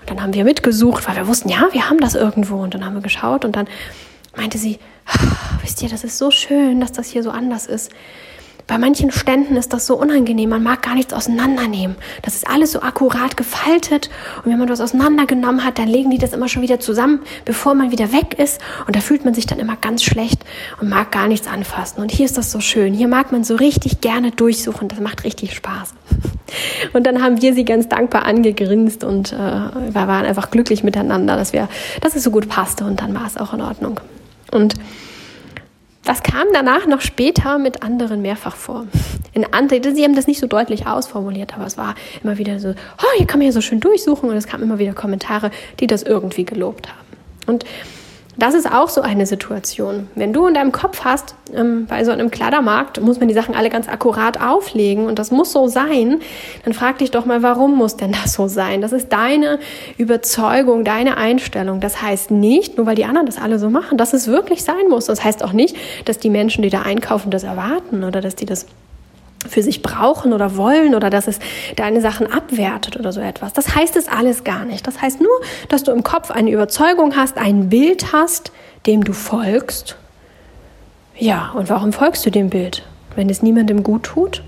dann 0.07 0.23
haben 0.23 0.33
wir 0.33 0.45
mitgesucht, 0.45 1.07
weil 1.07 1.17
wir 1.17 1.27
wussten, 1.27 1.51
ja, 1.51 1.69
wir 1.73 1.91
haben 1.91 1.99
das 1.99 2.15
irgendwo. 2.15 2.57
Und 2.57 2.73
dann 2.75 2.85
haben 2.85 2.95
wir 2.95 3.03
geschaut 3.03 3.45
und 3.45 3.55
dann 3.55 3.69
meinte 4.35 4.57
sie, 4.57 4.79
ah, 5.07 5.19
wisst 5.61 5.83
ihr, 5.83 5.91
das 5.91 6.05
ist 6.05 6.17
so 6.17 6.31
schön, 6.31 6.81
dass 6.81 6.93
das 6.93 7.09
hier 7.09 7.23
so 7.23 7.31
anders 7.31 7.67
ist. 7.67 7.91
Bei 8.67 8.79
manchen 8.79 9.11
Ständen 9.11 9.57
ist 9.57 9.73
das 9.73 9.87
so 9.87 9.97
unangenehm, 9.97 10.51
man 10.51 10.63
mag 10.63 10.83
gar 10.83 10.95
nichts 10.95 11.13
auseinandernehmen. 11.13 11.97
Das 12.23 12.35
ist 12.35 12.49
alles 12.49 12.73
so 12.73 12.81
akkurat 12.81 13.37
gefaltet 13.37 14.09
und 14.45 14.51
wenn 14.51 14.59
man 14.59 14.69
das 14.69 14.81
auseinandergenommen 14.81 15.65
hat, 15.65 15.79
dann 15.79 15.89
legen 15.89 16.11
die 16.11 16.19
das 16.19 16.33
immer 16.33 16.49
schon 16.49 16.63
wieder 16.63 16.81
zusammen, 16.81 17.21
bevor 17.45 17.75
man 17.75 17.91
wieder 17.91 18.13
weg 18.13 18.39
ist 18.39 18.61
und 18.87 18.97
da 18.97 19.01
fühlt 19.01 19.25
man 19.25 19.35
sich 19.35 19.47
dann 19.47 19.59
immer 19.59 19.77
ganz 19.77 20.03
schlecht 20.03 20.45
und 20.81 20.89
mag 20.89 21.11
gar 21.11 21.29
nichts 21.29 21.47
anfassen. 21.47 22.01
Und 22.01 22.11
hier 22.13 22.25
ist 22.25 22.39
das 22.39 22.53
so 22.53 22.61
schön, 22.61 22.95
hier 22.95 23.09
mag 23.09 23.33
man 23.33 23.45
so 23.45 23.57
richtig 23.57 24.01
gerne 24.01 24.31
durchsuchen, 24.31 24.89
das 24.89 25.01
macht 25.01 25.25
richtig 25.25 25.55
Spaß. 25.55 25.95
Und 26.93 27.07
dann 27.07 27.23
haben 27.23 27.41
wir 27.41 27.55
sie 27.55 27.65
ganz 27.65 27.89
dankbar 27.89 28.27
angegrinst 28.27 29.05
und 29.05 29.33
äh, 29.33 29.37
wir 29.37 29.95
waren 29.95 30.27
einfach 30.27 30.51
glücklich 30.51 30.85
miteinander, 30.85 31.37
dass 31.37 31.55
wir, 31.55 31.69
dass 32.03 32.15
es 32.15 32.23
so 32.23 32.31
gut 32.31 32.49
passte 32.49 32.85
und 32.85 33.01
dann 33.01 33.15
war 33.15 33.27
es 33.27 33.39
auch 33.39 33.55
in 33.55 33.63
Ordnung. 33.63 34.01
Und 34.51 34.75
das 36.05 36.23
kam 36.23 36.49
danach 36.53 36.87
noch 36.87 37.01
später 37.01 37.59
mit 37.59 37.83
anderen 37.83 38.23
mehrfach 38.23 38.57
vor. 38.57 38.87
In 39.33 39.45
anderen, 39.53 39.95
sie 39.95 40.03
haben 40.03 40.17
das 40.17 40.27
nicht 40.27 40.41
so 40.41 40.47
deutlich 40.47 40.87
ausformuliert, 40.87 41.55
aber 41.55 41.67
es 41.67 41.79
war 41.79 41.95
immer 42.23 42.39
wieder 42.39 42.59
so, 42.59 42.71
oh, 42.71 43.17
hier 43.17 43.27
kann 43.27 43.39
man 43.39 43.47
ja 43.47 43.53
so 43.53 43.61
schön 43.61 43.81
durchsuchen 43.81 44.29
und 44.29 44.37
es 44.37 44.47
kamen 44.47 44.65
immer 44.65 44.79
wieder 44.79 44.95
Kommentare, 44.95 45.51
die 45.81 45.87
das 45.87 46.03
irgendwie 46.03 46.45
gelobt 46.45 46.89
haben. 46.89 46.99
Und 47.47 47.65
das 48.37 48.55
ist 48.55 48.71
auch 48.71 48.89
so 48.89 49.03
eine 49.03 49.27
Situation. 49.27 50.09
Wenn 50.15 50.33
du 50.33 50.47
in 50.47 50.55
deinem 50.55 50.73
Kopf 50.73 51.05
hast, 51.05 51.35
ähm, 51.55 51.87
bei 51.87 52.05
so 52.05 52.13
einem 52.13 52.31
Kleidermarkt 52.31 53.01
muss 53.01 53.19
man 53.19 53.29
die 53.29 53.35
Sachen 53.35 53.55
alle 53.55 53.69
ganz 53.69 53.89
akkurat 53.89 54.41
auflegen 54.41 55.07
und 55.07 55.19
das 55.19 55.31
muss 55.31 55.53
so 55.53 55.69
sein, 55.69 56.21
dann 56.65 56.73
frag 56.73 56.99
dich 56.99 57.11
doch 57.11 57.27
mal, 57.27 57.43
warum 57.43 57.77
muss 57.77 57.97
denn 57.97 58.13
das 58.13 58.33
so 58.33 58.49
sein? 58.49 58.81
Das 58.81 58.93
ist 58.93 59.13
deine 59.13 59.59
Überzeugung, 59.99 60.85
deine 60.85 61.19
Einstellung. 61.19 61.81
Das 61.81 62.01
heißt 62.01 62.31
nicht, 62.31 62.79
nur 62.79 62.87
weil 62.87 62.97
die 62.97 63.05
anderen 63.05 63.27
das 63.27 63.39
alle 63.39 63.59
so 63.59 63.69
machen, 63.69 63.99
dass 63.99 64.15
es 64.15 64.29
wirklich 64.29 64.65
sein 64.65 64.89
muss. 64.89 65.07
Das 65.07 65.23
heißt 65.23 65.45
auch 65.45 65.53
nicht, 65.53 65.77
dass 66.07 66.19
die 66.19 66.31
Menschen, 66.31 66.63
die 66.63 66.71
da 66.71 66.83
einkaufen, 66.83 67.31
das 67.31 67.45
erwarten 67.45 68.03
oder 68.03 68.21
dass 68.23 68.35
die 68.35 68.47
das 68.47 68.67
für 69.49 69.63
sich 69.63 69.83
brauchen 69.83 70.33
oder 70.33 70.57
wollen 70.57 70.95
oder 70.95 71.11
dass 71.11 71.29
es 71.29 71.39
deine 71.77 72.01
Sachen 72.01 72.31
abwertet 72.33 72.97
oder 72.97 73.13
so 73.13 73.21
etwas. 73.21 73.53
Das 73.53 73.75
heißt 73.75 73.97
es 73.97 74.09
alles 74.09 74.45
gar 74.45 74.65
nicht. 74.65 74.87
Das 74.87 75.01
heißt 75.01 75.21
nur, 75.21 75.41
dass 75.69 75.83
du 75.83 75.93
im 75.93 76.03
Kopf 76.03 76.31
eine 76.31 76.51
Überzeugung 76.51 77.17
hast, 77.17 77.39
ein 77.39 77.69
Bild 77.69 78.13
hast, 78.13 78.53
dem 78.87 79.05
du 79.05 79.13
folgst. 79.13 79.97
Ja, 81.17 81.53
und 81.55 81.69
warum 81.69 81.93
folgst 81.93 82.25
du 82.25 82.31
dem 82.31 82.51
Bild? 82.51 82.85
wenn 83.17 83.31
es 83.31 83.43
niemandem 83.43 83.83
gut 83.83 84.05
tut? 84.05 84.43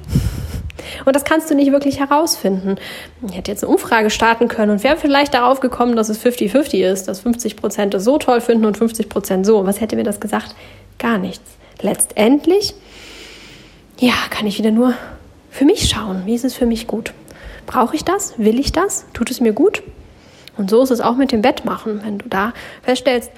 Und 1.04 1.16
das 1.16 1.24
kannst 1.24 1.50
du 1.50 1.54
nicht 1.54 1.72
wirklich 1.72 1.98
herausfinden. 1.98 2.76
Ich 3.26 3.36
hätte 3.36 3.50
jetzt 3.50 3.64
eine 3.64 3.72
Umfrage 3.72 4.10
starten 4.10 4.48
können 4.48 4.70
und 4.70 4.84
wäre 4.84 4.96
vielleicht 4.96 5.34
darauf 5.34 5.60
gekommen, 5.60 5.96
dass 5.96 6.08
es 6.08 6.22
50-50 6.22 6.84
ist, 6.84 7.08
dass 7.08 7.20
50 7.20 7.56
Prozent 7.56 7.94
es 7.94 8.04
so 8.04 8.18
toll 8.18 8.40
finden 8.40 8.66
und 8.66 8.76
50 8.76 9.08
Prozent 9.08 9.46
so. 9.46 9.66
Was 9.66 9.80
hätte 9.80 9.96
mir 9.96 10.04
das 10.04 10.20
gesagt? 10.20 10.54
Gar 10.98 11.18
nichts. 11.18 11.50
Letztendlich, 11.80 12.74
ja, 13.98 14.14
kann 14.30 14.46
ich 14.46 14.58
wieder 14.58 14.70
nur 14.70 14.94
für 15.50 15.64
mich 15.64 15.88
schauen. 15.88 16.22
Wie 16.26 16.34
ist 16.34 16.44
es 16.44 16.54
für 16.54 16.66
mich 16.66 16.86
gut? 16.86 17.12
Brauche 17.66 17.96
ich 17.96 18.04
das? 18.04 18.34
Will 18.38 18.58
ich 18.58 18.72
das? 18.72 19.06
Tut 19.12 19.30
es 19.30 19.40
mir 19.40 19.52
gut? 19.52 19.82
Und 20.56 20.70
so 20.70 20.82
ist 20.82 20.90
es 20.90 21.00
auch 21.00 21.16
mit 21.16 21.32
dem 21.32 21.42
Bett 21.42 21.64
machen. 21.64 22.00
Wenn 22.04 22.18
du 22.18 22.28
da 22.28 22.52
feststellst, 22.82 23.30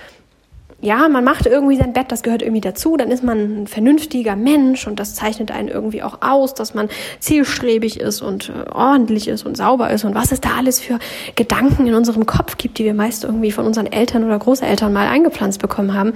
ja, 0.82 1.08
man 1.08 1.24
macht 1.24 1.46
irgendwie 1.46 1.76
sein 1.76 1.94
Bett, 1.94 2.12
das 2.12 2.22
gehört 2.22 2.42
irgendwie 2.42 2.60
dazu, 2.60 2.98
dann 2.98 3.10
ist 3.10 3.24
man 3.24 3.62
ein 3.62 3.66
vernünftiger 3.66 4.36
Mensch 4.36 4.86
und 4.86 5.00
das 5.00 5.14
zeichnet 5.14 5.50
einen 5.50 5.68
irgendwie 5.68 6.02
auch 6.02 6.18
aus, 6.20 6.52
dass 6.52 6.74
man 6.74 6.90
zielstrebig 7.18 7.98
ist 7.98 8.20
und 8.20 8.50
äh, 8.50 8.70
ordentlich 8.70 9.26
ist 9.26 9.46
und 9.46 9.56
sauber 9.56 9.90
ist 9.90 10.04
und 10.04 10.14
was 10.14 10.32
es 10.32 10.42
da 10.42 10.50
alles 10.58 10.78
für 10.78 10.98
Gedanken 11.34 11.86
in 11.86 11.94
unserem 11.94 12.26
Kopf 12.26 12.58
gibt, 12.58 12.76
die 12.76 12.84
wir 12.84 12.92
meist 12.92 13.24
irgendwie 13.24 13.52
von 13.52 13.64
unseren 13.64 13.86
Eltern 13.86 14.22
oder 14.24 14.38
Großeltern 14.38 14.92
mal 14.92 15.08
eingepflanzt 15.08 15.62
bekommen 15.62 15.94
haben. 15.94 16.12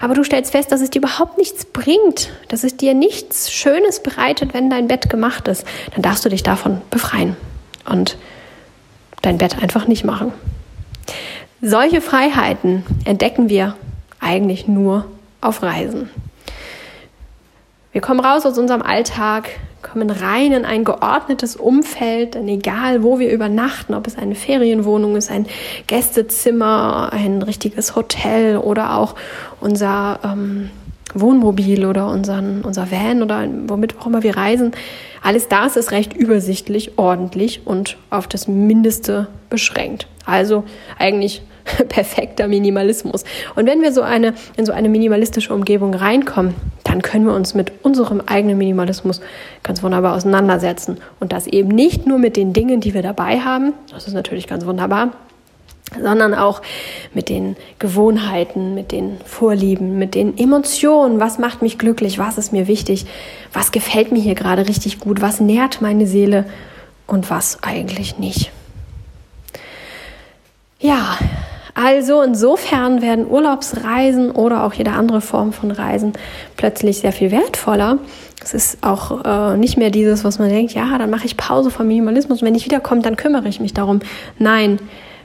Aber 0.00 0.14
du 0.14 0.24
stellst 0.24 0.52
fest, 0.52 0.72
dass 0.72 0.80
es 0.80 0.88
dir 0.88 1.00
überhaupt 1.00 1.36
nichts 1.36 1.66
bringt, 1.66 2.30
dass 2.48 2.64
es 2.64 2.78
dir 2.78 2.94
nichts 2.94 3.52
Schönes 3.52 4.02
bereitet, 4.02 4.54
wenn 4.54 4.70
dein 4.70 4.88
Bett 4.88 5.10
gemacht 5.10 5.48
ist. 5.48 5.66
Dann 5.92 6.00
darfst 6.00 6.24
du 6.24 6.30
dich 6.30 6.42
davon 6.42 6.80
befreien 6.88 7.36
und 7.84 8.16
dein 9.20 9.36
Bett 9.36 9.62
einfach 9.62 9.86
nicht 9.86 10.04
machen. 10.04 10.32
Solche 11.60 12.00
Freiheiten 12.00 12.84
entdecken 13.04 13.50
wir 13.50 13.74
eigentlich 14.20 14.68
nur 14.68 15.06
auf 15.40 15.62
Reisen. 15.62 16.10
Wir 17.92 18.00
kommen 18.00 18.20
raus 18.20 18.44
aus 18.44 18.58
unserem 18.58 18.82
Alltag, 18.82 19.48
kommen 19.82 20.10
rein 20.10 20.52
in 20.52 20.64
ein 20.64 20.84
geordnetes 20.84 21.56
Umfeld, 21.56 22.34
denn 22.34 22.46
egal 22.48 23.02
wo 23.02 23.18
wir 23.18 23.32
übernachten, 23.32 23.94
ob 23.94 24.06
es 24.06 24.18
eine 24.18 24.34
Ferienwohnung 24.34 25.16
ist, 25.16 25.30
ein 25.30 25.46
Gästezimmer, 25.86 27.10
ein 27.12 27.42
richtiges 27.42 27.96
Hotel 27.96 28.58
oder 28.58 28.96
auch 28.96 29.14
unser 29.60 30.20
ähm, 30.22 30.70
Wohnmobil 31.14 31.86
oder 31.86 32.08
unseren, 32.08 32.62
unser 32.62 32.90
Van 32.90 33.22
oder 33.22 33.46
womit 33.66 33.98
auch 33.98 34.06
immer 34.06 34.22
wir 34.22 34.36
reisen, 34.36 34.72
alles 35.22 35.48
das 35.48 35.76
ist 35.76 35.90
recht 35.90 36.12
übersichtlich, 36.12 36.98
ordentlich 36.98 37.62
und 37.64 37.96
auf 38.10 38.26
das 38.26 38.46
Mindeste 38.48 39.28
beschränkt. 39.48 40.06
Also 40.26 40.64
eigentlich 40.98 41.42
perfekter 41.88 42.48
Minimalismus. 42.48 43.24
Und 43.54 43.66
wenn 43.66 43.82
wir 43.82 43.92
so 43.92 44.02
eine, 44.02 44.34
in 44.56 44.66
so 44.66 44.72
eine 44.72 44.88
minimalistische 44.88 45.54
Umgebung 45.54 45.94
reinkommen, 45.94 46.54
dann 46.84 47.02
können 47.02 47.26
wir 47.26 47.34
uns 47.34 47.54
mit 47.54 47.72
unserem 47.82 48.22
eigenen 48.26 48.58
Minimalismus 48.58 49.20
ganz 49.62 49.82
wunderbar 49.82 50.14
auseinandersetzen. 50.16 50.98
Und 51.20 51.32
das 51.32 51.46
eben 51.46 51.68
nicht 51.68 52.06
nur 52.06 52.18
mit 52.18 52.36
den 52.36 52.52
Dingen, 52.52 52.80
die 52.80 52.94
wir 52.94 53.02
dabei 53.02 53.40
haben, 53.40 53.72
das 53.90 54.06
ist 54.06 54.14
natürlich 54.14 54.46
ganz 54.46 54.64
wunderbar, 54.64 55.12
sondern 56.02 56.34
auch 56.34 56.60
mit 57.14 57.28
den 57.28 57.56
Gewohnheiten, 57.78 58.74
mit 58.74 58.92
den 58.92 59.18
Vorlieben, 59.24 59.98
mit 59.98 60.14
den 60.14 60.36
Emotionen. 60.36 61.20
Was 61.20 61.38
macht 61.38 61.62
mich 61.62 61.78
glücklich? 61.78 62.18
Was 62.18 62.38
ist 62.38 62.52
mir 62.52 62.66
wichtig? 62.66 63.06
Was 63.52 63.72
gefällt 63.72 64.12
mir 64.12 64.20
hier 64.20 64.34
gerade 64.34 64.68
richtig 64.68 65.00
gut? 65.00 65.22
Was 65.22 65.40
nährt 65.40 65.80
meine 65.80 66.06
Seele? 66.06 66.44
Und 67.06 67.30
was 67.30 67.62
eigentlich 67.62 68.18
nicht? 68.18 68.50
Ja, 70.78 71.18
also 71.80 72.22
insofern 72.22 73.02
werden 73.02 73.24
Urlaubsreisen 73.24 74.32
oder 74.32 74.64
auch 74.64 74.72
jede 74.72 74.90
andere 74.90 75.20
Form 75.20 75.52
von 75.52 75.70
Reisen 75.70 76.12
plötzlich 76.56 76.98
sehr 76.98 77.12
viel 77.12 77.30
wertvoller. 77.30 77.98
Es 78.42 78.52
ist 78.52 78.78
auch 78.80 79.24
äh, 79.24 79.56
nicht 79.56 79.76
mehr 79.76 79.90
dieses, 79.90 80.24
was 80.24 80.40
man 80.40 80.48
denkt, 80.48 80.72
ja, 80.74 80.98
dann 80.98 81.08
mache 81.08 81.26
ich 81.26 81.36
Pause 81.36 81.70
vom 81.70 81.86
Minimalismus 81.86 82.42
und 82.42 82.48
wenn 82.48 82.56
ich 82.56 82.64
wiederkomme, 82.64 83.02
dann 83.02 83.14
kümmere 83.14 83.46
ich 83.46 83.60
mich 83.60 83.74
darum. 83.74 84.00
Nein, 84.40 84.80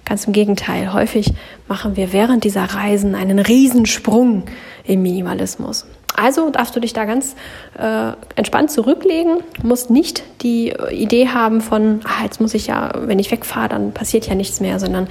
ganz 0.05 0.25
im 0.25 0.33
Gegenteil. 0.33 0.93
Häufig 0.93 1.33
machen 1.67 1.95
wir 1.95 2.13
während 2.13 2.43
dieser 2.43 2.65
Reisen 2.65 3.15
einen 3.15 3.39
Riesensprung 3.39 4.43
im 4.83 5.01
Minimalismus. 5.01 5.87
Also 6.15 6.51
darfst 6.51 6.75
du 6.75 6.79
dich 6.79 6.93
da 6.93 7.05
ganz 7.05 7.35
äh, 7.79 8.11
entspannt 8.35 8.69
zurücklegen, 8.69 9.37
musst 9.63 9.89
nicht 9.89 10.21
die 10.43 10.71
Idee 10.91 11.29
haben 11.29 11.61
von, 11.61 12.01
ah, 12.03 12.23
jetzt 12.23 12.39
muss 12.39 12.53
ich 12.53 12.67
ja, 12.67 12.91
wenn 12.95 13.17
ich 13.17 13.31
wegfahre, 13.31 13.69
dann 13.69 13.91
passiert 13.91 14.27
ja 14.27 14.35
nichts 14.35 14.59
mehr, 14.59 14.79
sondern 14.79 15.07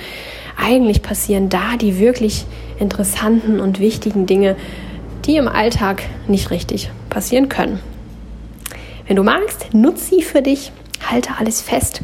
eigentlich 0.57 1.03
passieren 1.03 1.49
da 1.49 1.77
die 1.77 1.99
wirklich 1.99 2.47
interessanten 2.79 3.61
und 3.61 3.79
wichtigen 3.79 4.27
Dinge, 4.27 4.57
die 5.25 5.37
im 5.37 5.49
Alltag 5.49 6.03
nicht 6.27 6.51
richtig 6.51 6.91
passieren 7.11 7.49
können. 7.49 7.81
Wenn 9.07 9.17
du 9.17 9.23
magst, 9.23 9.75
nutze 9.75 10.17
sie 10.17 10.23
für 10.23 10.43
dich, 10.43 10.73
halte 11.11 11.31
alles 11.39 11.61
fest 11.61 12.03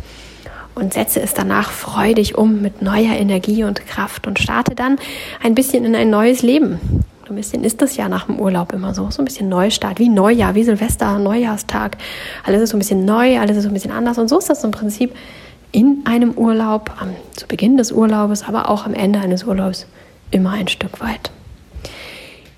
und 0.75 0.95
setze 0.95 1.21
es 1.21 1.35
danach 1.35 1.71
freudig 1.71 2.37
um 2.37 2.63
mit 2.63 2.83
neuer 2.83 3.15
Energie 3.15 3.65
und 3.65 3.87
Kraft 3.87 4.27
und 4.27 4.39
starte 4.39 4.75
dann 4.75 4.99
ein 5.43 5.55
bisschen 5.55 5.85
in 5.85 5.95
ein 5.95 6.11
neues 6.11 6.43
Leben. 6.43 6.79
Ein 7.29 7.37
bisschen 7.37 7.63
ist 7.63 7.83
das 7.83 7.97
ja 7.97 8.09
nach 8.09 8.25
dem 8.25 8.41
Urlaub 8.41 8.73
immer 8.73 8.95
so, 8.95 9.11
so 9.11 9.21
ein 9.21 9.27
bisschen 9.27 9.51
Neustart, 9.51 9.99
wie 9.99 10.09
Neujahr, 10.09 10.55
wie 10.55 10.65
Silvester, 10.65 11.19
Neujahrstag. 11.19 11.99
Alles 12.43 12.63
ist 12.63 12.71
so 12.71 12.77
ein 12.77 12.79
bisschen 12.79 13.05
neu, 13.05 13.39
alles 13.39 13.59
ist 13.59 13.65
so 13.65 13.69
ein 13.69 13.75
bisschen 13.75 13.91
anders 13.91 14.17
und 14.17 14.29
so 14.29 14.39
ist 14.39 14.49
das 14.49 14.65
im 14.65 14.71
Prinzip 14.71 15.15
in 15.73 16.03
einem 16.05 16.33
Urlaub, 16.33 16.91
am, 17.01 17.11
zu 17.37 17.47
Beginn 17.47 17.77
des 17.77 17.93
Urlaubes, 17.93 18.43
aber 18.43 18.71
auch 18.71 18.87
am 18.87 18.95
Ende 18.95 19.21
eines 19.21 19.45
Urlaubs 19.45 19.87
immer 20.31 20.53
ein 20.53 20.69
Stück 20.69 21.01
weit. 21.01 21.31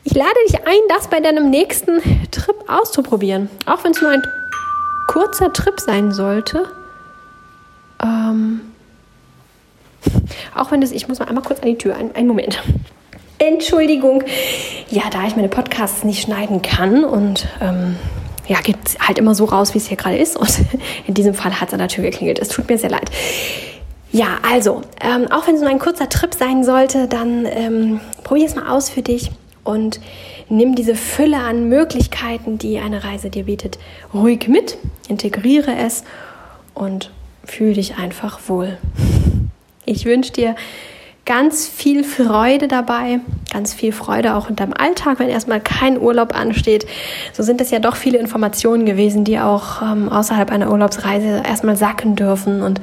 Ich 0.04 0.14
lade 0.14 0.34
dich 0.48 0.56
ein, 0.66 0.80
das 0.88 1.08
bei 1.08 1.20
deinem 1.20 1.50
nächsten 1.50 2.00
Trip 2.30 2.56
auszuprobieren. 2.68 3.50
Auch 3.66 3.84
wenn 3.84 3.92
es 3.92 4.00
nur 4.00 4.10
ein 4.10 4.22
kurzer 5.08 5.52
Trip 5.52 5.78
sein 5.78 6.12
sollte. 6.12 6.66
Ähm, 8.02 8.60
auch 10.54 10.70
wenn 10.70 10.82
es, 10.82 10.92
ich 10.92 11.08
muss 11.08 11.18
mal 11.18 11.28
einmal 11.28 11.44
kurz 11.44 11.60
an 11.60 11.66
die 11.66 11.76
Tür, 11.76 11.96
einen, 11.96 12.14
einen 12.14 12.28
Moment. 12.28 12.62
Entschuldigung. 13.38 14.22
Ja, 14.90 15.04
da 15.10 15.26
ich 15.26 15.36
meine 15.36 15.48
Podcasts 15.48 16.04
nicht 16.04 16.22
schneiden 16.22 16.62
kann 16.62 17.04
und 17.04 17.48
ähm, 17.60 17.96
ja, 18.50 18.60
geht 18.60 18.76
halt 18.98 19.16
immer 19.16 19.36
so 19.36 19.44
raus, 19.44 19.74
wie 19.74 19.78
es 19.78 19.86
hier 19.86 19.96
gerade 19.96 20.16
ist. 20.16 20.36
Und 20.36 20.50
in 21.06 21.14
diesem 21.14 21.34
Fall 21.34 21.60
hat 21.60 21.68
es 21.68 21.72
an 21.72 21.78
der 21.78 21.86
Tür 21.86 22.02
geklingelt. 22.02 22.40
Es 22.40 22.48
tut 22.48 22.68
mir 22.68 22.78
sehr 22.78 22.90
leid. 22.90 23.08
Ja, 24.10 24.38
also, 24.42 24.82
ähm, 25.00 25.30
auch 25.30 25.46
wenn 25.46 25.54
es 25.54 25.60
nur 25.60 25.70
ein 25.70 25.78
kurzer 25.78 26.08
Trip 26.08 26.34
sein 26.34 26.64
sollte, 26.64 27.06
dann 27.06 27.46
ähm, 27.46 28.00
probier 28.24 28.46
es 28.46 28.56
mal 28.56 28.68
aus 28.68 28.90
für 28.90 29.02
dich 29.02 29.30
und 29.62 30.00
nimm 30.48 30.74
diese 30.74 30.96
Fülle 30.96 31.36
an 31.36 31.68
Möglichkeiten, 31.68 32.58
die 32.58 32.80
eine 32.80 33.04
Reise 33.04 33.30
dir 33.30 33.44
bietet, 33.44 33.78
ruhig 34.12 34.48
mit, 34.48 34.78
integriere 35.06 35.76
es 35.76 36.02
und 36.74 37.12
fühle 37.44 37.74
dich 37.74 37.98
einfach 37.98 38.40
wohl. 38.48 38.78
Ich 39.84 40.06
wünsche 40.06 40.32
dir 40.32 40.56
ganz 41.30 41.68
viel 41.68 42.02
Freude 42.02 42.66
dabei, 42.66 43.20
ganz 43.52 43.72
viel 43.72 43.92
Freude 43.92 44.34
auch 44.34 44.50
in 44.50 44.56
deinem 44.56 44.72
Alltag, 44.72 45.20
wenn 45.20 45.28
erstmal 45.28 45.60
kein 45.60 45.96
Urlaub 45.96 46.34
ansteht. 46.34 46.88
So 47.32 47.44
sind 47.44 47.60
es 47.60 47.70
ja 47.70 47.78
doch 47.78 47.94
viele 47.94 48.18
Informationen 48.18 48.84
gewesen, 48.84 49.22
die 49.22 49.38
auch 49.38 49.80
ähm, 49.80 50.08
außerhalb 50.08 50.50
einer 50.50 50.72
Urlaubsreise 50.72 51.44
erstmal 51.46 51.76
sacken 51.76 52.16
dürfen. 52.16 52.62
Und 52.62 52.80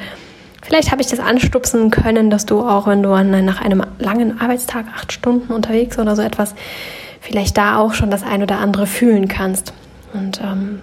vielleicht 0.63 0.91
habe 0.91 1.01
ich 1.01 1.09
das 1.09 1.19
anstupsen 1.19 1.91
können, 1.91 2.29
dass 2.29 2.45
du 2.45 2.61
auch, 2.61 2.87
wenn 2.87 3.03
du 3.03 3.09
nach 3.09 3.59
einem 3.59 3.83
langen 3.99 4.39
Arbeitstag, 4.39 4.85
acht 4.95 5.11
Stunden 5.11 5.51
unterwegs 5.51 5.99
oder 5.99 6.15
so 6.15 6.21
etwas, 6.21 6.55
vielleicht 7.19 7.57
da 7.57 7.77
auch 7.77 7.93
schon 7.93 8.09
das 8.09 8.23
ein 8.23 8.41
oder 8.43 8.59
andere 8.59 8.87
fühlen 8.87 9.27
kannst. 9.27 9.73
Und 10.13 10.39
ähm, 10.39 10.79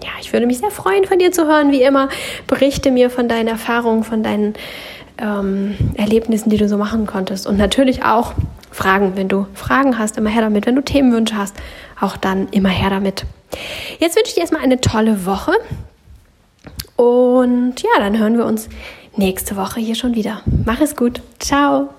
ja, 0.00 0.10
ich 0.20 0.32
würde 0.32 0.46
mich 0.46 0.58
sehr 0.58 0.70
freuen, 0.70 1.04
von 1.06 1.18
dir 1.18 1.32
zu 1.32 1.48
hören, 1.48 1.72
wie 1.72 1.82
immer. 1.82 2.08
Berichte 2.46 2.92
mir 2.92 3.10
von 3.10 3.28
deinen 3.28 3.48
Erfahrungen, 3.48 4.04
von 4.04 4.22
deinen 4.22 4.54
ähm, 5.20 5.76
Erlebnissen, 5.94 6.50
die 6.50 6.56
du 6.56 6.68
so 6.68 6.76
machen 6.76 7.06
konntest. 7.06 7.46
Und 7.46 7.58
natürlich 7.58 8.04
auch 8.04 8.34
Fragen. 8.70 9.16
Wenn 9.16 9.28
du 9.28 9.46
Fragen 9.54 9.98
hast, 9.98 10.16
immer 10.16 10.30
her 10.30 10.42
damit. 10.42 10.66
Wenn 10.66 10.76
du 10.76 10.82
Themenwünsche 10.82 11.36
hast, 11.36 11.56
auch 12.00 12.16
dann 12.16 12.48
immer 12.48 12.68
her 12.68 12.90
damit. 12.90 13.26
Jetzt 13.98 14.16
wünsche 14.16 14.28
ich 14.28 14.34
dir 14.34 14.40
erstmal 14.40 14.62
eine 14.62 14.80
tolle 14.80 15.26
Woche. 15.26 15.52
Und 16.96 17.80
ja, 17.80 17.90
dann 17.98 18.18
hören 18.18 18.36
wir 18.36 18.46
uns 18.46 18.68
nächste 19.16 19.56
Woche 19.56 19.80
hier 19.80 19.94
schon 19.94 20.14
wieder. 20.14 20.42
Mach 20.64 20.80
es 20.80 20.96
gut. 20.96 21.20
Ciao. 21.38 21.90